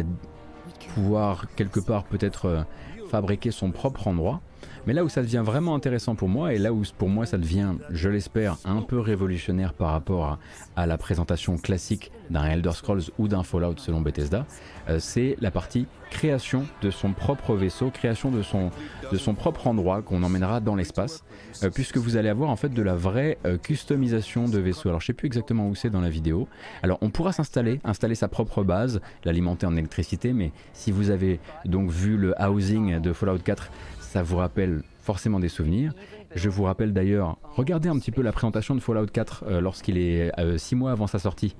[0.93, 2.61] pouvoir quelque part peut-être euh,
[3.09, 4.41] fabriquer son propre endroit.
[4.89, 7.37] Mais là où ça devient vraiment intéressant pour moi, et là où pour moi ça
[7.37, 10.39] devient, je l'espère, un peu révolutionnaire par rapport
[10.75, 14.47] à, la présentation classique d'un Elder Scrolls ou d'un Fallout selon Bethesda,
[14.89, 18.71] euh, c'est la partie création de son propre vaisseau, création de son,
[19.11, 21.23] de son propre endroit qu'on emmènera dans l'espace,
[21.61, 24.89] euh, puisque vous allez avoir en fait de la vraie euh, customisation de vaisseau.
[24.89, 26.47] Alors je sais plus exactement où c'est dans la vidéo.
[26.81, 31.39] Alors on pourra s'installer, installer sa propre base, l'alimenter en électricité, mais si vous avez
[31.65, 33.69] donc vu le housing de Fallout 4,
[34.09, 35.93] ça vous rappelle forcément des souvenirs.
[36.33, 40.31] Je vous rappelle d'ailleurs, regardez un petit peu la présentation de Fallout 4 lorsqu'il est
[40.57, 41.55] 6 mois avant sa sortie.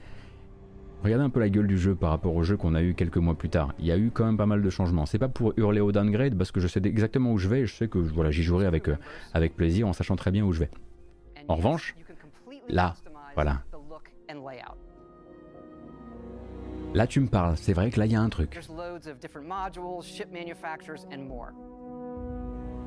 [1.04, 3.18] Regardez un peu la gueule du jeu par rapport au jeu qu'on a eu quelques
[3.18, 3.74] mois plus tard.
[3.78, 5.06] Il y a eu quand même pas mal de changements.
[5.06, 7.66] C'est pas pour hurler au downgrade parce que je sais exactement où je vais et
[7.68, 10.62] je sais que voilà, j'y jouerai avec, euh, plaisir en sachant très bien où je
[10.62, 10.70] vais.
[11.48, 11.96] En revanche,
[12.68, 12.96] là,
[13.36, 13.62] voilà.
[16.96, 17.56] Là, tu me parles.
[17.56, 18.60] C'est vrai que là, il y a un truc.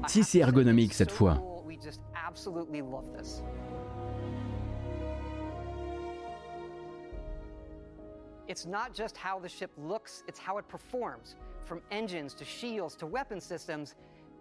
[0.09, 1.39] Si c'est ergonomique cette fois,
[8.49, 12.95] It's not just how the ship looks, it's how it performs, from engines to shields
[12.97, 13.95] to weapon systems,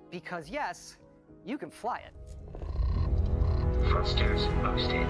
[0.10, 0.98] because yes,
[1.46, 2.14] you can fly it.
[3.88, 5.08] Thrusters boosted.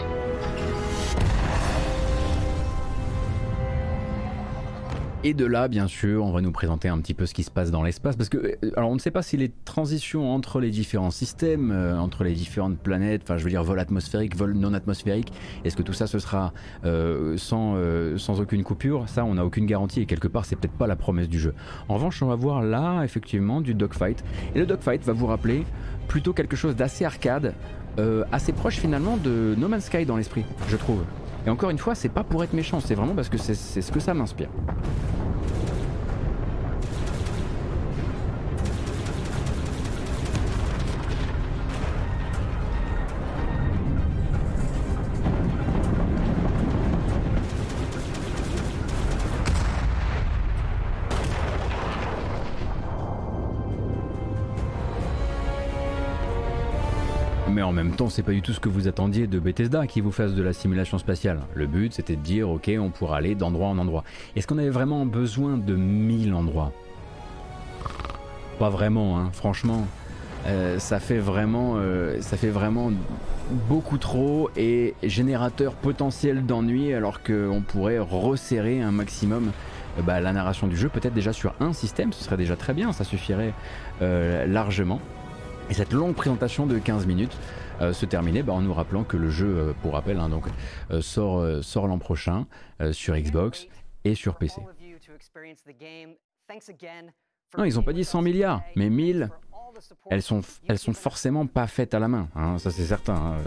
[5.23, 7.51] Et de là, bien sûr, on va nous présenter un petit peu ce qui se
[7.51, 10.59] passe dans l'espace, parce que, euh, alors, on ne sait pas si les transitions entre
[10.59, 14.53] les différents systèmes, euh, entre les différentes planètes, enfin, je veux dire, vol atmosphérique, vol
[14.53, 15.31] non atmosphérique,
[15.63, 16.53] est-ce que tout ça, ce sera
[16.85, 17.75] euh, sans,
[18.17, 19.07] sans aucune coupure?
[19.09, 21.53] Ça, on n'a aucune garantie, et quelque part, c'est peut-être pas la promesse du jeu.
[21.87, 24.23] En revanche, on va voir là, effectivement, du dogfight,
[24.55, 25.65] et le dogfight va vous rappeler
[26.07, 27.53] plutôt quelque chose d'assez arcade,
[28.31, 31.03] assez proche finalement de No Man's Sky dans l'esprit, je trouve.
[31.45, 33.91] Et encore une fois, c'est pas pour être méchant, c'est vraiment parce que c'est ce
[33.91, 34.49] que ça m'inspire.
[57.71, 60.11] En même temps, c'est pas du tout ce que vous attendiez de Bethesda qui vous
[60.11, 61.39] fasse de la simulation spatiale.
[61.55, 64.03] Le but, c'était de dire, ok, on pourra aller d'endroit en endroit.
[64.35, 66.73] Est-ce qu'on avait vraiment besoin de 1000 endroits?
[68.59, 69.87] Pas vraiment, hein, franchement.
[70.47, 72.91] Euh, ça fait vraiment, euh, ça fait vraiment
[73.69, 79.51] beaucoup trop et générateur potentiel d'ennui alors qu'on pourrait resserrer un maximum
[79.97, 82.73] euh, bah, la narration du jeu peut-être déjà sur un système, ce serait déjà très
[82.73, 83.53] bien, ça suffirait
[84.01, 84.99] largement.
[85.71, 87.37] Et cette longue présentation de 15 minutes
[87.79, 90.43] euh, se terminait bah, en nous rappelant que le jeu, euh, pour rappel, hein, donc,
[90.91, 92.45] euh, sort, l'an prochain
[92.91, 93.67] sur Xbox
[94.03, 94.61] et sur PC.
[97.57, 99.29] Non, ils n'ont pas dit 100 milliards, mais 1000,
[100.09, 103.15] elles sont, elles sont forcément pas faites à la main, hein, ça c'est certain.
[103.15, 103.37] Hein.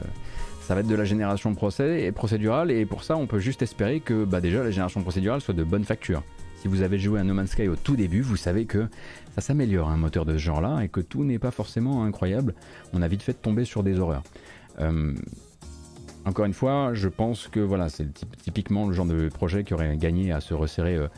[0.63, 4.25] Ça va être de la génération procédurale, et pour ça on peut juste espérer que
[4.25, 6.23] bah, déjà la génération procédurale soit de bonne facture.
[6.65, 8.89] Si vous avez joué à No Man's Sky au tout début, vous savez que
[9.35, 12.55] ça s'améliore un moteur de ce genre-là et que tout n'est pas forcément incroyable.
[12.95, 14.23] On a vite fait de tomber sur des horreurs.
[14.81, 15.13] Euh,
[16.25, 18.07] encore une fois, je pense que voilà, c'est
[18.39, 21.09] typiquement le genre de projet qui aurait gagné à se resserrer euh,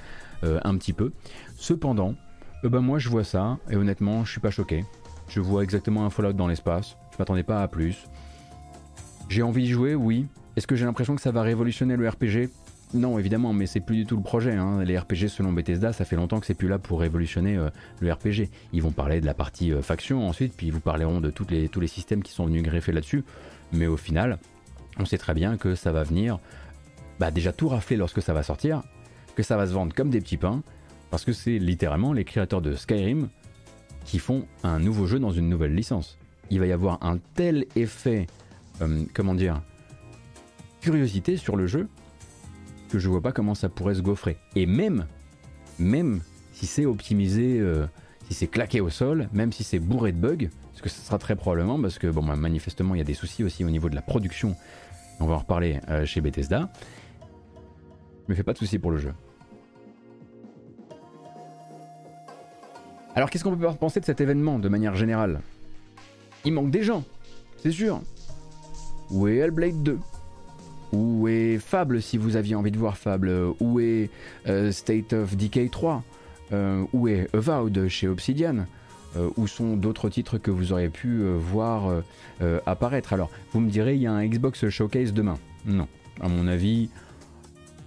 [0.43, 1.13] euh, un petit peu.
[1.57, 2.17] Cependant,
[2.65, 4.85] ben moi je vois ça et honnêtement, je suis pas choqué.
[5.29, 6.97] Je vois exactement un Fallout dans l'espace.
[7.13, 8.09] Je m'attendais pas à plus.
[9.29, 10.27] J'ai envie d'y jouer, oui.
[10.57, 12.51] Est-ce que j'ai l'impression que ça va révolutionner le RPG
[12.95, 14.53] non, évidemment, mais c'est plus du tout le projet.
[14.53, 14.85] Hein.
[14.85, 17.69] Les RPG selon Bethesda, ça fait longtemps que c'est plus là pour révolutionner euh,
[18.01, 18.49] le RPG.
[18.73, 21.81] Ils vont parler de la partie euh, faction ensuite, puis ils vous parleront de tous
[21.81, 23.25] les systèmes qui sont venus greffer là-dessus.
[23.73, 24.39] Mais au final,
[24.99, 26.39] on sait très bien que ça va venir
[27.19, 28.83] bah, déjà tout rafler lorsque ça va sortir,
[29.35, 30.63] que ça va se vendre comme des petits pains,
[31.11, 33.29] parce que c'est littéralement les créateurs de Skyrim
[34.05, 36.19] qui font un nouveau jeu dans une nouvelle licence.
[36.51, 38.29] Il va y avoir un tel effet,
[38.81, 39.61] euh, comment dire,
[40.81, 41.89] curiosité sur le jeu
[42.89, 44.37] que je vois pas comment ça pourrait se gaufrer.
[44.55, 45.07] Et même,
[45.79, 46.21] même
[46.53, 47.87] si c'est optimisé, euh,
[48.29, 51.19] si c'est claqué au sol, même si c'est bourré de bugs, ce que ce sera
[51.19, 53.89] très probablement, parce que bon, bah, manifestement il y a des soucis aussi au niveau
[53.89, 54.57] de la production,
[55.21, 56.71] on va en reparler euh, chez Bethesda,
[58.29, 59.13] mais fais pas de soucis pour le jeu.
[63.15, 65.41] Alors qu'est-ce qu'on peut penser de cet événement de manière générale?
[66.45, 67.03] Il manque des gens,
[67.63, 68.03] c'est sûr.
[69.11, 69.99] Où est Hellblade 2
[70.93, 73.31] où est Fable si vous aviez envie de voir Fable?
[73.61, 74.11] Où est
[74.47, 76.03] euh, State of Decay 3
[76.53, 78.67] euh, Où est Avowed chez Obsidian?
[79.17, 82.03] Euh, Où sont d'autres titres que vous auriez pu voir
[82.67, 83.13] apparaître?
[83.13, 85.39] Alors, vous me direz, il y a un Xbox Showcase demain?
[85.65, 85.89] Non,
[86.21, 86.91] à mon avis,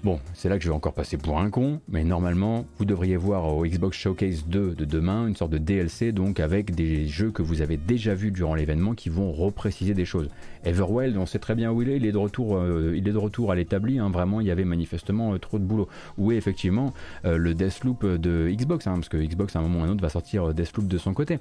[0.01, 3.17] Bon, c'est là que je vais encore passer pour un con, mais normalement, vous devriez
[3.17, 7.31] voir au Xbox Showcase 2 de demain une sorte de DLC, donc avec des jeux
[7.31, 10.29] que vous avez déjà vus durant l'événement qui vont repréciser des choses.
[10.63, 13.55] Everwild, on sait très bien où il est, il est de retour, euh, est à
[13.55, 14.09] l'établi, hein.
[14.09, 15.89] vraiment, il y avait manifestement euh, trop de boulot.
[16.17, 16.93] Ou effectivement,
[17.25, 19.89] euh, le Deathloop de Xbox, hein, parce que Xbox à un moment ou à un
[19.89, 21.39] autre va sortir Deathloop de son côté.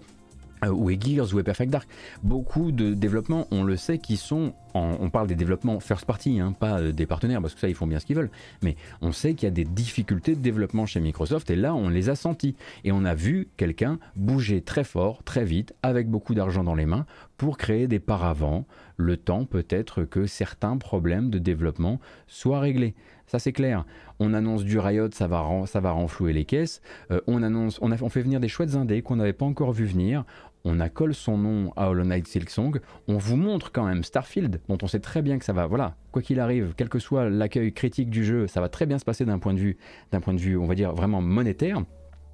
[0.65, 1.89] Euh, ou Gears, ou Perfect Dark.
[2.23, 6.53] Beaucoup de développements, on le sait, qui sont, on parle des développements first party, hein,
[6.59, 8.31] pas euh, des partenaires, parce que ça, ils font bien ce qu'ils veulent,
[8.63, 11.89] mais on sait qu'il y a des difficultés de développement chez Microsoft, et là, on
[11.89, 12.57] les a sentis.
[12.85, 16.87] Et on a vu quelqu'un bouger très fort, très vite, avec beaucoup d'argent dans les
[16.87, 17.07] mains,
[17.37, 18.67] pour créer des paravents,
[18.97, 22.95] le temps peut-être que certains problèmes de développement soient réglés.
[23.29, 23.85] Ça c'est clair.
[24.19, 26.81] On annonce du Riot, ça va, renflouer les caisses.
[27.11, 30.25] Euh, on annonce, on fait venir des chouettes indés qu'on n'avait pas encore vu venir
[30.65, 34.79] on accole son nom à Hollow Knight Silksong, on vous montre quand même Starfield, dont
[34.83, 37.73] on sait très bien que ça va, voilà, quoi qu'il arrive, quel que soit l'accueil
[37.73, 39.77] critique du jeu, ça va très bien se passer d'un point de vue,
[40.13, 41.83] d'un point de vue, on va dire vraiment monétaire,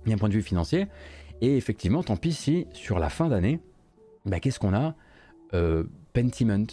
[0.06, 0.86] d'un point de vue financier.
[1.40, 3.60] Et effectivement, tant pis si sur la fin d'année,
[4.24, 4.94] bah, qu'est-ce qu'on a?
[5.52, 6.66] Euh, Pentiment.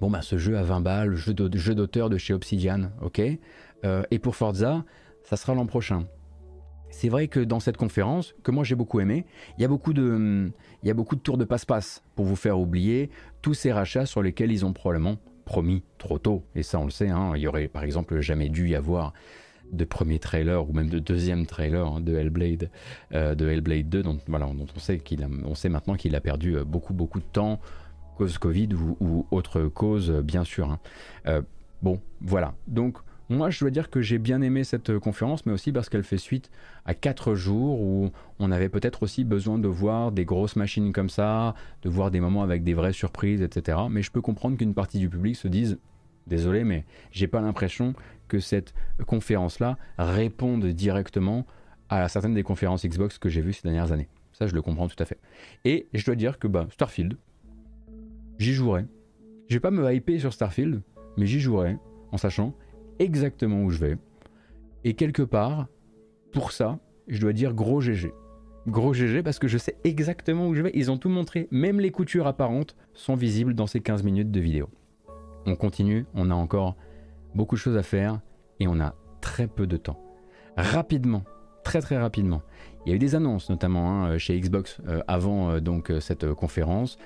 [0.00, 3.22] Bon bah ce jeu à 20 balles, jeu d'auteur de chez Obsidian, ok.
[3.84, 4.84] Euh, et pour Forza,
[5.22, 6.06] ça sera l'an prochain
[6.92, 9.24] c'est vrai que dans cette conférence, que moi j'ai beaucoup aimé,
[9.58, 10.50] il y a beaucoup de,
[10.82, 13.10] il y a beaucoup de tours de passe-passe pour vous faire oublier
[13.40, 16.44] tous ces rachats sur lesquels ils ont probablement promis trop tôt.
[16.54, 19.12] Et ça, on le sait, hein, il y aurait par exemple jamais dû y avoir
[19.72, 22.70] de premier trailer ou même de deuxième trailer hein, de Hellblade,
[23.14, 26.56] euh, de Hellblade 2, dont, voilà, on sait qu'il on sait maintenant qu'il a perdu
[26.56, 27.58] euh, beaucoup beaucoup de temps
[28.18, 28.68] cause Covid
[29.00, 30.70] ou, autre cause, bien sûr.
[30.70, 30.78] Hein.
[31.26, 31.40] Euh,
[31.80, 32.54] bon, voilà.
[32.68, 32.98] Donc
[33.32, 36.02] moi, je dois dire que j'ai bien aimé cette euh, conférence, mais aussi parce qu'elle
[36.02, 36.50] fait suite
[36.84, 41.08] à quatre jours où on avait peut-être aussi besoin de voir des grosses machines comme
[41.08, 43.78] ça, de voir des moments avec des vraies surprises, etc.
[43.90, 45.78] Mais je peux comprendre qu'une partie du public se dise
[46.26, 47.94] Désolé, mais j'ai pas l'impression
[48.28, 48.74] que cette
[49.06, 51.46] conférence-là réponde directement
[51.88, 54.08] à certaines des conférences Xbox que j'ai vues ces dernières années.
[54.32, 55.18] Ça, je le comprends tout à fait.
[55.64, 57.16] Et je dois dire que bah, Starfield,
[58.38, 58.84] j'y jouerai.
[59.48, 60.80] Je vais pas me hyper sur Starfield,
[61.16, 61.76] mais j'y jouerai
[62.12, 62.54] en sachant
[63.02, 63.96] exactement où je vais.
[64.84, 65.68] Et quelque part,
[66.32, 68.12] pour ça, je dois dire gros GG.
[68.66, 70.70] Gros GG parce que je sais exactement où je vais.
[70.74, 71.48] Ils ont tout montré.
[71.50, 74.68] Même les coutures apparentes sont visibles dans ces 15 minutes de vidéo.
[75.46, 76.76] On continue, on a encore
[77.34, 78.20] beaucoup de choses à faire
[78.60, 80.00] et on a très peu de temps.
[80.56, 81.24] Rapidement,
[81.64, 82.42] très très rapidement.
[82.84, 86.00] Il y a eu des annonces notamment hein, chez Xbox euh, avant euh, donc euh,
[86.00, 86.98] cette conférence,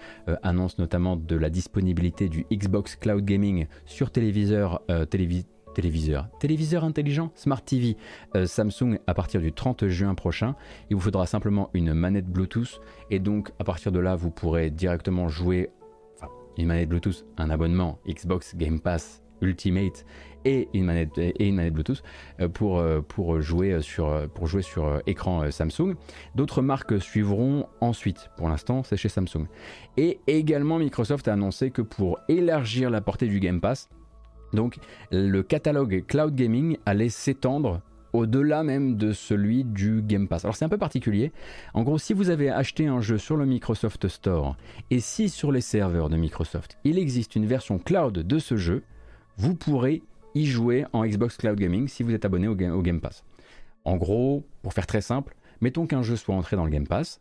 [0.43, 5.47] annonce notamment de la disponibilité du Xbox Cloud Gaming sur téléviseur, téléviseur
[5.77, 6.85] téléviseur.
[6.85, 7.97] Intelligent, Smart TV,
[8.35, 10.57] euh, Samsung à partir du 30 juin prochain.
[10.89, 12.81] Il vous faudra simplement une manette Bluetooth
[13.11, 15.69] et donc à partir de là vous pourrez directement jouer,
[16.17, 20.07] enfin une manette Bluetooth, un abonnement Xbox Game Pass Ultimate
[20.47, 21.13] et une manette,
[21.75, 22.03] Bluetooth
[22.41, 25.95] euh, pour, euh, jouer sur, pour jouer sur écran Samsung.
[26.35, 28.31] D'autres marques suivront ensuite.
[28.39, 29.47] Pour l'instant, c'est chez Samsung.
[29.99, 33.91] Et également, Microsoft a annoncé que pour élargir la portée du Game Pass,
[34.57, 34.79] donc
[35.13, 37.81] le catalogue cloud gaming allait s'étendre
[38.13, 40.45] au-delà même de celui du Game Pass.
[40.45, 41.33] Alors c'est un peu particulier.
[41.75, 44.57] En gros, si vous avez acheté un jeu sur le Microsoft Store
[44.91, 48.83] et si sur les serveurs de Microsoft, il existe une version cloud de ce jeu,
[49.37, 50.03] vous pourrez
[50.35, 53.25] y jouer en Xbox Cloud Gaming si vous êtes abonné au, Game Pass.
[53.85, 57.21] En gros, pour faire très simple, mettons qu'un jeu soit entré dans le Game Pass,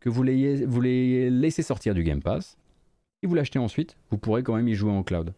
[0.00, 2.56] que vous l'ayez laissé sortir du Game Pass,
[3.22, 5.34] et vous l'achetez ensuite, vous pourrez quand même y jouer en cloud.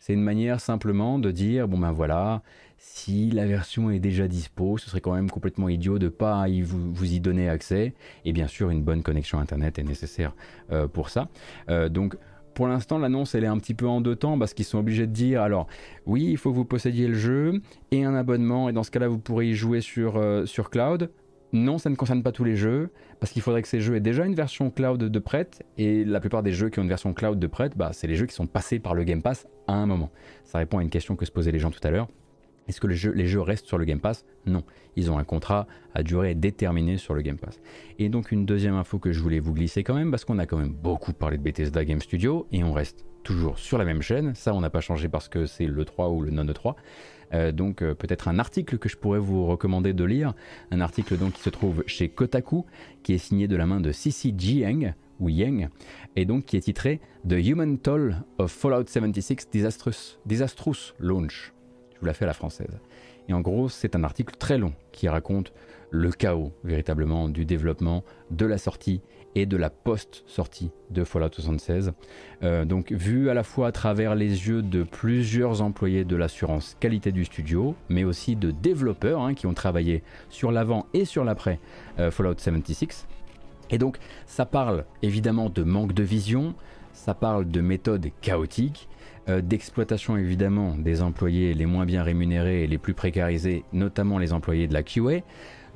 [0.00, 2.42] C'est une manière simplement de dire bon ben voilà,
[2.78, 6.62] si la version est déjà dispo, ce serait quand même complètement idiot de pas y
[6.62, 7.92] vous, y donner accès.
[8.24, 10.34] Et bien sûr, une bonne connexion internet est nécessaire
[10.72, 11.28] euh, pour ça.
[11.68, 12.16] Euh, donc
[12.54, 15.06] pour l'instant, l'annonce elle est un petit peu en deux temps parce qu'ils sont obligés
[15.06, 15.66] de dire alors
[16.06, 17.60] oui, il faut que vous possédiez le jeu
[17.90, 21.10] et un abonnement et dans ce cas-là, vous pourrez y jouer sur, euh, sur cloud.
[21.52, 24.00] Non, ça ne concerne pas tous les jeux, parce qu'il faudrait que ces jeux aient
[24.00, 27.12] déjà une version cloud de prête, et la plupart des jeux qui ont une version
[27.12, 29.74] cloud de prête, bah, c'est les jeux qui sont passés par le Game Pass à
[29.74, 30.10] un moment.
[30.44, 32.08] Ça répond à une question que se posaient les gens tout à l'heure.
[32.68, 32.94] Est-ce que les
[33.26, 34.24] jeux, restent sur le Game Pass?
[34.46, 34.62] Non.
[34.94, 37.58] Ils ont un contrat à durée déterminée sur le Game Pass.
[37.98, 40.46] Et donc une deuxième info que je voulais vous glisser quand même, parce qu'on a
[40.46, 44.02] quand même beaucoup parlé de Bethesda Game Studio, et on reste toujours sur la même
[44.02, 44.36] chaîne.
[44.36, 46.76] Ça, on n'a pas changé parce que c'est le 3 ou le non 3.
[47.32, 50.34] Euh, donc euh, peut-être un article que je pourrais vous recommander de lire,
[50.70, 52.66] un article donc qui se trouve chez Kotaku,
[53.02, 55.68] qui est signé de la main de Cici Jiang ou Yang,
[56.16, 59.48] et donc qui est titré The Human Toll of Fallout 76
[60.26, 61.52] Disastrous, Launch.
[61.94, 62.80] Je vous la fais à la française.
[63.28, 65.52] Et en gros, c'est un article très long qui raconte
[65.90, 69.02] le chaos véritablement du développement, de la sortie
[69.34, 71.92] et de la post-sortie de Fallout 76.
[72.42, 76.76] Euh, donc vu à la fois à travers les yeux de plusieurs employés de l'assurance
[76.80, 81.24] qualité du studio, mais aussi de développeurs hein, qui ont travaillé sur l'avant et sur
[81.24, 81.60] l'après
[81.98, 83.06] euh, Fallout 76.
[83.70, 86.54] Et donc ça parle évidemment de manque de vision,
[86.92, 88.88] ça parle de méthodes chaotiques,
[89.28, 94.32] euh, d'exploitation évidemment des employés les moins bien rémunérés et les plus précarisés, notamment les
[94.32, 95.22] employés de la QA,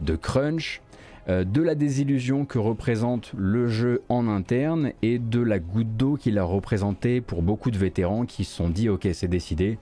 [0.01, 0.83] de crunch,
[1.29, 6.39] de la désillusion que représente le jeu en interne et de la goutte d'eau qu'il
[6.39, 9.79] a représenté pour beaucoup de vétérans qui se sont dit ok c'est décidé,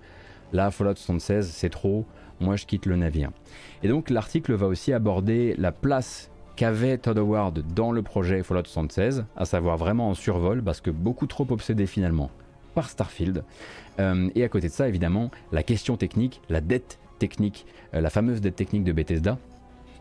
[0.53, 2.05] là Fallout 76 c'est trop,
[2.41, 3.31] moi je quitte le navire.
[3.83, 8.67] Et donc l'article va aussi aborder la place qu'avait Todd Howard dans le projet Fallout
[8.67, 12.31] 76, à savoir vraiment en survol parce que beaucoup trop obsédé finalement
[12.75, 13.45] par Starfield.
[14.01, 18.11] Euh, et à côté de ça évidemment la question technique, la dette technique, euh, la
[18.11, 19.39] fameuse dette technique de Bethesda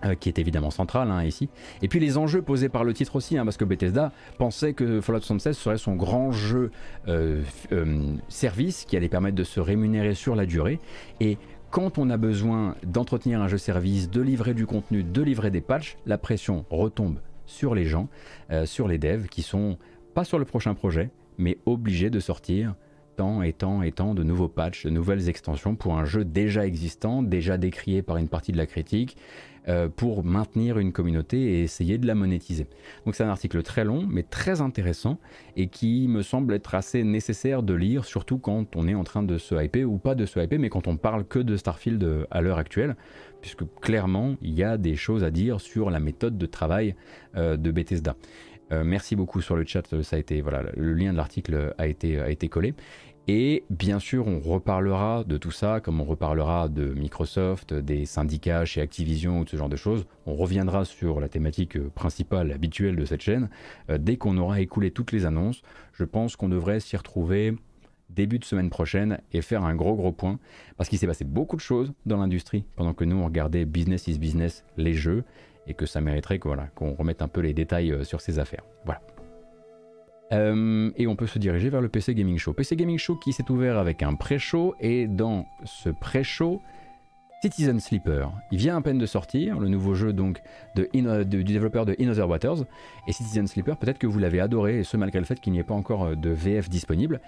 [0.06, 1.49] euh, qui est évidemment central hein, ici.
[1.82, 5.02] Et puis les enjeux posés par le titre aussi, hein, parce que Bethesda pensait que
[5.02, 6.72] Fallout 76 serait son grand jeu
[7.07, 10.80] euh, euh, service qui allait permettre de se rémunérer sur la durée.
[11.19, 11.38] Et
[11.69, 15.61] quand on a besoin d'entretenir un jeu service, de livrer du contenu, de livrer des
[15.61, 18.10] patchs, la pression retombe sur les gens,
[18.65, 19.78] sur les devs qui sont
[20.14, 22.76] pas sur le prochain projet, mais obligés de sortir
[23.15, 26.65] tant et tant et tant de nouveaux patchs, de nouvelles extensions pour un jeu déjà
[26.65, 29.18] existant, déjà décrié par une partie de la critique,
[29.67, 32.65] euh, pour maintenir une communauté et essayer de la monétiser.
[33.05, 35.19] Donc c'est un article très long mais très intéressant
[35.55, 39.21] et qui me semble être assez nécessaire de lire, surtout quand on est en train
[39.21, 42.03] de se hyper ou pas de se hyper, mais quand on parle que de Starfield
[42.03, 42.95] euh, à l'heure actuelle,
[43.39, 46.95] puisque clairement il y a des choses à dire sur la méthode de travail
[47.35, 48.15] euh, de Bethesda.
[48.71, 52.19] merci beaucoup sur le chat, ça a été voilà, le lien de l'article a été,
[52.19, 52.73] a été collé.
[53.33, 58.65] Et bien sûr, on reparlera de tout ça, comme on reparlera de Microsoft, des syndicats
[58.65, 60.05] chez Activision ou de ce genre de choses.
[60.25, 63.49] On reviendra sur la thématique principale, habituelle de cette chaîne.
[63.89, 65.61] Euh, dès qu'on aura écoulé toutes les annonces,
[65.93, 67.55] je pense qu'on devrait s'y retrouver
[68.09, 70.37] début de semaine prochaine et faire un gros gros point.
[70.75, 74.09] Parce qu'il s'est passé beaucoup de choses dans l'industrie pendant que nous on regardait Business
[74.09, 75.23] is Business, les jeux,
[75.67, 78.65] et que ça mériterait qu'on remette un peu les détails euh, sur ces affaires.
[78.83, 78.99] Voilà.
[80.31, 82.53] Euh, et on peut se diriger vers le PC Gaming Show.
[82.53, 86.61] PC Gaming Show qui s'est ouvert avec un pré-show et dans ce pré-show,
[87.41, 88.31] Citizen Sleeper.
[88.51, 90.41] Il vient à peine de sortir, le nouveau jeu donc
[90.75, 92.65] du développeur de In Other Waters.
[93.07, 95.59] Et Citizen Sleeper, peut-être que vous l'avez adoré, et ce malgré le fait qu'il n'y
[95.59, 97.19] ait pas encore euh, de VF disponible.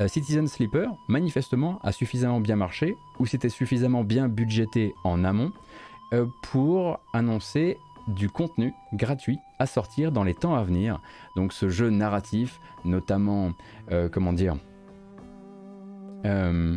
[0.00, 5.52] Euh, Citizen Sleeper, manifestement, a suffisamment bien marché, ou c'était suffisamment bien budgété en amont,
[6.42, 7.78] pour annoncer
[8.08, 11.00] du contenu gratuit sortir dans les temps à venir.
[11.36, 13.52] Donc ce jeu narratif, notamment,
[13.90, 14.56] euh, comment dire,
[16.24, 16.76] euh,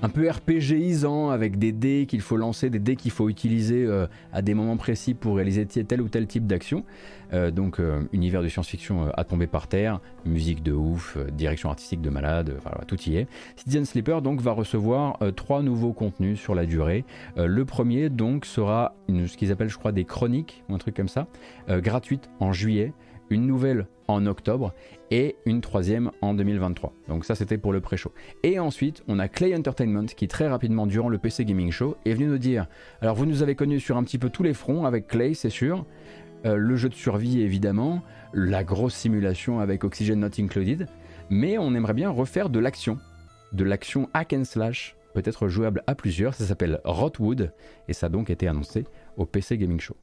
[0.00, 4.06] un peu RPGisant avec des dés qu'il faut lancer, des dés qu'il faut utiliser euh,
[4.32, 6.84] à des moments précis pour réaliser tel ou tel type d'action.
[7.32, 12.00] Euh, donc euh, univers de science-fiction à tomber par terre, musique de ouf, direction artistique
[12.00, 13.26] de malade, tout y est.
[13.56, 17.04] Citizen Sleeper donc va recevoir trois nouveaux contenus sur la durée.
[17.36, 21.08] le premier donc sera ce qu'ils appellent je crois des chroniques ou un truc comme
[21.08, 21.26] ça,
[21.68, 22.92] gratuite en juillet
[23.30, 24.74] une nouvelle en octobre
[25.10, 26.92] et une troisième en 2023.
[27.08, 28.12] Donc ça c'était pour le pré-show.
[28.42, 32.14] Et ensuite on a Clay Entertainment qui très rapidement durant le PC Gaming Show est
[32.14, 32.66] venu nous dire,
[33.00, 35.50] alors vous nous avez connus sur un petit peu tous les fronts avec Clay c'est
[35.50, 35.84] sûr,
[36.46, 38.02] euh, le jeu de survie évidemment,
[38.32, 40.86] la grosse simulation avec Oxygen Not Included,
[41.30, 42.98] mais on aimerait bien refaire de l'action,
[43.52, 47.52] de l'action hack and slash, peut-être jouable à plusieurs, ça s'appelle Rotwood.
[47.88, 48.84] Et ça a donc été annoncé
[49.16, 49.96] au PC Gaming Show.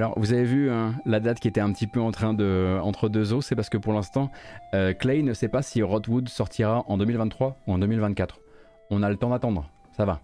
[0.00, 2.78] Alors, vous avez vu hein, la date qui était un petit peu en train de
[2.82, 4.30] entre deux os, c'est parce que pour l'instant,
[4.72, 8.40] euh, Clay ne sait pas si Rodwood sortira en 2023 ou en 2024.
[8.88, 10.22] On a le temps d'attendre, ça va.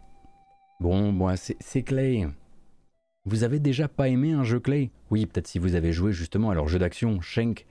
[0.81, 2.27] Bon, bon, c'est Clay.
[3.27, 4.93] Vous avez déjà pas aimé un jeu Clay?
[5.11, 7.67] Oui, peut-être si vous avez joué justement à leur jeu d'action, Shank.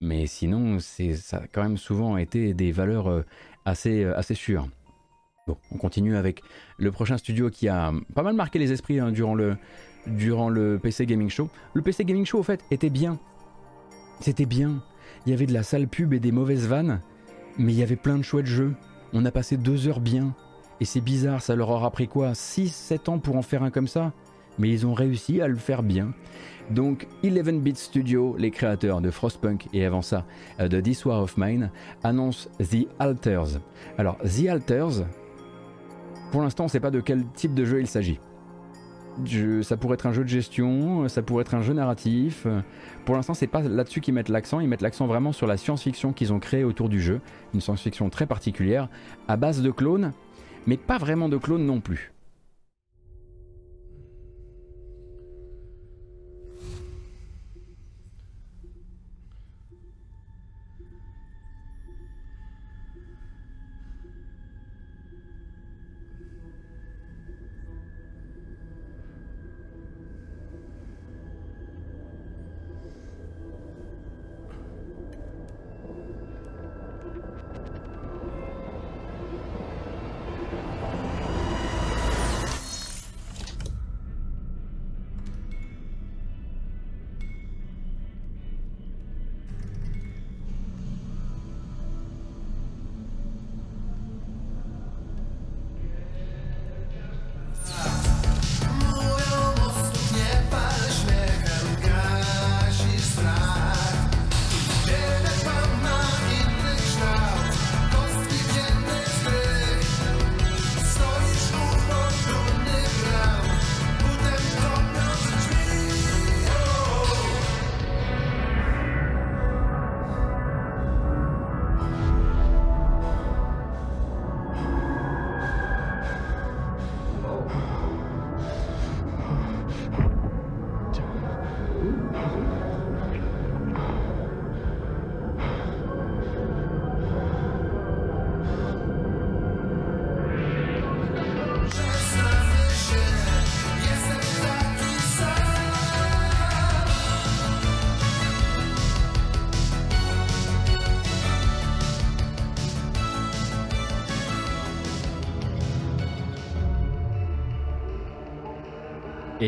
[0.00, 3.22] Mais sinon, ça a quand même souvent été des valeurs euh,
[3.66, 4.66] assez, euh, assez sûres.
[5.46, 6.40] Bon, on continue avec
[6.78, 9.58] le prochain studio qui a pas mal marqué les esprits hein, durant le,
[10.06, 11.48] durant le PC Gaming Show.
[11.74, 13.18] Le PC Gaming Show, au fait, était bien.
[14.20, 14.82] C'était bien.
[15.26, 17.00] Il y avait de la sale pub et des mauvaises vannes,
[17.58, 18.74] mais il y avait plein de chouettes jeux.
[19.12, 20.34] On a passé deux heures bien.
[20.80, 23.88] Et c'est bizarre, ça leur aura pris quoi 6-7 ans pour en faire un comme
[23.88, 24.12] ça?
[24.58, 26.12] Mais ils ont réussi à le faire bien.
[26.70, 30.24] Donc 11 Bit Studio, les créateurs de Frostpunk et avant ça
[30.60, 31.70] euh, de This War of Mine,
[32.02, 33.60] annoncent The Alters.
[33.98, 35.06] Alors The Alters,
[36.32, 38.18] pour l'instant on ne sait pas de quel type de jeu il s'agit.
[39.62, 42.46] Ça pourrait être un jeu de gestion, ça pourrait être un jeu narratif.
[43.04, 44.60] Pour l'instant, c'est pas là-dessus qu'ils mettent l'accent.
[44.60, 47.20] Ils mettent l'accent vraiment sur la science-fiction qu'ils ont créée autour du jeu,
[47.52, 48.88] une science-fiction très particulière,
[49.28, 50.12] à base de clones,
[50.66, 52.13] mais pas vraiment de clones non plus.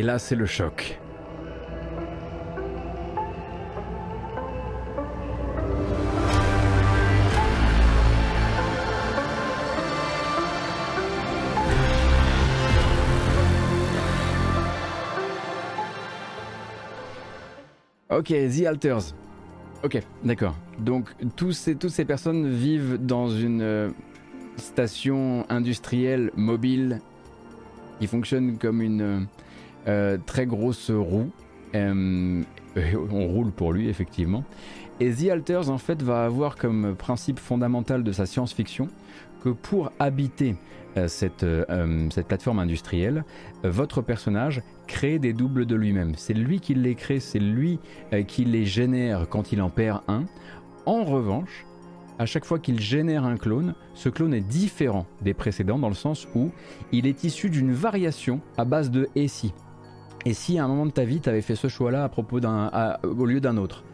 [0.06, 0.98] Là, c'est le choc.
[18.08, 19.12] Ok, The Alters.
[19.84, 20.56] Ok, d'accord.
[20.78, 23.90] Donc tous ces, toutes ces personnes vivent dans une euh,
[24.56, 27.00] station industrielle mobile
[27.98, 29.20] qui fonctionne comme une, euh,
[30.26, 31.30] très grosse roue.
[31.74, 32.42] Euh,
[33.10, 34.44] on roule pour lui, effectivement.
[35.00, 38.88] Et The Alters, en fait, va avoir comme principe fondamental de sa science-fiction
[39.42, 40.56] que pour habiter
[40.96, 41.44] euh, cette,
[42.26, 43.24] plateforme industrielle,
[43.62, 46.14] votre personnage crée des doubles de lui-même.
[46.16, 47.78] C'est lui qui les crée, c'est lui
[48.26, 50.24] qui les génère quand il en perd un.
[50.86, 51.66] En revanche,
[52.18, 55.94] à chaque fois qu'il génère un clone, ce clone est différent des précédents dans le
[55.94, 56.50] sens où
[56.92, 59.52] il est issu d'une variation à base de et.
[60.26, 62.10] Et si à un moment de ta vie, tu avais fait ce choix-là
[63.04, 63.84] au lieu d'un autre.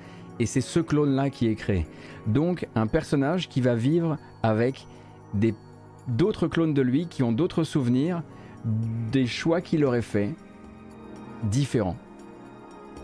[0.41, 1.87] Et c'est ce clone-là qui est créé.
[2.27, 4.87] Donc un personnage qui va vivre avec
[6.09, 8.23] d'autres clones de lui qui ont d'autres souvenirs,
[8.65, 10.31] des choix qu'il aurait fait
[11.45, 11.99] différents.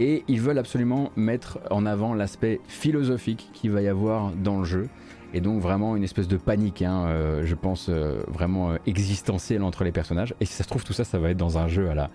[0.01, 4.65] Et ils veulent absolument mettre en avant l'aspect philosophique qu'il va y avoir dans le
[4.65, 4.89] jeu
[5.35, 9.63] et donc vraiment une espèce de panique, hein, euh, je pense euh, vraiment euh, existentielle
[9.63, 10.35] entre les personnages.
[10.41, 12.11] Et si ça se trouve tout ça, ça va être dans un jeu à la,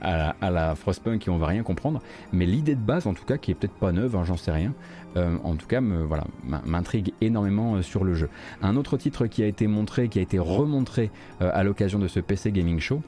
[0.00, 2.00] à la, Frostpunk et on va rien comprendre.
[2.32, 4.50] Mais l'idée de base, en tout cas, qui est peut-être pas neuve, hein, j'en sais
[4.50, 4.74] rien.
[5.16, 6.24] en tout cas, me, voilà,
[6.64, 8.28] m'intrigue énormément sur le jeu.
[8.62, 11.10] Un autre titre qui a été montré, qui a été remontré
[11.40, 13.02] à l'occasion de ce PC Gaming Show,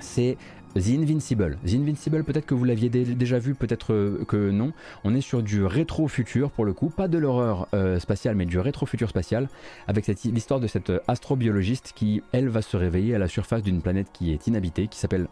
[0.00, 0.36] c'est
[0.74, 1.58] The Invincible.
[1.66, 4.72] The Invincible, peut-être que vous l'aviez déjà vu, peut-être euh, que non.
[5.04, 8.58] On est sur du rétro-futur pour le coup, pas de l'horreur euh, spatiale, mais du
[8.58, 9.48] rétro-futur spatial,
[9.86, 13.80] avec l'histoire de cette euh, astrobiologiste qui, elle, va se réveiller à la surface d'une
[13.80, 15.28] planète qui est inhabitée, qui s'appelle,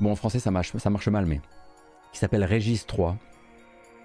[0.00, 1.40] bon en français ça marche, ça marche mal, mais
[2.12, 3.16] qui s'appelle Régis 3,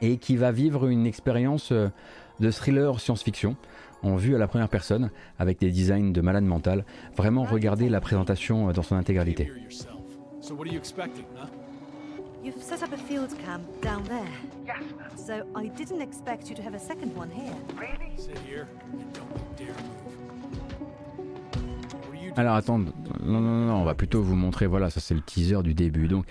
[0.01, 3.55] et qui va vivre une expérience de thriller science-fiction
[4.01, 6.83] en vue à la première personne, avec des designs de malade mental.
[7.15, 9.49] Vraiment, regardez la présentation dans son intégralité.
[10.43, 11.47] So what are you expecting, huh?
[12.43, 14.27] You've set up a field camp down there.
[14.65, 15.09] Yes, ma'am.
[15.15, 17.55] So I didn't expect you to have a second one here.
[17.77, 18.11] Really?
[18.17, 19.73] Sit here and don't dare
[22.11, 22.33] move.
[22.35, 25.63] Alors attends, non, non, non, on va plutôt vous montrer, voilà, ça c'est le teaser
[25.63, 26.09] du début.
[26.09, 26.25] Donc,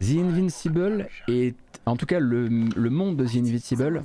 [0.00, 1.54] The Invincible est,
[1.86, 4.02] en tout cas, le, le monde de The Invincible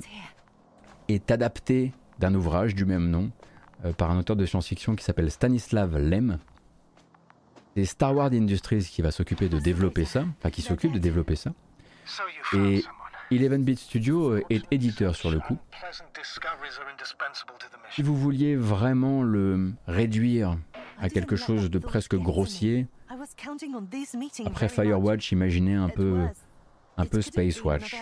[1.08, 3.32] est adapté d'un ouvrage du même nom
[3.84, 6.38] euh, par un auteur de science-fiction qui s'appelle Stanislav Lem.
[7.76, 11.36] C'est Star Wars Industries qui va s'occuper de développer ça, enfin qui s'occupe de développer
[11.36, 11.52] ça.
[12.52, 12.82] Et
[13.30, 15.56] Eleven Beat Studio euh, est éditeur sur le coup.
[17.92, 20.58] Si vous vouliez vraiment le réduire
[20.98, 22.88] à quelque chose de presque grossier,
[24.46, 26.26] après Firewatch, imaginez un peu,
[26.96, 27.94] un peu Space Watch.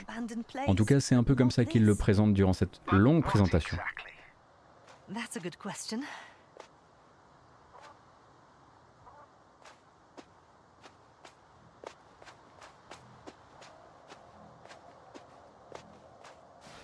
[0.66, 3.76] En tout cas, c'est un peu comme ça qu'il le présente durant cette longue présentation.
[5.12, 6.00] That's a good question.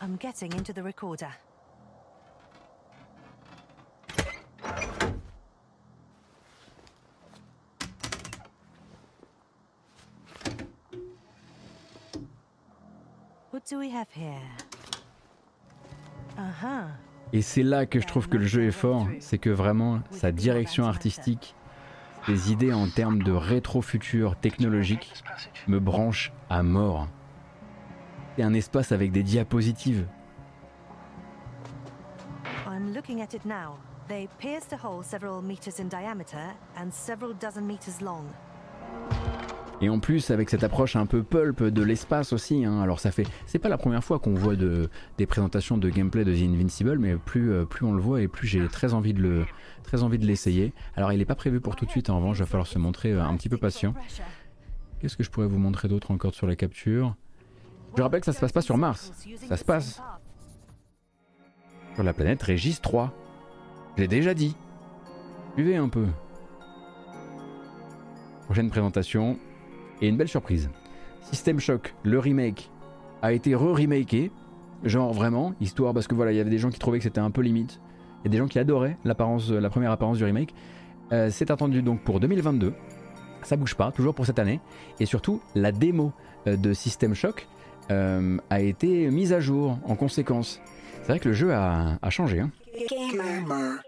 [0.05, 1.31] I'm getting into the recorder.
[13.51, 14.43] What do we have here?
[16.36, 16.90] Uh-huh.
[17.32, 20.32] Et c'est là que je trouve que le jeu est fort, c'est que vraiment sa
[20.32, 21.55] direction artistique,
[22.26, 25.14] ses idées en termes de rétro-futur technologique
[25.66, 27.09] me branchent à mort.
[28.36, 30.05] C'est un espace avec des diapositives.
[32.66, 33.78] I'm looking at it now.
[34.09, 38.24] They pierced a hole several meters in diameter and several dozen meters long.
[39.81, 42.65] Et en plus avec cette approche un peu pulp de l'espace aussi.
[42.65, 42.81] hein.
[42.81, 44.89] Alors ça fait, c'est pas la première fois qu'on voit de,
[45.19, 48.28] des présentations de gameplay de The Invincible, mais plus, euh, plus on le voit et
[48.28, 49.47] plus j'ai très envie de le,
[49.82, 50.73] très envie de l'essayer.
[50.97, 52.11] Alors il n'est pas prévu pour tout de suite.
[52.11, 53.94] En revanche, il va falloir se montrer euh, un petit peu patient.
[55.01, 57.15] Qu'est-ce que je pourrais vous montrer d'autre encore sur la capture?
[57.96, 59.12] Je rappelle que ça se passe pas sur Mars.
[59.48, 60.00] Ça se passe
[61.94, 63.12] sur la planète Régis 3.
[63.96, 64.56] Je l'ai déjà dit.
[65.54, 66.06] Suivez un peu.
[68.46, 69.38] Prochaine présentation.
[70.00, 70.70] Et une belle surprise.
[71.22, 72.70] System Shock, le remake,
[73.22, 74.32] a été re-remaké.
[74.82, 77.20] Genre vraiment, histoire parce que voilà, il y avait des gens qui trouvaient que c'était
[77.20, 77.80] un peu limite.
[78.26, 80.52] A des gens qui adoraient la première apparence du remake.
[81.12, 82.74] Euh, c'est attendu donc pour 2022.
[83.42, 84.60] Ça bouge pas, toujours pour cette année.
[84.98, 86.12] Et surtout, la démo
[86.46, 87.46] euh, de System Shock
[87.90, 90.61] euh, a été mise à jour en conséquence.
[91.02, 92.40] C'est vrai que le jeu a, a changé.
[92.40, 92.51] hein.
[92.89, 93.78] Gamer.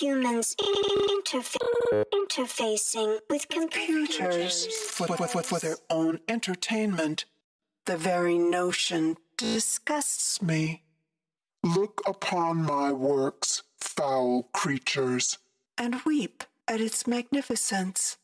[0.00, 4.66] Humans interfa- interfacing with computers.
[4.90, 7.26] For, for, for, for their own entertainment.
[7.84, 10.82] The very notion disgusts me.
[11.62, 15.38] Look upon my works, foul creatures.
[15.78, 18.16] And weep at its magnificence.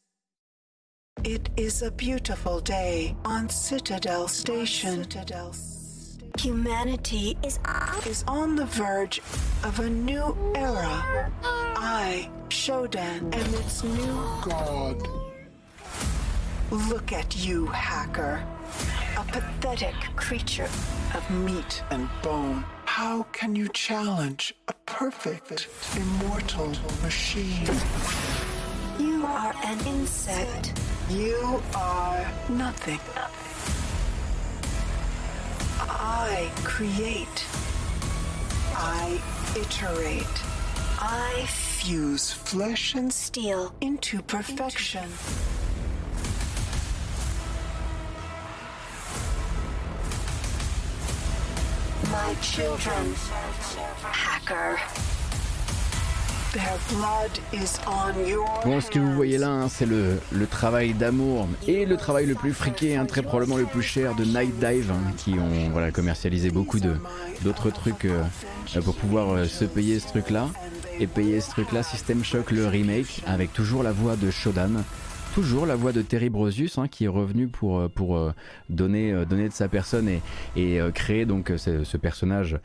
[1.24, 5.06] It is a beautiful day on Citadel Station.
[6.40, 7.60] Humanity is
[8.04, 9.20] is on the verge
[9.62, 11.30] of a new era.
[11.44, 15.00] I, Shodan, am its new god.
[16.72, 18.42] Look at you, hacker.
[19.16, 20.68] A pathetic creature
[21.14, 22.64] of meat and bone.
[22.84, 27.68] How can you challenge a perfect, immortal machine?
[28.98, 30.81] You are an insect.
[31.14, 32.98] You are nothing.
[35.78, 37.46] I create.
[38.74, 39.20] I
[39.54, 40.42] iterate.
[40.98, 45.06] I fuse flesh and steel into perfection.
[52.10, 53.14] My children,
[54.00, 54.80] hacker.
[58.64, 60.18] Bon, ce que vous voyez là, hein, c'est le,
[60.50, 64.24] travail d'amour et le travail le plus friqué, hein, très probablement le plus cher de
[64.24, 68.22] Night Dive, hein, qui ont commercialisé beaucoup d'autres trucs euh,
[68.84, 70.48] pour pouvoir euh, se payer ce truc-là.
[71.00, 74.84] Et payer ce truc-là, System Shock, le remake, avec toujours la voix de Shodan.
[75.34, 78.32] Toujours la voix de Terry Brosius hein, qui est revenu pour, euh, pour euh,
[78.68, 80.20] donner, euh, donner de sa personne et,
[80.56, 82.58] et créer donc ce, personnage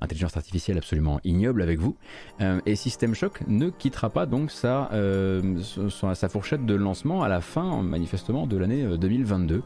[0.00, 1.96] intelligence artificielle absolument ignoble avec vous.
[2.66, 4.90] Et System Shock ne quittera pas donc sa,
[5.62, 9.62] son- sa fourchette de lancement à la fin manifestement de l'année euh, 2022.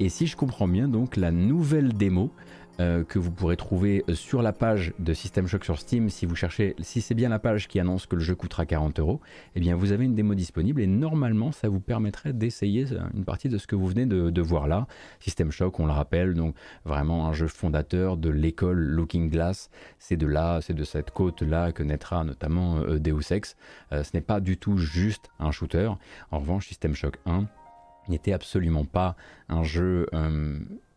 [0.00, 2.30] Et si je comprends bien donc la nouvelle démo
[2.78, 6.26] euh, que vous pourrez trouver euh, sur la page de System Shock sur Steam si
[6.26, 9.20] vous cherchez, si c'est bien la page qui annonce que le jeu coûtera 40 euros,
[9.54, 13.24] eh bien vous avez une démo disponible et normalement ça vous permettrait d'essayer euh, une
[13.24, 14.86] partie de ce que vous venez de, voir là.
[15.20, 16.54] System Shock, on le rappelle, donc
[16.84, 19.70] vraiment un jeu fondateur de l'école Looking Glass.
[19.98, 23.56] C'est de là, c'est de cette côte là que naîtra notamment euh, Deus Ex.
[23.90, 25.90] Ce n'est pas du tout juste un shooter.
[26.30, 27.46] En revanche, System Shock 1
[28.08, 29.16] n'était absolument pas
[29.48, 30.06] un jeu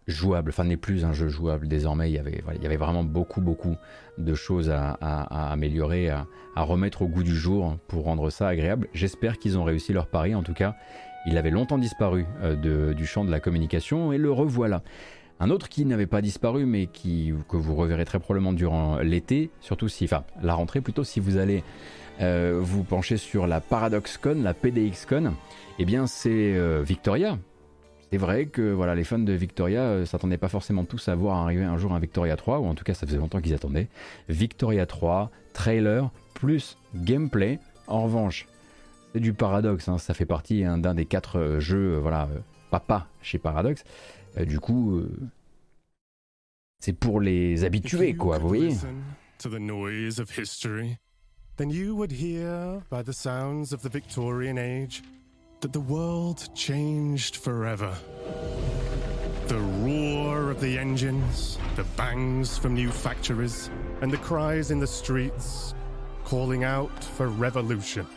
[0.10, 2.20] jouable, enfin n'est plus un jeu jouable désormais, il y
[2.66, 3.76] avait, vraiment beaucoup beaucoup
[4.18, 4.92] de choses à,
[5.52, 6.26] améliorer, à,
[6.58, 8.88] remettre au goût du jour pour rendre ça agréable.
[8.94, 10.76] J'espère qu'ils ont réussi leur pari, en tout cas
[11.26, 14.82] il avait longtemps disparu euh, du champ de la communication et le revoilà.
[15.42, 19.52] Un autre qui n'avait pas disparu, mais qui, que vous reverrez très probablement durant l'été,
[19.62, 21.64] surtout si, enfin, la rentrée plutôt, si vous allez
[22.20, 25.34] euh, vous pencher sur la ParadoxCon, la PDXCon,
[25.78, 27.38] eh bien c'est euh, Victoria.
[28.12, 31.38] C'est vrai que voilà, les fans de Victoria euh, s'attendaient pas forcément tous à voir
[31.38, 33.88] arriver un jour un Victoria 3, ou en tout cas ça faisait longtemps qu'ils attendaient.
[34.30, 37.60] Victoria 3, trailer, plus gameplay.
[37.88, 38.48] En revanche,
[39.14, 42.30] c'est du Paradox, hein, ça fait partie hein, d'un des quatre jeux, voilà,
[42.72, 43.84] papa chez Paradox.
[44.40, 45.04] du coup,
[46.80, 48.76] c'est pour les habitués, quoi, vous voyez.
[51.60, 55.04] then you would hear by the sounds of the Victorian age
[55.62, 57.94] that the world changed forever.
[59.48, 63.70] The roar of the engines, the bangs from new factories,
[64.02, 65.74] and the cries in the streets
[66.24, 68.08] calling out for revolution.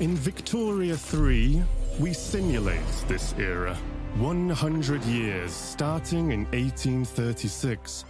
[0.00, 1.62] In Victoria 3,
[2.00, 3.76] we simulate this era.
[4.16, 8.04] 100 years starting in 1836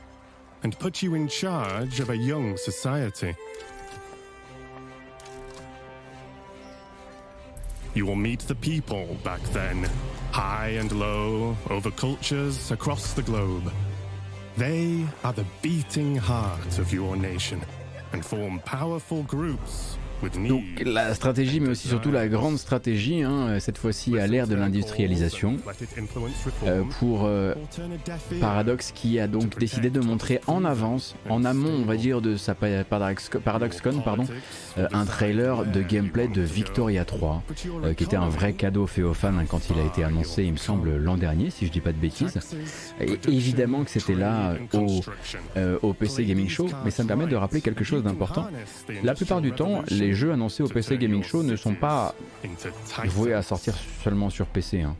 [0.62, 3.34] and put you in charge of a young society.
[7.94, 9.88] You will meet the people back then,
[10.30, 13.70] high and low, over cultures across the globe.
[14.56, 17.62] They are the beating heart of your nation
[18.12, 23.78] and form powerful groups Donc la stratégie, mais aussi surtout la grande stratégie, hein, cette
[23.78, 25.56] fois-ci à l'ère de l'industrialisation,
[26.64, 27.54] euh, pour euh,
[28.40, 32.36] Paradox qui a donc décidé de montrer en avance, en amont on va dire de
[32.36, 34.24] sa ParadoxCon, pardon,
[34.78, 37.42] euh, un trailer de gameplay de Victoria 3,
[37.96, 40.52] qui était un vrai cadeau fait aux fans hein, quand il a été annoncé, il
[40.52, 42.38] me semble, l'an dernier, si je dis pas de bêtises.
[43.00, 45.00] Et évidemment que c'était là au,
[45.82, 48.46] au PC Gaming Show, mais ça me permet de rappeler quelque chose d'important.
[49.02, 52.14] La plupart du temps, les les jeux annoncés au PC Gaming Show ne sont pas
[53.06, 53.74] voués à sortir
[54.04, 54.82] seulement sur PC.
[54.82, 54.94] Hein.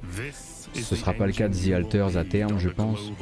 [0.72, 3.12] Ce sera pas le cas de The Alters à terme, je pense.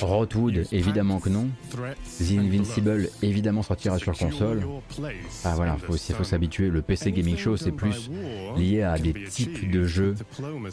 [0.00, 1.48] Rotwood, évidemment que non.
[1.72, 4.68] The Invincible, évidemment, sortira sur console.
[5.42, 6.68] Ah voilà, faut faut s'habituer.
[6.68, 8.08] Le PC Gaming Show, c'est plus
[8.56, 10.14] lié à des types de jeux.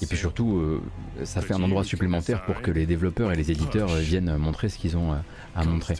[0.03, 0.83] Et puis surtout, euh,
[1.23, 4.77] ça fait un endroit supplémentaire pour que les développeurs et les éditeurs viennent montrer ce
[4.77, 5.15] qu'ils ont
[5.55, 5.95] à montrer.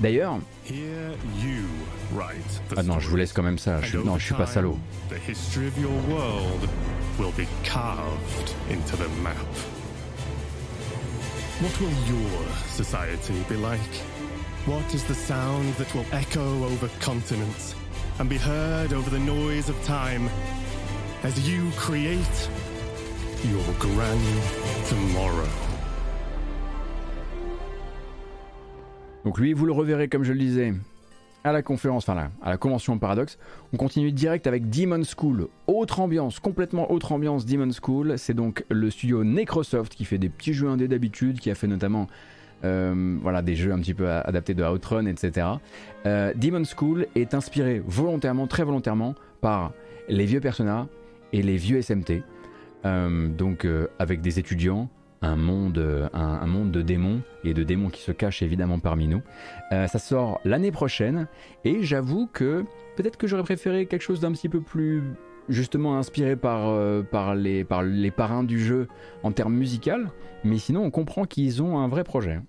[0.00, 0.38] D'ailleurs,
[2.76, 3.80] ah non, je vous laisse quand même ça.
[3.82, 4.78] Je, non, je suis pas salaud.
[11.60, 12.40] What will your
[12.70, 13.80] society be like?
[14.66, 17.74] What is the sound that will echo over continents
[18.18, 20.30] and be heard over the noise of time
[21.22, 22.48] as you create
[23.44, 24.20] your grand
[24.88, 25.69] tomorrow?
[29.24, 30.74] Donc lui, vous le reverrez comme je le disais
[31.44, 33.38] à la conférence, enfin là, à la convention Paradox.
[33.72, 35.48] On continue direct avec Demon School.
[35.66, 38.18] Autre ambiance, complètement autre ambiance Demon School.
[38.18, 41.66] C'est donc le studio Necrosoft qui fait des petits jeux indés d'habitude, qui a fait
[41.66, 42.08] notamment
[42.64, 45.46] euh, voilà, des jeux un petit peu adaptés de Outrun, etc.
[46.06, 49.72] Euh, Demon School est inspiré volontairement, très volontairement, par
[50.08, 50.86] les vieux Persona
[51.32, 52.22] et les vieux SMT.
[52.84, 53.66] Euh, donc
[53.98, 54.88] avec des étudiants,
[55.22, 59.22] un monde, un, monde de démons et de démons qui se cachent évidemment parmi nous.
[59.72, 61.26] Euh, ça sort l'année prochaine
[61.64, 62.64] et j'avoue que
[62.96, 65.02] peut-être que j'aurais préféré quelque chose d'un petit peu plus
[65.48, 68.88] justement inspiré par, euh, par, les, par les parrains du jeu
[69.22, 70.10] en termes musical,
[70.44, 72.40] mais sinon on comprend qu'ils ont un vrai projet.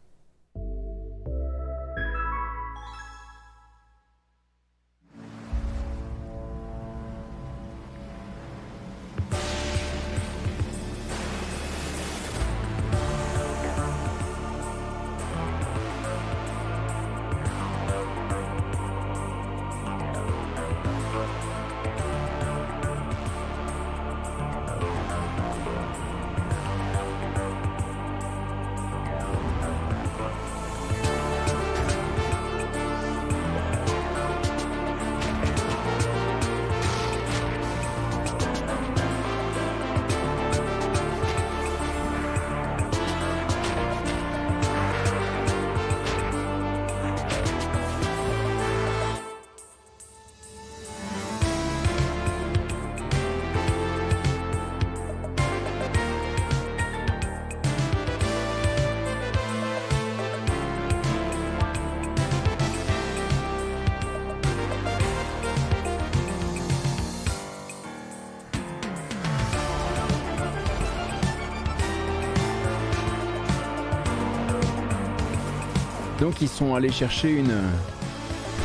[76.47, 77.53] Sont allés chercher une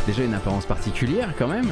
[0.07, 1.69] déjà une apparence particulière quand même.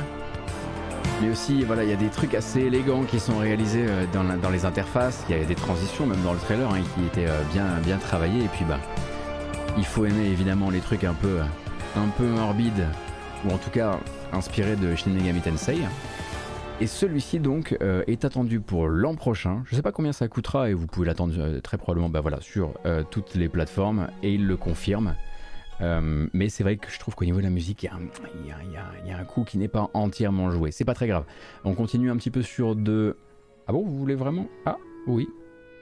[1.23, 4.23] Mais aussi, voilà, il y a des trucs assez élégants qui sont réalisés euh, dans,
[4.23, 5.25] la- dans les interfaces.
[5.29, 7.99] Il y a des transitions, même dans le trailer, hein, qui étaient euh, bien, bien
[7.99, 8.45] travaillées.
[8.45, 8.79] Et puis, bah,
[9.77, 11.41] il faut aimer évidemment les trucs un peu,
[11.97, 12.87] un peu morbides,
[13.45, 13.99] ou en tout cas
[14.33, 15.79] inspirés de Shin Megami Tensei.
[16.81, 19.63] Et celui-ci donc euh, est attendu pour l'an prochain.
[19.67, 22.41] Je sais pas combien ça coûtera et vous pouvez l'attendre euh, très probablement bah voilà,
[22.41, 25.15] sur euh, toutes les plateformes et il le confirme.
[25.81, 29.19] Euh, mais c'est vrai que je trouve qu'au niveau de la musique, il y, a
[29.19, 30.71] un- coup qui n'est pas entièrement joué.
[30.71, 31.25] C'est pas très grave.
[31.65, 33.17] On continue un petit peu sur de.
[33.67, 34.47] Ah bon, vous voulez vraiment?
[34.67, 34.77] Ah
[35.07, 35.29] oui.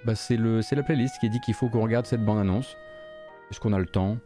[0.04, 2.76] Bah c'est la playlist qui dit qu'il faut qu'on regarde cette bande annonce.
[3.50, 4.18] Est-ce qu'on a le temps?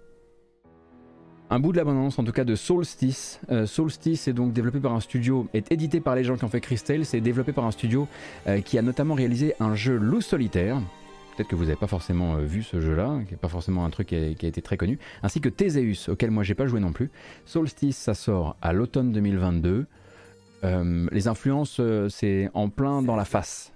[1.49, 3.41] Un bout de la bande-annonce en tout cas de Solstice.
[3.51, 6.49] Euh, Solstice est donc développé par un studio, est édité par les gens qui ont
[6.49, 8.09] fait Crystal, c'est développé par un studio
[8.49, 10.79] euh, qui a notamment réalisé un jeu loup solitaire.
[11.37, 13.91] Peut-être que vous n'avez pas forcément euh, vu ce jeu-là, qui n'est pas forcément un
[13.91, 16.67] truc qui a, qui a été très connu, ainsi que Theseus, auquel moi j'ai pas
[16.67, 17.11] joué non plus.
[17.45, 19.87] Solstice, ça sort à l'automne 2022.
[20.65, 23.73] Euh, les influences, euh, c'est en plein dans la face.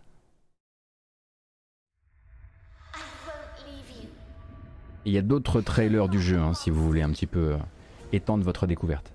[5.07, 7.57] Il y a d'autres trailers du jeu, hein, si vous voulez un petit peu euh,
[8.12, 9.12] étendre votre découverte.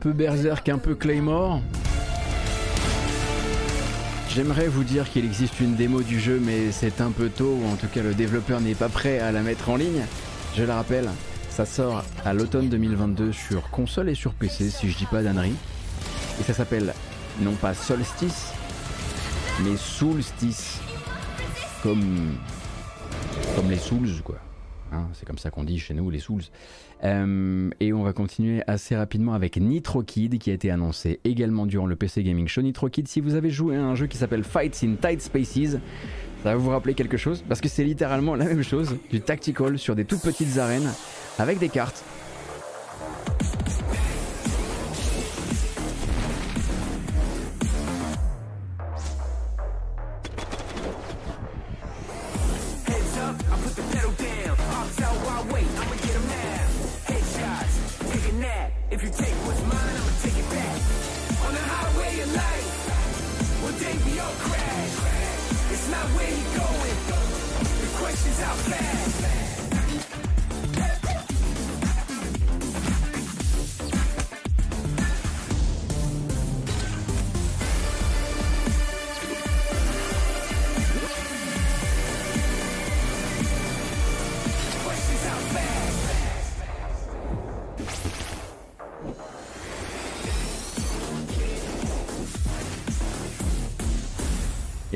[0.00, 1.60] Peu berserk, un peu Claymore.
[4.30, 7.76] J'aimerais vous dire qu'il existe une démo du jeu, mais c'est un peu tôt, en
[7.76, 10.02] tout cas le développeur n'est pas prêt à la mettre en ligne.
[10.56, 11.10] Je le rappelle,
[11.50, 15.56] ça sort à l'automne 2022 sur console et sur PC, si je dis pas d'annerie.
[16.40, 16.94] Et ça s'appelle
[17.42, 18.52] non pas Solstice,
[19.62, 20.80] mais Soulstice.
[21.82, 22.36] Comme,
[23.56, 24.36] comme les Souls, quoi.
[24.92, 26.42] Hein, c'est comme ça qu'on dit chez nous, les Souls.
[27.04, 31.66] Euh, et on va continuer assez rapidement avec Nitro Kid qui a été annoncé également
[31.66, 32.62] durant le PC Gaming Show.
[32.62, 35.78] Nitro Kid, si vous avez joué à un jeu qui s'appelle Fights in Tight Spaces,
[36.42, 39.78] ça va vous rappeler quelque chose parce que c'est littéralement la même chose, du tactical
[39.78, 40.90] sur des toutes petites arènes
[41.38, 42.04] avec des cartes.
[59.02, 60.76] If you take what's mine, I'ma take it back.
[61.46, 62.68] On the highway of life,
[63.64, 65.72] one day we all crash.
[65.72, 67.00] It's not where you going,
[67.80, 69.49] the question's how fast.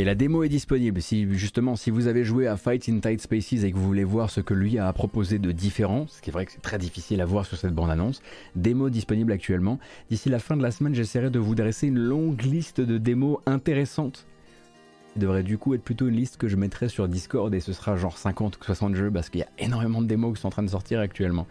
[0.05, 1.01] Et la démo est disponible.
[1.01, 4.05] Si justement, si vous avez joué à Fight in Tight Spaces et que vous voulez
[4.05, 6.61] voir ce que lui a à proposer de différent, ce qui est vrai que c'est
[6.61, 8.21] très difficile à voir sur cette bande-annonce,
[8.55, 9.79] démo disponible actuellement.
[10.11, 13.39] D'ici la fin de la semaine, j'essaierai de vous dresser une longue liste de démos
[13.47, 14.27] intéressantes.
[15.17, 17.73] Il devrait du coup être plutôt une liste que je mettrai sur Discord et ce
[17.73, 20.49] sera genre 50 ou 60 jeux parce qu'il y a énormément de démos qui sont
[20.49, 21.47] en train de sortir actuellement.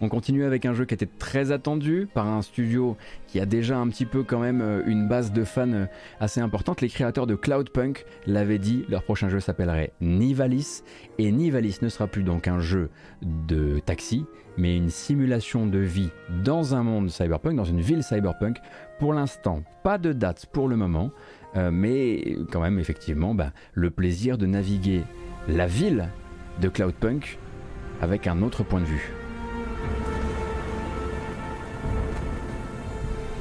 [0.00, 2.96] On continue avec un jeu qui était très attendu par un studio
[3.26, 5.86] qui a déjà un petit peu quand même euh, une base de fans euh,
[6.20, 6.80] assez importante.
[6.80, 10.82] Les créateurs de Cloudpunk l'avaient dit, leur prochain jeu s'appellerait Nivalis.
[11.18, 12.90] Et Nivalis ne sera plus donc un jeu
[13.22, 14.26] de taxi,
[14.56, 16.10] mais une simulation de vie
[16.42, 18.58] dans un monde cyberpunk, dans une ville cyberpunk.
[18.98, 21.12] Pour l'instant, pas de date pour le moment,
[21.56, 25.02] euh, mais quand même effectivement bah, le plaisir de naviguer
[25.48, 26.08] la ville
[26.60, 27.38] de Cloudpunk
[28.00, 29.12] avec un autre point de vue.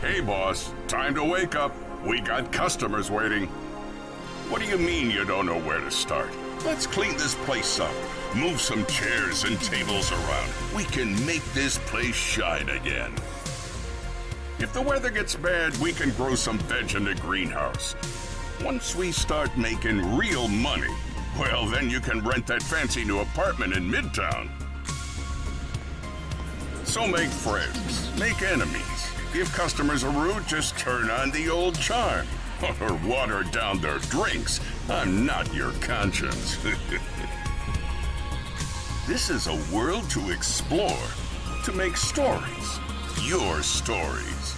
[0.02, 1.74] Hey, boss, time to wake up.
[2.06, 3.48] We got customers waiting.
[4.50, 6.30] What do you mean you don't know where to start?
[6.66, 7.94] Let's clean this place up.
[8.36, 10.52] Move some chairs and tables around.
[10.76, 13.14] We can make this place shine again.
[14.60, 17.96] If the weather gets bad, we can grow some veg in the greenhouse.
[18.64, 20.94] Once we start making real money,
[21.40, 24.50] well, then you can rent that fancy new apartment in Midtown.
[26.86, 29.10] So make friends, make enemies.
[29.34, 32.28] If customers are rude, just turn on the old charm.
[32.80, 34.62] Or water down their drinks.
[34.90, 36.56] I'm not your conscience.
[39.08, 41.04] this is a world to explore,
[41.66, 42.80] to make stories.
[43.24, 44.56] Your stories.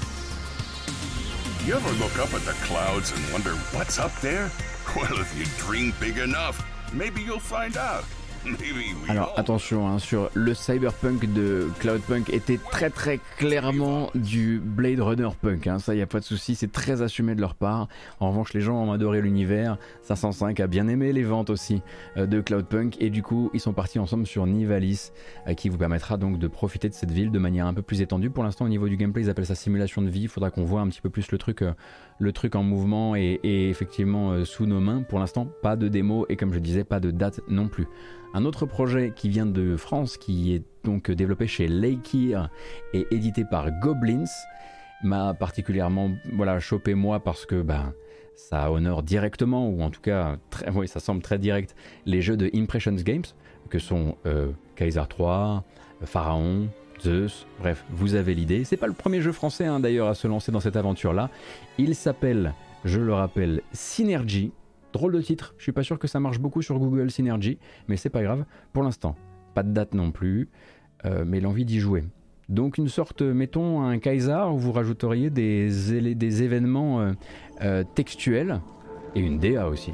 [1.66, 4.52] You ever look up at the clouds and wonder what's up there?
[4.96, 8.06] Well, if you dream big enough, maybe you'll find out.
[9.08, 15.30] Alors attention, hein, sur le cyberpunk de Cloudpunk était très très clairement du Blade Runner
[15.40, 15.68] punk.
[15.68, 17.88] Hein, ça y a pas de souci, c'est très assumé de leur part.
[18.20, 19.78] En revanche, les gens ont adoré l'univers.
[20.04, 21.82] 505 a bien aimé les ventes aussi
[22.18, 25.12] euh, de Cloudpunk et du coup, ils sont partis ensemble sur Nivalis,
[25.48, 28.02] euh, qui vous permettra donc de profiter de cette ville de manière un peu plus
[28.02, 28.30] étendue.
[28.30, 30.24] Pour l'instant, au niveau du gameplay, ils appellent ça simulation de vie.
[30.24, 31.74] Il faudra qu'on voit un petit peu plus le truc, euh,
[32.20, 35.04] le truc en mouvement et, et effectivement euh, sous nos mains.
[35.04, 37.88] Pour l'instant, pas de démo et comme je disais, pas de date non plus.
[38.34, 42.50] Un autre projet qui vient de France, qui est donc développé chez Lakeir
[42.94, 44.26] et édité par Goblins,
[45.04, 47.94] m'a particulièrement voilà, chopé moi parce que bah,
[48.36, 51.76] ça honore directement, ou en tout cas, très, oui, ça semble très direct,
[52.06, 53.24] les jeux de Impressions Games,
[53.70, 55.64] que sont euh, Kaiser 3,
[56.04, 56.68] Pharaon,
[57.02, 58.64] Zeus, bref, vous avez l'idée.
[58.64, 61.30] C'est pas le premier jeu français hein, d'ailleurs à se lancer dans cette aventure-là.
[61.78, 62.54] Il s'appelle,
[62.84, 64.52] je le rappelle, Synergy.
[64.94, 67.58] Drôle de titre, je suis pas sûr que ça marche beaucoup sur Google Synergy,
[67.90, 68.46] mais c'est pas grave.
[68.72, 69.16] Pour l'instant,
[69.54, 70.50] pas de date non plus,
[71.06, 72.06] euh, mais l'envie d'y jouer.
[72.48, 75.70] Donc une sorte, mettons, un Kaiser où vous rajouteriez des,
[76.16, 77.14] des événements euh,
[77.62, 78.62] euh, textuels
[79.16, 79.92] et une DA aussi.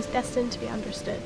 [0.00, 1.20] Is destined to be understood.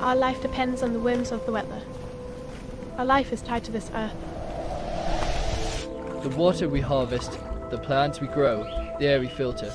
[0.00, 1.80] Our life depends on the whims of the weather.
[2.98, 4.20] Our life is tied to this earth.
[6.22, 7.38] The water we harvest,
[7.70, 8.64] the plants we grow,
[8.98, 9.72] the air we filter.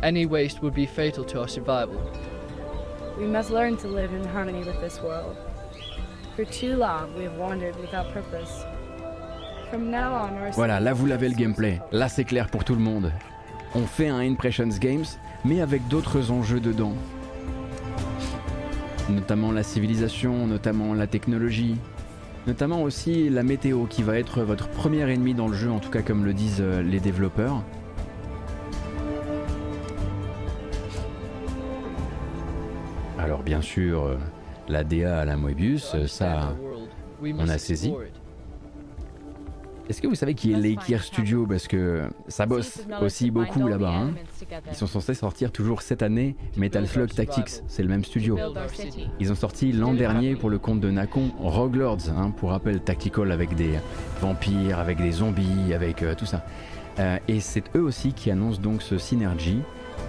[0.00, 2.00] Any waste would be fatal to our survival.
[3.18, 5.36] We must learn to live in harmony with this world.
[6.36, 8.64] For too long, we have wandered without purpose.
[9.70, 11.80] From now on, our Voilà, là vous l'avez le gameplay.
[11.90, 13.10] Là c'est clair pour tout le monde.
[13.76, 15.04] On fait un Impressions Games,
[15.44, 16.94] mais avec d'autres enjeux dedans.
[19.10, 21.76] Notamment la civilisation, notamment la technologie,
[22.46, 25.90] notamment aussi la météo qui va être votre premier ennemi dans le jeu, en tout
[25.90, 27.62] cas comme le disent euh, les développeurs.
[33.18, 34.16] Alors bien sûr, euh,
[34.68, 36.56] la DA à la Moebius, euh, ça,
[37.22, 37.92] on a saisi.
[39.88, 43.94] Est-ce que vous savez qui est Lakeir Studio Parce que ça bosse aussi beaucoup là-bas.
[43.94, 44.14] hein.
[44.68, 48.38] Ils sont censés sortir toujours cette année Metal Slug Tactics, c'est le même studio.
[49.20, 52.80] Ils ont sorti l'an dernier pour le compte de Nakon Rogue Lords, hein, pour rappel
[52.80, 53.78] tactical avec des
[54.20, 56.44] vampires, avec des zombies, avec euh, tout ça.
[56.98, 59.60] Euh, et c'est eux aussi qui annoncent donc ce Synergy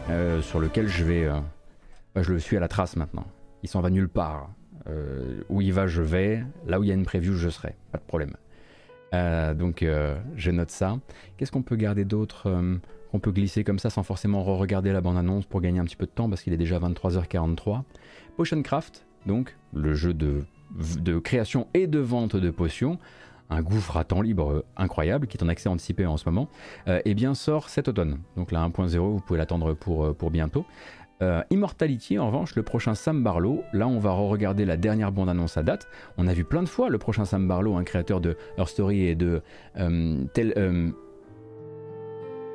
[0.10, 1.30] euh, sur lequel je vais...
[2.16, 3.28] bah, je le suis à la trace maintenant.
[3.62, 4.50] Il s'en va nulle part.
[5.50, 6.46] Où il va, je vais.
[6.66, 7.76] Là où il y a une preview, je serai.
[7.92, 8.32] Pas de problème.
[9.14, 10.98] Euh, donc euh, je note ça.
[11.38, 12.78] Qu'est-ce qu'on peut garder d'autre euh,
[13.12, 16.06] qu'on peut glisser comme ça sans forcément re-regarder la bande-annonce pour gagner un petit peu
[16.06, 17.84] de temps parce qu'il est déjà 23h43.
[18.36, 20.44] Potion Craft, donc le jeu de,
[21.00, 23.00] de création et de vente de potions,
[23.50, 26.50] un gouffre à temps libre euh, incroyable qui est en accès anticipé en ce moment,
[27.06, 28.20] et bien sort cet automne.
[28.36, 30.66] Donc là 1.0, vous pouvez l'attendre pour, pour bientôt.
[31.22, 35.58] Euh, Immortality, en revanche, le prochain Sam Barlow, là on va re-regarder la dernière bande-annonce
[35.58, 35.88] à date.
[36.18, 39.06] On a vu plein de fois le prochain Sam Barlow, un créateur de Her Story
[39.06, 39.42] et de
[39.80, 40.92] euh, Tell, euh,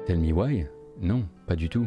[0.07, 0.67] Tell Me Why?
[1.01, 1.87] Non, pas du tout.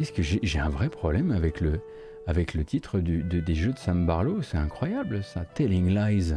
[0.00, 4.42] Est-ce que j'ai un vrai problème avec le, titre des jeux de Sam Barlow?
[4.42, 6.34] C'est incroyable ça, Telling Lies.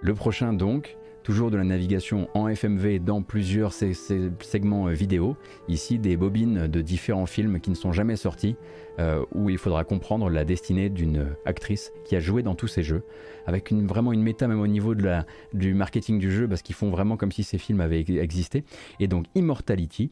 [0.00, 4.92] Le prochain donc, toujours de la navigation en FMV dans plusieurs sé- sé- segments euh,
[4.92, 5.36] vidéo.
[5.68, 8.56] Ici des bobines de différents films qui ne sont jamais sortis,
[8.98, 12.82] euh, où il faudra comprendre la destinée d'une actrice qui a joué dans tous ces
[12.82, 13.02] jeux,
[13.46, 16.62] avec une, vraiment une méta même au niveau de la, du marketing du jeu, parce
[16.62, 18.64] qu'ils font vraiment comme si ces films avaient ex- existé.
[19.00, 20.10] Et donc Immortality,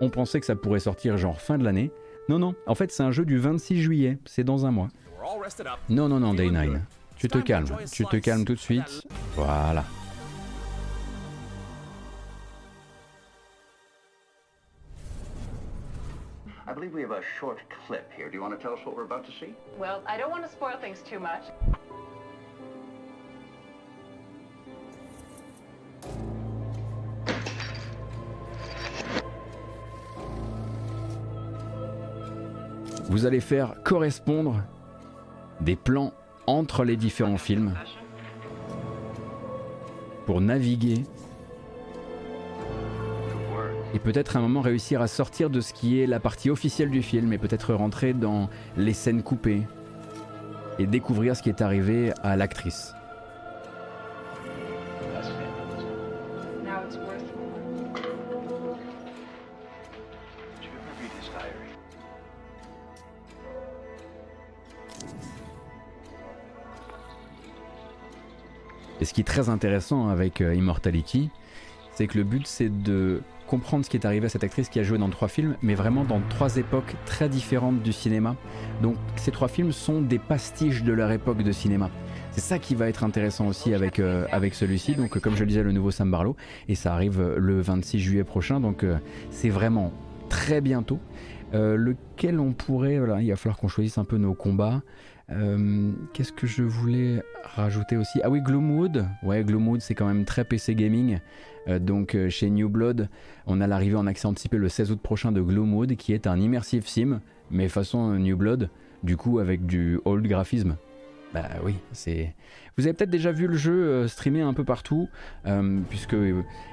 [0.00, 1.90] on pensait que ça pourrait sortir genre fin de l'année.
[2.28, 4.88] Non, non, en fait c'est un jeu du 26 juillet, c'est dans un mois.
[5.88, 6.80] Non, non, non, Day 9.
[7.16, 9.02] Tu te calmes, tu te calmes tout de suite.
[9.34, 9.84] Voilà.
[16.68, 18.28] I believe we have a short clip here.
[18.28, 19.54] Do you want to tell us what we're about to see?
[19.78, 21.44] Well, I don't want to spoil things too much.
[33.08, 34.62] Vous allez faire correspondre
[35.62, 36.12] des plans
[36.46, 37.72] entre les différents films
[40.26, 41.04] pour naviguer
[43.94, 46.90] et peut-être à un moment réussir à sortir de ce qui est la partie officielle
[46.90, 49.62] du film et peut-être rentrer dans les scènes coupées
[50.78, 52.92] et découvrir ce qui est arrivé à l'actrice.
[69.00, 71.30] Et ce qui est très intéressant avec euh, Immortality,
[71.92, 74.78] c'est que le but c'est de comprendre ce qui est arrivé à cette actrice qui
[74.78, 78.36] a joué dans trois films, mais vraiment dans trois époques très différentes du cinéma.
[78.82, 81.90] Donc ces trois films sont des pastiches de leur époque de cinéma.
[82.30, 84.94] C'est ça qui va être intéressant aussi avec, euh, avec celui-ci.
[84.94, 86.36] Donc comme je le disais, le nouveau Sam Barlow,
[86.68, 88.98] et ça arrive euh, le 26 juillet prochain, donc euh,
[89.30, 89.92] c'est vraiment
[90.28, 91.00] très bientôt.
[91.54, 94.82] Lequel on pourrait, il va falloir qu'on choisisse un peu nos combats.
[96.12, 98.20] Qu'est-ce que je voulais rajouter aussi?
[98.22, 99.06] Ah oui, Gloomwood.
[99.22, 101.20] Ouais, Gloomwood, c'est quand même très PC gaming.
[101.68, 103.08] Euh, donc euh, chez New Blood,
[103.46, 106.38] on a l'arrivée en accès anticipé le 16 août prochain de Gloomwood, qui est un
[106.38, 107.20] immersive sim,
[107.50, 108.70] mais façon euh, New Blood,
[109.02, 110.76] du coup avec du old graphisme.
[111.34, 112.34] Bah oui, c'est.
[112.78, 115.10] Vous avez peut-être déjà vu le jeu streamé un peu partout,
[115.90, 116.16] puisque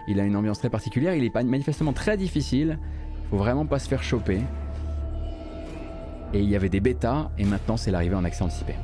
[0.07, 1.13] il a une ambiance très particulière.
[1.13, 2.79] Il est manifestement très difficile.
[3.29, 4.39] Faut vraiment pas se faire choper.
[6.33, 8.75] Et il y avait des bêtas, et maintenant c'est l'arrivée en accès anticipé.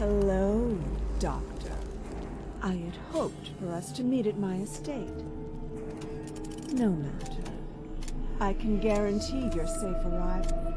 [0.00, 0.78] Hello,
[1.18, 1.74] Doctor.
[2.62, 5.12] I had hoped for us to meet at my estate.
[6.72, 7.42] No matter.
[8.40, 10.74] I can guarantee your safe arrival.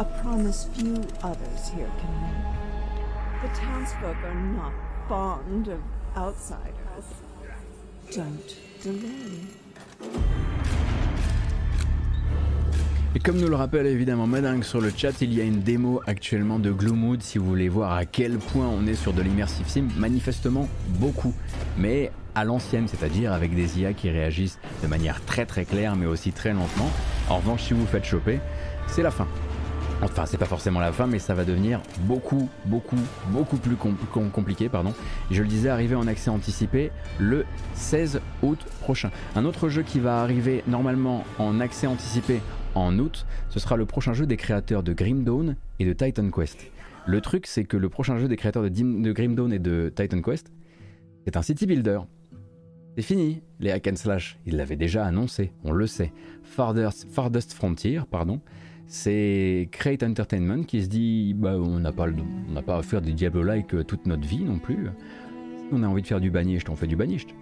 [0.00, 3.42] A promise few others here can make.
[3.42, 4.72] The townsfolk are not
[5.08, 5.80] fond of
[6.16, 7.04] outsiders.
[8.10, 9.46] Don't delay.
[13.16, 16.02] Et comme nous le rappelle évidemment Madingue sur le chat, il y a une démo
[16.06, 19.66] actuellement de Gloomwood si vous voulez voir à quel point on est sur de l'immersive
[19.66, 20.68] sim, manifestement
[21.00, 21.32] beaucoup,
[21.78, 26.04] mais à l'ancienne, c'est-à-dire avec des IA qui réagissent de manière très très claire mais
[26.04, 26.90] aussi très lentement.
[27.30, 28.38] En revanche, si vous vous faites choper,
[28.86, 29.26] c'est la fin.
[30.02, 32.98] Enfin, c'est pas forcément la fin, mais ça va devenir beaucoup, beaucoup,
[33.30, 34.68] beaucoup plus compl- com- compliqué.
[34.68, 34.92] Pardon.
[35.30, 39.10] Je le disais, arriver en accès anticipé le 16 août prochain.
[39.36, 42.42] Un autre jeu qui va arriver normalement en accès anticipé
[42.76, 46.30] en août, ce sera le prochain jeu des créateurs de Grim Dawn et de Titan
[46.30, 46.70] Quest.
[47.06, 50.20] Le truc, c'est que le prochain jeu des créateurs de, Grim Dawn et de Titan
[50.20, 50.52] Quest,
[51.24, 52.00] c'est un city builder.
[52.96, 56.12] C'est fini, les hack and slash, ils l'avaient déjà annoncé, on le sait.
[56.42, 58.40] Farthest, Frontier, pardon,
[58.86, 62.08] c'est Crate Entertainment qui se dit bah, on n'a pas,
[62.78, 64.88] à faire des Diablo-like toute notre vie non plus.
[65.72, 67.34] On a envie de faire du banished, on fait du banished.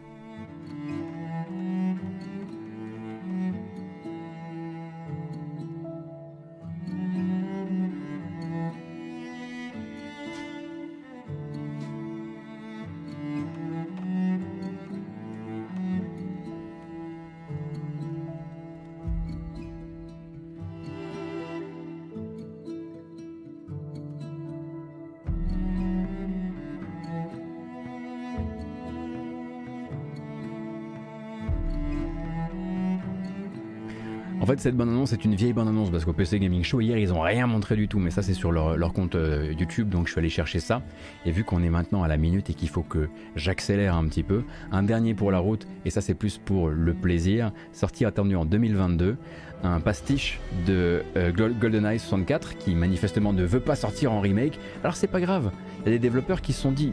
[34.44, 37.14] En fait, cette bande-annonce est une vieille bande-annonce parce qu'au PC Gaming Show, hier, ils
[37.14, 37.98] ont rien montré du tout.
[37.98, 40.82] Mais ça, c'est sur leur, compte euh, YouTube, donc je suis allé chercher ça.
[41.24, 44.22] Et vu qu'on est maintenant à la minute et qu'il faut que j'accélère un petit
[44.22, 48.36] peu, un dernier pour la route, et ça, c'est plus pour le plaisir, sorti attendu
[48.36, 49.16] en 2022,
[49.62, 54.58] un pastiche de euh, Gol- GoldenEye 64 qui manifestement ne veut pas sortir en remake.
[54.82, 55.52] Alors, c'est pas grave.
[55.78, 56.92] Il y a des développeurs qui se sont dit,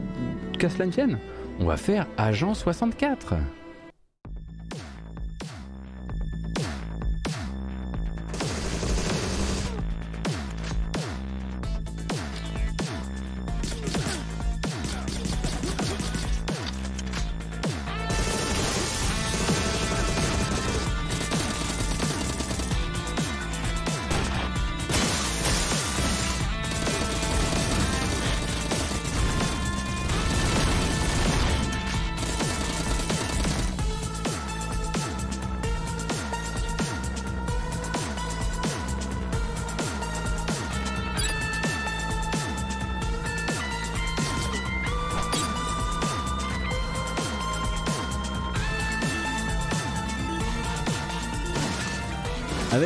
[0.58, 1.18] ne tienne,
[1.60, 3.34] on va faire Agent 64.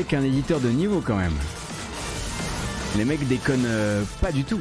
[0.07, 1.33] Avec un éditeur de niveau quand même.
[2.97, 4.61] Les mecs déconnent euh, pas du tout.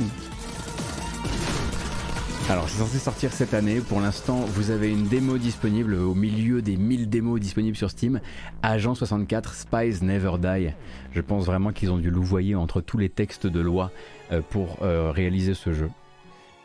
[2.49, 6.63] Alors c'est censé sortir cette année, pour l'instant vous avez une démo disponible au milieu
[6.63, 8.21] des 1000 démos disponibles sur Steam,
[8.63, 10.73] Agent 64 Spies Never Die.
[11.11, 13.91] Je pense vraiment qu'ils ont dû louvoyer entre tous les textes de loi
[14.31, 15.89] euh, pour euh, réaliser ce jeu.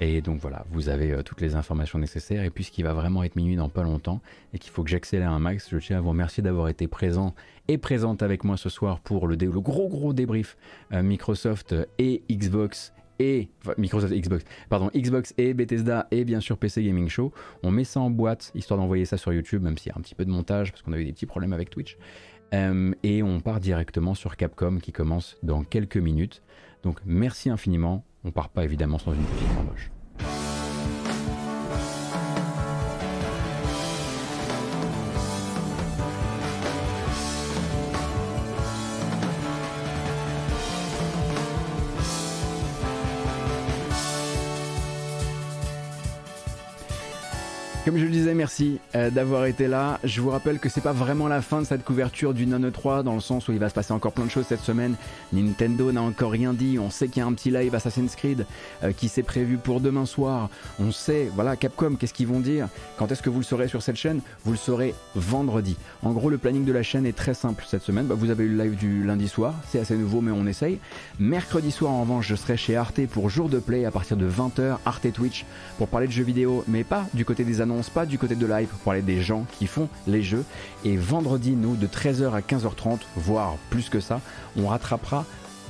[0.01, 2.43] Et donc voilà, vous avez euh, toutes les informations nécessaires.
[2.45, 4.21] Et puisqu'il va vraiment être minuit dans pas longtemps
[4.55, 7.35] et qu'il faut que j'accélère un max, je tiens à vous remercier d'avoir été présent
[7.69, 10.57] et présente avec moi ce soir pour le, gros gros débrief
[10.91, 17.09] Microsoft et Xbox et Microsoft Xbox, pardon, Xbox et Bethesda et bien sûr PC Gaming
[17.09, 17.33] Show.
[17.63, 20.01] On met ça en boîte histoire d'envoyer ça sur YouTube, même s'il y a un
[20.01, 21.99] petit peu de montage parce qu'on a des petits problèmes avec Twitch.
[22.55, 26.43] Euh, et on part directement sur Capcom qui commence dans quelques minutes.
[26.83, 28.05] Donc merci infiniment.
[28.25, 29.91] On part pas évidemment sans une petite embauche.
[47.91, 49.99] Comme je le disais, merci euh, d'avoir été là.
[50.05, 53.03] Je vous rappelle que c'est pas vraiment la fin de cette couverture du Non 3
[53.03, 54.95] dans le sens où il va se passer encore plein de choses cette semaine.
[55.33, 56.79] Nintendo n'a encore rien dit.
[56.79, 58.47] On sait qu'il y a un petit live Assassin's Creed
[58.85, 60.51] euh, qui s'est prévu pour demain soir.
[60.79, 62.69] On sait, voilà, Capcom, qu'est-ce qu'ils vont dire?
[62.97, 64.21] Quand est-ce que vous le saurez sur cette chaîne?
[64.45, 65.77] Vous le saurez vendredi.
[66.05, 68.07] En gros, le planning de la chaîne est très simple cette semaine.
[68.07, 70.79] Bah, vous avez eu le live du lundi soir, c'est assez nouveau, mais on essaye.
[71.19, 74.31] Mercredi soir, en revanche, je serai chez Arte pour jour de play à partir de
[74.31, 75.45] 20h, Arte Twitch,
[75.77, 78.47] pour parler de jeux vidéo, mais pas du côté des annonces pas du côté de
[78.47, 80.45] live pour parler des gens qui font les jeux.
[80.85, 84.21] Et vendredi, nous, de 13h à 15h30, voire plus que ça,
[84.57, 85.25] on rattrapera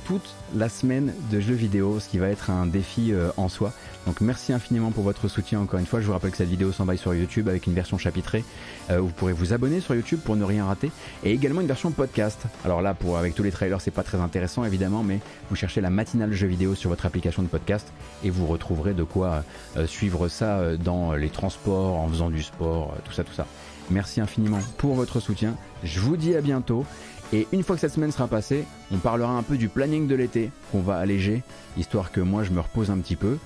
[0.05, 3.71] toute la semaine de jeux vidéo, ce qui va être un défi euh, en soi.
[4.05, 6.01] Donc merci infiniment pour votre soutien encore une fois.
[6.01, 8.43] Je vous rappelle que cette vidéo s'envoie sur YouTube avec une version chapitrée.
[8.89, 10.91] Euh, vous pourrez vous abonner sur YouTube pour ne rien rater.
[11.23, 12.41] Et également une version podcast.
[12.65, 15.19] Alors là, pour, avec tous les trailers, c'est pas très intéressant évidemment, mais
[15.49, 17.91] vous cherchez la matinale jeux vidéo sur votre application de podcast
[18.23, 19.43] et vous retrouverez de quoi
[19.77, 23.45] euh, suivre ça dans les transports, en faisant du sport, tout ça, tout ça.
[23.91, 25.55] Merci infiniment pour votre soutien.
[25.83, 26.85] Je vous dis à bientôt.
[27.33, 30.15] Et une fois que cette semaine sera passée, on parlera un peu du planning de
[30.15, 31.43] l'été qu'on va alléger,
[31.77, 33.37] histoire que moi je me repose un petit peu.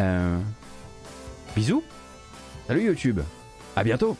[0.00, 0.38] Euh...
[1.54, 1.82] Bisous.
[2.66, 3.20] Salut YouTube.
[3.76, 4.16] À bientôt